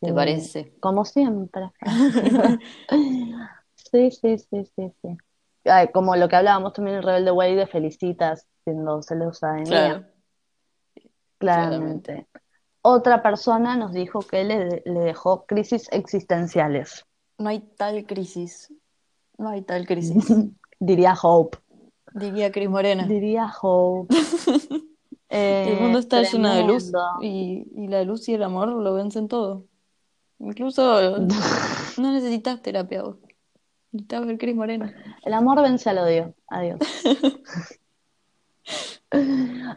te 0.00 0.12
parece. 0.14 0.74
como 0.80 1.04
siempre. 1.04 1.70
Sí, 3.90 4.10
sí, 4.10 4.36
sí, 4.38 4.64
sí, 4.76 4.92
sí. 5.00 5.16
Ay, 5.64 5.88
como 5.92 6.14
lo 6.14 6.28
que 6.28 6.36
hablábamos 6.36 6.74
también 6.74 6.98
en 6.98 7.02
Rebelde 7.02 7.30
Way 7.30 7.54
de 7.54 7.66
Felicitas 7.66 8.46
siendo 8.64 9.00
celosa 9.02 9.52
de 9.52 9.62
Claro, 9.64 10.04
claramente. 11.38 11.38
claramente. 11.38 12.26
Otra 12.82 13.22
persona 13.22 13.76
nos 13.76 13.92
dijo 13.92 14.20
que 14.20 14.44
le, 14.44 14.82
le 14.84 15.00
dejó 15.00 15.46
crisis 15.46 15.88
existenciales. 15.90 17.04
No 17.38 17.48
hay 17.48 17.60
tal 17.60 18.04
crisis, 18.06 18.72
no 19.38 19.48
hay 19.48 19.62
tal 19.62 19.86
crisis, 19.86 20.26
Diría 20.80 21.14
Hope. 21.22 21.58
diría 22.14 22.52
Cris 22.52 22.68
Morena. 22.68 23.06
Diría 23.06 23.50
Hope. 23.62 24.14
El 25.30 25.80
mundo 25.80 25.98
Eh, 25.98 26.00
está 26.00 26.22
lleno 26.22 26.52
de 26.52 26.62
luz 26.64 26.90
tremendo. 26.90 27.22
y, 27.22 27.66
y 27.74 27.88
la 27.88 28.02
luz 28.04 28.28
y 28.28 28.34
el 28.34 28.42
amor 28.42 28.68
lo 28.68 28.94
vencen 28.94 29.28
todo. 29.28 29.64
Incluso 30.40 31.18
no 31.98 32.12
necesitas 32.12 32.62
terapia 32.62 33.02
vos. 33.02 33.16
Necesitas 33.92 34.26
ver 34.26 34.38
Cris 34.38 34.54
Morena. 34.54 34.94
El 35.24 35.32
amor 35.32 35.62
vence 35.62 35.88
al 35.90 35.98
odio. 35.98 36.34
Adiós. 36.48 36.78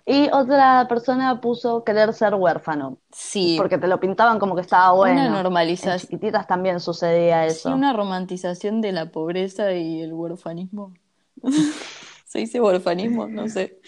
Y 0.06 0.30
otra 0.34 0.86
persona 0.90 1.40
puso 1.40 1.86
querer 1.86 2.14
ser 2.14 2.36
huérfano, 2.36 2.98
Sí, 3.12 3.56
porque 3.58 3.78
te 3.78 3.88
lo 3.88 4.00
pintaban 4.00 4.40
como 4.40 4.56
que 4.56 4.62
estaba 4.62 4.92
una 4.92 4.98
bueno. 4.98 5.26
En 5.26 5.32
normalización, 5.32 6.00
chiquititas 6.00 6.48
también 6.48 6.82
sucedía 6.82 7.50
sí, 7.50 7.56
eso. 7.60 7.74
una 7.74 7.94
romantización 7.94 8.82
de 8.82 8.92
la 8.92 9.10
pobreza 9.10 9.72
y 9.74 10.02
el 10.02 10.12
huerfanismo. 10.14 10.94
¿Se 12.26 12.40
dice 12.40 12.60
huerfanismo? 12.60 13.28
No 13.28 13.48
sé, 13.48 13.80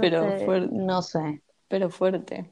pero 0.00 0.38
fuerte, 0.44 0.68
no 0.72 1.00
sé, 1.00 1.42
pero 1.68 1.88
fuerte. 1.88 2.50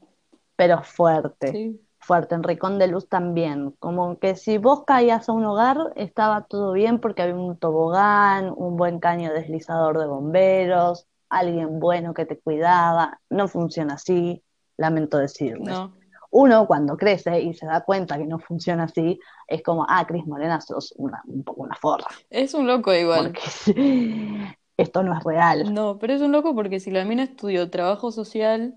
pero 0.56 0.82
fuerte. 0.82 1.52
Sí, 1.52 1.80
Fuerte, 2.04 2.34
en 2.34 2.42
Ricón 2.42 2.78
de 2.78 2.86
Luz 2.88 3.08
también. 3.08 3.72
Como 3.78 4.18
que 4.18 4.36
si 4.36 4.58
vos 4.58 4.84
caías 4.84 5.28
a 5.28 5.32
un 5.32 5.44
hogar, 5.44 5.78
estaba 5.96 6.42
todo 6.44 6.72
bien 6.72 7.00
porque 7.00 7.22
había 7.22 7.34
un 7.34 7.56
tobogán, 7.56 8.52
un 8.56 8.76
buen 8.76 9.00
caño 9.00 9.32
deslizador 9.32 9.98
de 9.98 10.06
bomberos, 10.06 11.06
alguien 11.28 11.80
bueno 11.80 12.14
que 12.14 12.26
te 12.26 12.38
cuidaba. 12.38 13.20
No 13.30 13.48
funciona 13.48 13.94
así, 13.94 14.42
lamento 14.76 15.18
decirles. 15.18 15.74
no. 15.74 15.92
Uno 16.36 16.66
cuando 16.66 16.96
crece 16.96 17.40
y 17.42 17.54
se 17.54 17.64
da 17.64 17.82
cuenta 17.84 18.18
que 18.18 18.26
no 18.26 18.40
funciona 18.40 18.84
así, 18.84 19.20
es 19.46 19.62
como, 19.62 19.86
ah, 19.88 20.04
Cris 20.04 20.26
Morena, 20.26 20.60
sos 20.60 20.92
una, 20.96 21.22
un 21.26 21.44
poco 21.44 21.62
una 21.62 21.76
forra, 21.76 22.08
Es 22.28 22.54
un 22.54 22.66
loco 22.66 22.92
igual. 22.92 23.32
porque 23.32 23.40
esto 24.76 25.04
no 25.04 25.16
es 25.16 25.22
real. 25.22 25.72
No, 25.72 25.96
pero 26.00 26.12
es 26.12 26.20
un 26.22 26.32
loco 26.32 26.52
porque 26.56 26.80
si 26.80 26.90
la 26.90 27.04
mina 27.04 27.22
estudió 27.22 27.70
trabajo 27.70 28.10
social, 28.10 28.74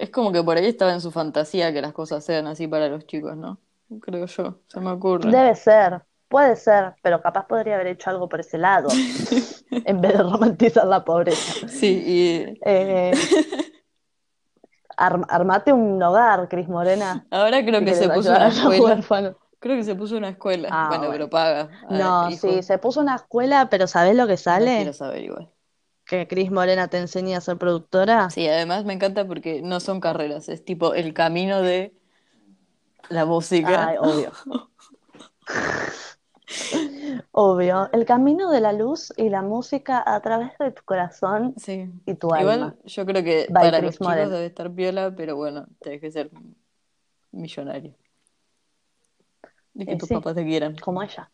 es 0.00 0.10
como 0.10 0.32
que 0.32 0.42
por 0.42 0.56
ahí 0.56 0.66
estaba 0.66 0.92
en 0.92 1.00
su 1.00 1.10
fantasía 1.10 1.72
que 1.72 1.82
las 1.82 1.92
cosas 1.92 2.24
sean 2.24 2.46
así 2.46 2.66
para 2.68 2.88
los 2.88 3.06
chicos, 3.06 3.36
¿no? 3.36 3.58
Creo 4.00 4.26
yo, 4.26 4.60
se 4.68 4.80
me 4.80 4.90
ocurre. 4.90 5.30
Debe 5.30 5.54
ser, 5.54 6.02
puede 6.28 6.56
ser, 6.56 6.94
pero 7.02 7.20
capaz 7.20 7.46
podría 7.46 7.74
haber 7.74 7.88
hecho 7.88 8.10
algo 8.10 8.28
por 8.28 8.40
ese 8.40 8.58
lado, 8.58 8.90
en 9.70 10.00
vez 10.00 10.12
de 10.12 10.18
romantizar 10.22 10.86
la 10.86 11.04
pobreza. 11.04 11.54
Sí, 11.68 12.02
y 12.06 12.60
Eh, 12.64 13.12
ar- 14.96 15.26
armate 15.28 15.72
un 15.72 16.02
hogar, 16.02 16.48
Cris 16.48 16.68
Morena, 16.68 17.26
ahora 17.30 17.64
creo 17.64 17.80
que 17.84 17.94
se 17.94 18.08
puso 18.08 18.30
una 18.30 18.48
escuela. 18.48 19.00
Creo 19.60 19.76
que 19.76 19.84
se 19.84 19.94
puso 19.94 20.16
una 20.16 20.30
escuela. 20.30 20.68
Ah, 20.70 20.86
Bueno, 20.88 21.08
bueno. 21.08 21.12
pero 21.12 21.30
paga. 21.30 21.68
a 21.88 21.92
No, 21.98 22.30
sí, 22.30 22.62
se 22.62 22.78
puso 22.78 23.00
una 23.00 23.16
escuela, 23.16 23.68
pero 23.70 23.86
¿sabés 23.86 24.16
lo 24.16 24.26
que 24.26 24.32
No 24.34 24.38
sale? 24.38 24.76
quiero 24.76 24.92
saber 24.94 25.22
igual. 25.24 25.50
Que 26.10 26.26
Cris 26.26 26.50
Morena 26.50 26.88
te 26.88 26.98
enseña 26.98 27.38
a 27.38 27.40
ser 27.40 27.56
productora. 27.56 28.30
Sí, 28.30 28.48
además 28.48 28.84
me 28.84 28.94
encanta 28.94 29.24
porque 29.28 29.62
no 29.62 29.78
son 29.78 30.00
carreras, 30.00 30.48
es 30.48 30.64
tipo 30.64 30.92
el 30.94 31.14
camino 31.14 31.62
de 31.62 31.94
la 33.10 33.26
música. 33.26 33.86
Ay, 33.86 33.96
obvio. 34.00 34.32
Obvio. 37.30 37.88
El 37.92 38.04
camino 38.06 38.50
de 38.50 38.60
la 38.60 38.72
luz 38.72 39.12
y 39.16 39.28
la 39.28 39.42
música 39.42 40.02
a 40.04 40.20
través 40.20 40.50
de 40.58 40.72
tu 40.72 40.82
corazón 40.84 41.54
Sí. 41.56 41.88
y 42.06 42.14
tu 42.14 42.26
Igual 42.26 42.48
alma. 42.48 42.74
yo 42.84 43.06
creo 43.06 43.22
que 43.22 43.46
By 43.48 43.62
para 43.66 43.78
Chris 43.78 44.00
los 44.00 44.08
chicos 44.08 44.30
debe 44.32 44.46
estar 44.46 44.72
piola, 44.72 45.14
pero 45.16 45.36
bueno, 45.36 45.68
tenés 45.80 46.00
que 46.00 46.10
ser 46.10 46.30
millonario. 47.30 47.94
Y 49.74 49.86
que 49.86 49.92
Eh, 49.92 49.96
tus 49.96 50.08
sí. 50.08 50.14
papás 50.14 50.34
te 50.34 50.44
quieran. 50.44 50.74
como 50.78 51.04
ella. 51.04 51.30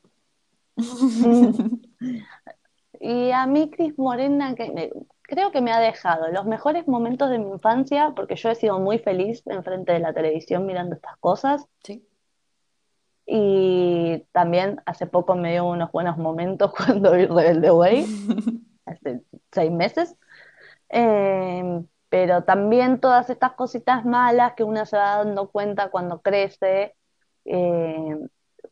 Y 3.00 3.30
a 3.32 3.46
mí, 3.46 3.70
Cris 3.70 3.98
Morena, 3.98 4.54
que 4.54 4.70
me- 4.72 4.90
creo 5.22 5.50
que 5.50 5.60
me 5.60 5.72
ha 5.72 5.80
dejado 5.80 6.28
los 6.28 6.46
mejores 6.46 6.86
momentos 6.88 7.30
de 7.30 7.38
mi 7.38 7.50
infancia, 7.50 8.12
porque 8.14 8.36
yo 8.36 8.50
he 8.50 8.54
sido 8.54 8.78
muy 8.78 8.98
feliz 8.98 9.42
enfrente 9.46 9.92
de 9.92 10.00
la 10.00 10.12
televisión 10.12 10.66
mirando 10.66 10.94
estas 10.94 11.16
cosas. 11.18 11.66
Sí. 11.82 12.06
Y 13.26 14.24
también 14.32 14.80
hace 14.86 15.06
poco 15.06 15.34
me 15.34 15.52
dio 15.52 15.66
unos 15.66 15.90
buenos 15.90 16.16
momentos 16.16 16.72
cuando 16.76 17.12
vi 17.12 17.26
Rebelde 17.26 17.70
Way, 17.70 18.06
hace 18.86 19.22
seis 19.52 19.70
meses. 19.72 20.16
Eh, 20.88 21.82
pero 22.08 22.44
también 22.44 23.00
todas 23.00 23.28
estas 23.30 23.52
cositas 23.52 24.04
malas 24.04 24.54
que 24.54 24.62
uno 24.62 24.86
se 24.86 24.96
va 24.96 25.16
dando 25.16 25.50
cuenta 25.50 25.90
cuando 25.90 26.20
crece, 26.22 26.94
eh, 27.44 28.16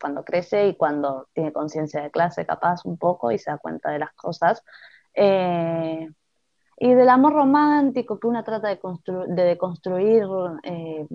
cuando 0.04 0.22
crece 0.22 0.66
y 0.68 0.76
cuando 0.76 1.28
tiene 1.32 1.50
conciencia 1.50 2.02
de 2.02 2.10
clase, 2.10 2.44
capaz 2.44 2.84
un 2.84 2.98
poco, 2.98 3.32
y 3.32 3.38
se 3.38 3.50
da 3.50 3.56
cuenta 3.56 3.90
de 3.90 4.00
las 4.00 4.12
cosas. 4.12 4.62
Eh, 5.14 6.06
y 6.76 6.92
del 6.94 7.08
amor 7.08 7.32
romántico 7.32 8.20
que 8.20 8.26
uno 8.26 8.44
trata 8.44 8.68
de, 8.68 8.78
constru- 8.78 9.26
de 9.26 9.44
deconstruir 9.44 10.24
eh, 10.64 11.06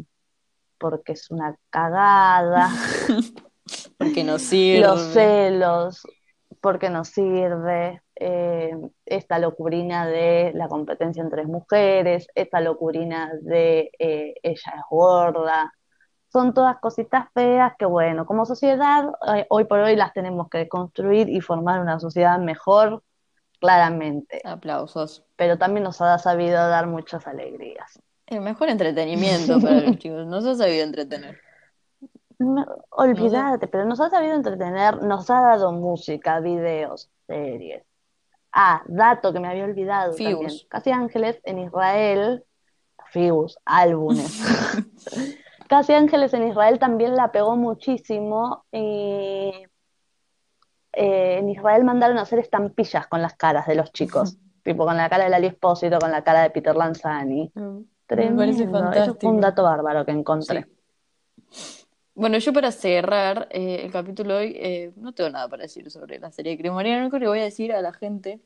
porque 0.79 1.11
es 1.11 1.29
una 1.29 1.55
cagada, 1.69 2.69
Porque 3.99 4.23
no 4.23 4.39
sirve. 4.39 4.81
los 4.81 5.01
celos, 5.13 6.01
porque 6.61 6.89
no 6.89 7.05
sirve, 7.05 8.01
eh, 8.15 8.71
esta 9.05 9.37
locurina 9.37 10.07
de 10.07 10.51
la 10.55 10.67
competencia 10.67 11.21
entre 11.21 11.45
mujeres, 11.45 12.25
esta 12.33 12.59
locurina 12.59 13.31
de 13.43 13.91
eh, 13.99 14.33
ella 14.41 14.73
es 14.77 14.81
gorda. 14.89 15.71
Son 16.31 16.53
todas 16.53 16.77
cositas 16.79 17.27
feas 17.33 17.73
que, 17.77 17.85
bueno, 17.85 18.25
como 18.25 18.45
sociedad, 18.45 19.05
eh, 19.35 19.47
hoy 19.49 19.65
por 19.65 19.79
hoy 19.79 19.95
las 19.95 20.13
tenemos 20.13 20.47
que 20.49 20.67
construir 20.67 21.27
y 21.27 21.41
formar 21.41 21.81
una 21.81 21.99
sociedad 21.99 22.37
mejor, 22.39 23.03
claramente. 23.59 24.41
Aplausos. 24.45 25.23
Pero 25.35 25.57
también 25.57 25.83
nos 25.83 26.01
ha 26.01 26.17
sabido 26.19 26.55
dar 26.55 26.85
muchas 26.85 27.25
alegrías. 27.25 27.99
El 28.27 28.41
mejor 28.41 28.69
entretenimiento 28.69 29.59
para 29.59 29.81
los 29.81 29.97
chicos. 29.99 30.27
Nos 30.27 30.45
ha 30.45 30.55
sabido 30.55 30.83
entretener. 30.83 31.39
No, 32.37 32.65
olvídate, 32.91 33.67
pero 33.67 33.85
nos 33.85 33.99
ha 33.99 34.09
sabido 34.09 34.33
entretener, 34.33 35.03
nos 35.03 35.29
ha 35.29 35.41
dado 35.41 35.73
música, 35.73 36.39
videos, 36.39 37.09
series. 37.27 37.83
Ah, 38.53 38.81
dato 38.87 39.33
que 39.33 39.41
me 39.41 39.49
había 39.49 39.65
olvidado 39.65 40.11
también. 40.11 40.37
Fibus. 40.37 40.67
Casi 40.69 40.91
Ángeles 40.91 41.41
en 41.43 41.59
Israel, 41.59 42.45
Fibus, 43.11 43.57
álbumes. 43.65 44.39
Casi 45.69 45.93
Ángeles 45.93 46.33
en 46.33 46.47
Israel 46.47 46.79
también 46.79 47.15
la 47.15 47.31
pegó 47.31 47.55
muchísimo 47.55 48.65
y 48.71 49.51
eh, 50.93 51.37
en 51.37 51.47
Israel 51.47 51.83
mandaron 51.83 52.17
a 52.17 52.23
hacer 52.23 52.39
estampillas 52.39 53.05
con 53.05 53.21
las 53.21 53.35
caras 53.35 53.67
de 53.67 53.75
los 53.75 53.91
chicos, 53.91 54.39
tipo 54.63 54.83
con 54.83 54.97
la 54.97 55.07
cara 55.11 55.25
de 55.25 55.29
Lali 55.29 55.45
Espósito, 55.45 55.99
con 55.99 56.09
la 56.09 56.23
cara 56.23 56.41
de 56.41 56.49
Peter 56.49 56.75
Lanzani. 56.75 57.51
Me 57.53 57.83
Tremendo, 58.07 58.91
eso 58.91 59.13
fue 59.13 59.29
un 59.29 59.41
dato 59.41 59.61
bárbaro 59.61 60.03
que 60.03 60.11
encontré. 60.11 60.65
Bueno, 62.15 62.39
yo 62.39 62.51
para 62.51 62.71
cerrar 62.71 63.47
eh, 63.51 63.81
el 63.83 63.91
capítulo 63.91 64.37
hoy, 64.37 64.55
eh, 64.55 64.91
no 64.95 65.13
tengo 65.13 65.29
nada 65.29 65.47
para 65.49 65.61
decir 65.61 65.91
sobre 65.91 66.17
la 66.17 66.31
serie 66.31 66.53
de 66.53 66.57
Cris 66.57 66.71
Morena. 66.71 66.95
Lo 66.95 67.01
único 67.03 67.17
que 67.17 67.25
le 67.25 67.29
voy 67.29 67.41
a 67.41 67.43
decir 67.43 67.73
a 67.73 67.81
la 67.83 67.93
gente 67.93 68.41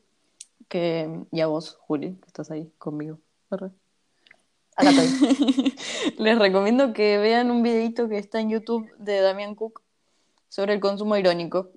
que, 0.68 1.24
y 1.32 1.40
a 1.40 1.46
vos, 1.46 1.76
Juli, 1.76 2.16
que 2.16 2.26
estás 2.26 2.50
ahí 2.50 2.70
conmigo. 2.76 3.18
Les 6.18 6.38
recomiendo 6.38 6.92
que 6.92 7.18
vean 7.18 7.50
un 7.50 7.62
videito 7.62 8.08
que 8.08 8.18
está 8.18 8.40
en 8.40 8.50
YouTube 8.50 8.90
de 8.98 9.20
Damián 9.20 9.54
Cook 9.54 9.82
sobre 10.48 10.74
el 10.74 10.80
consumo 10.80 11.16
irónico. 11.16 11.70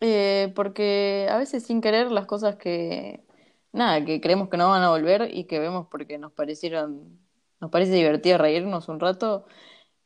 Eh, 0.00 0.52
porque 0.54 1.26
a 1.30 1.38
veces 1.38 1.64
sin 1.64 1.80
querer 1.80 2.12
las 2.12 2.26
cosas 2.26 2.56
que, 2.56 3.24
nada, 3.72 4.04
que 4.04 4.20
creemos 4.20 4.48
que 4.48 4.56
no 4.56 4.68
van 4.68 4.82
a 4.82 4.90
volver 4.90 5.30
y 5.34 5.44
que 5.44 5.58
vemos 5.58 5.88
porque 5.90 6.18
nos 6.18 6.32
parecieron, 6.32 7.18
nos 7.60 7.70
parece 7.70 7.92
divertido 7.92 8.38
reírnos 8.38 8.88
un 8.88 9.00
rato, 9.00 9.46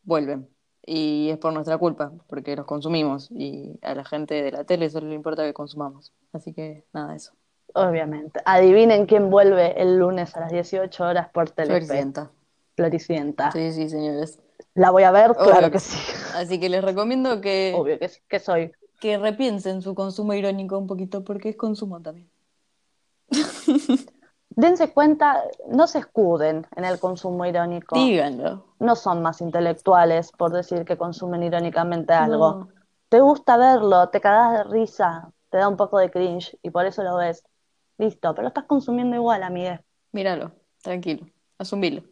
vuelven. 0.05 0.49
Y 0.85 1.31
es 1.31 1.39
por 1.39 1.53
nuestra 1.53 1.79
culpa, 1.79 2.13
porque 2.29 2.57
los 2.57 2.67
consumimos 2.67 3.31
y 3.31 3.79
a 3.83 3.95
la 3.95 4.05
gente 4.05 4.43
de 4.43 4.53
la 4.53 4.65
tele 4.65 4.91
solo 4.91 5.09
le 5.09 5.15
importa 5.15 5.45
que 5.45 5.55
consumamos. 5.55 6.13
Así 6.33 6.53
que 6.55 6.87
nada, 6.93 7.15
eso. 7.17 7.33
Obviamente. 7.75 8.41
Adivinen 8.45 9.07
quién 9.07 9.31
vuelve 9.31 9.81
el 9.81 9.99
lunes 9.99 10.37
a 10.37 10.41
las 10.41 10.53
18 10.53 11.05
horas 11.05 11.29
por 11.31 11.51
Telefe. 11.51 11.87
Floricienta. 11.87 12.31
Floricienta. 12.77 13.51
Sí, 13.53 13.73
sí, 13.73 13.89
señores. 13.89 14.41
¿La 14.75 14.91
voy 14.91 15.03
a 15.03 15.11
ver? 15.11 15.33
Obvio 15.33 15.45
Claro 15.45 15.67
que 15.67 15.73
que 15.73 15.79
sí. 15.81 15.99
Así 16.37 16.59
que 16.61 16.69
les 16.69 16.83
recomiendo 16.83 17.41
que, 17.41 17.75
Obvio 17.77 17.99
que 17.99 18.11
que 18.29 18.39
soy. 18.39 18.73
que 19.01 19.19
repiensen 19.19 19.83
su 19.83 19.95
consumo 19.95 20.35
irónico 20.35 20.79
un 20.79 20.87
poquito, 20.87 21.25
porque 21.25 21.51
es 21.51 21.57
consumo 21.57 22.01
también. 22.01 22.31
Dense 24.55 24.93
cuenta, 24.93 25.43
no 25.69 25.87
se 25.87 25.99
escuden 26.01 26.67
en 26.77 26.85
el 26.85 26.99
consumo 27.01 27.47
irónico. 27.47 27.97
Díganlo. 27.97 28.67
No 28.79 28.97
son 28.97 29.23
más 29.23 29.41
intelectuales 29.41 30.31
por 30.33 30.53
decir 30.53 30.85
que 30.85 30.99
consumen 30.99 31.43
irónicamente 31.43 32.13
algo. 32.13 32.55
No. 32.55 32.69
Te 33.09 33.21
gusta 33.21 33.57
verlo, 33.57 34.09
te 34.11 34.21
cagas 34.21 34.59
de 34.59 34.65
risa, 34.65 35.31
te 35.51 35.59
da 35.59 35.69
un 35.69 35.77
poco 35.77 35.99
de 35.99 36.11
cringe 36.11 36.59
y 36.63 36.71
por 36.71 36.85
eso 36.87 37.03
lo 37.03 37.17
ves. 37.17 37.45
Listo, 37.99 38.35
pero 38.35 38.49
estás 38.49 38.65
consumiendo 38.65 39.17
igual, 39.17 39.43
amigue. 39.43 39.81
Míralo, 40.13 40.53
tranquilo, 40.83 41.27
asumilo. 41.59 42.03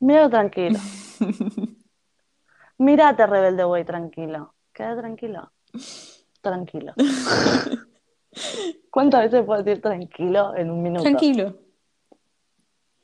Míralo 0.00 0.30
tranquilo. 0.30 0.78
Mírate, 2.78 3.26
rebelde 3.26 3.64
güey, 3.64 3.84
tranquilo. 3.84 4.54
Queda 4.72 4.96
tranquilo. 4.96 5.52
Tranquilo. 6.40 6.94
¿Cuántas 8.90 9.24
veces 9.30 9.44
puedo 9.46 9.62
decir 9.62 9.80
tranquilo 9.82 10.56
en 10.56 10.70
un 10.70 10.82
minuto? 10.82 11.02
Tranquilo, 11.02 11.58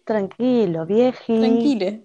Tranquilo, 0.04 0.86
vieji. 0.86 1.38
tranquile, 1.38 2.04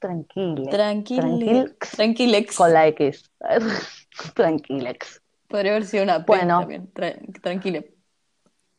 Tranquile. 0.00 0.70
tranquile, 0.70 1.20
Tranquil- 1.22 1.76
tranquilex. 1.96 2.56
Con 2.56 2.72
la 2.72 2.86
X. 2.88 3.30
Tranquilex. 4.34 5.19
Podría 5.50 5.72
haber 5.72 5.84
sido 5.84 6.04
una 6.04 6.20
P 6.20 6.24
Bueno. 6.28 6.60
también. 6.60 6.92
Tra- 6.94 7.42
tranquile, 7.42 7.92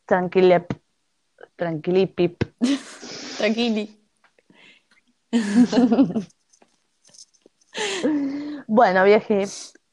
Tranquilep. 0.06 0.74
Tranquilipip. 1.56 2.44
tranquili. 3.38 4.00
Bueno, 8.68 9.04
vieji. 9.04 9.44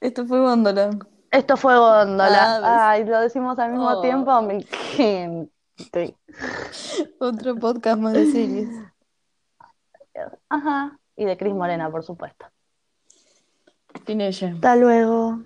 Esto 0.01 0.27
fue 0.27 0.41
Góndola. 0.41 0.91
Esto 1.31 1.57
fue 1.57 1.77
Góndola. 1.77 2.59
Ah. 2.63 2.91
Ay, 2.91 3.05
lo 3.05 3.21
decimos 3.21 3.59
al 3.59 3.71
mismo 3.73 3.89
Oh. 3.89 4.01
tiempo. 4.01 4.41
Me 4.43 4.65
encanta. 4.99 6.15
Otro 7.19 7.57
podcast 7.57 8.01
más 8.01 8.13
de 8.15 8.27
series. 8.31 8.69
Ajá. 10.49 10.99
Y 11.17 11.25
de 11.25 11.37
Cris 11.37 11.55
Morena, 11.55 11.91
por 11.91 12.05
supuesto. 12.05 12.47
Ella. 14.07 14.53
Hasta 14.55 14.77
luego. 14.77 15.41